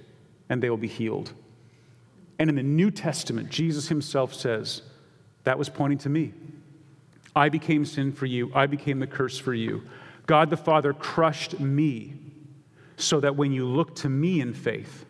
and 0.49 0.63
they 0.63 0.71
will 0.71 0.77
be 0.77 0.89
healed. 0.89 1.33
And 2.39 2.49
in 2.49 2.57
the 2.57 2.63
New 2.63 2.91
Testament, 2.91 3.49
Jesus 3.51 3.89
himself 3.89 4.33
says, 4.33 4.83
that 5.45 5.59
was 5.59 5.69
pointing 5.69 5.99
to 5.99 6.09
me. 6.09 6.33
I 7.37 7.49
became 7.49 7.85
sin 7.85 8.13
for 8.13 8.27
you, 8.27 8.51
I 8.55 8.67
became 8.67 9.01
the 9.01 9.07
curse 9.07 9.39
for 9.39 9.55
you. 9.55 9.83
God 10.27 10.51
the 10.51 10.57
Father 10.57 10.93
crushed 10.93 11.59
me 11.61 12.15
so 12.97 13.21
that 13.21 13.35
when 13.35 13.53
you 13.53 13.67
look 13.67 13.95
to 13.97 14.09
me 14.09 14.41
in 14.41 14.55
faith, 14.55 15.05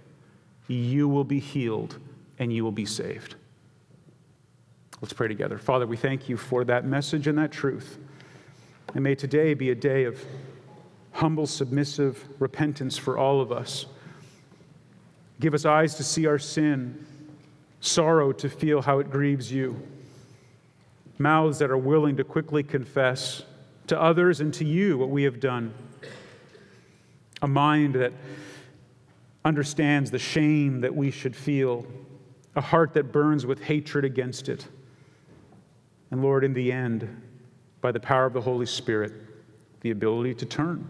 you 0.69 1.07
will 1.07 1.25
be 1.25 1.39
healed 1.39 1.99
and 2.39 2.53
you 2.53 2.65
will 2.65 2.73
be 2.73 2.87
saved. 2.87 3.37
Let's 5.01 5.13
pray 5.13 5.29
together. 5.29 5.59
Father, 5.59 5.87
we 5.87 5.97
thank 5.97 6.29
you 6.29 6.37
for 6.37 6.65
that 6.65 6.87
message 6.87 7.27
and 7.27 7.37
that 7.39 7.53
truth. 7.53 7.99
And 8.95 9.03
may 9.03 9.15
today 9.15 9.55
be 9.55 9.71
a 9.71 9.75
day 9.75 10.05
of 10.05 10.25
humble, 11.13 11.47
submissive 11.47 12.25
repentance 12.39 12.97
for 12.97 13.19
all 13.19 13.41
of 13.41 13.53
us. 13.53 13.87
Give 15.41 15.55
us 15.55 15.65
eyes 15.65 15.97
to 15.97 16.05
see 16.05 16.27
our 16.27 16.39
sin, 16.39 17.07
sorrow 17.81 18.33
to 18.33 18.49
feel 18.49 18.83
how 18.83 18.99
it 19.01 19.11
grieves 19.11 19.53
you, 19.53 19.81
mouths 21.19 21.59
that 21.59 21.71
are 21.71 21.79
willing 21.79 22.17
to 22.17 22.25
quickly 22.25 22.63
confess 22.63 23.43
to 23.89 24.01
others 24.01 24.41
and 24.41 24.55
to 24.55 24.65
you 24.65 24.97
what 24.97 25.11
we 25.11 25.25
have 25.25 25.41
done, 25.41 25.75
a 27.43 27.49
mind 27.49 27.95
that 27.95 28.13
understands 29.45 30.11
the 30.11 30.19
shame 30.19 30.81
that 30.81 30.95
we 30.95 31.11
should 31.11 31.37
feel, 31.37 31.85
a 32.57 32.61
heart 32.61 32.95
that 32.95 33.13
burns 33.13 33.45
with 33.45 33.63
hatred 33.63 34.05
against 34.05 34.49
it. 34.49 34.67
And 36.15 36.23
Lord, 36.23 36.45
in 36.45 36.55
the 36.55 36.71
end, 36.71 37.23
by 37.81 37.91
the 37.91 37.99
power 37.99 38.25
of 38.25 38.35
the 38.35 38.41
Holy 38.41 38.67
Spirit, 38.67 39.13
the 39.81 39.91
ability 39.91 40.35
to 40.35 40.47
turn 40.47 40.89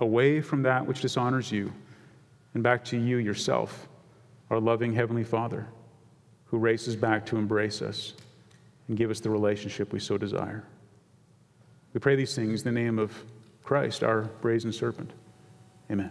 away 0.00 0.40
from 0.40 0.62
that 0.64 0.84
which 0.84 1.00
dishonors 1.00 1.52
you 1.52 1.72
and 2.52 2.60
back 2.60 2.84
to 2.86 2.98
you 2.98 3.18
yourself, 3.18 3.86
our 4.50 4.58
loving 4.58 4.92
Heavenly 4.92 5.22
Father, 5.22 5.68
who 6.46 6.58
races 6.58 6.96
back 6.96 7.24
to 7.26 7.36
embrace 7.36 7.82
us 7.82 8.14
and 8.88 8.96
give 8.96 9.12
us 9.12 9.20
the 9.20 9.30
relationship 9.30 9.92
we 9.92 10.00
so 10.00 10.18
desire. 10.18 10.64
We 11.94 12.00
pray 12.00 12.16
these 12.16 12.34
things 12.34 12.66
in 12.66 12.74
the 12.74 12.80
name 12.80 12.98
of 12.98 13.12
Christ, 13.62 14.02
our 14.02 14.22
brazen 14.40 14.72
serpent. 14.72 15.12
Amen. 15.88 16.10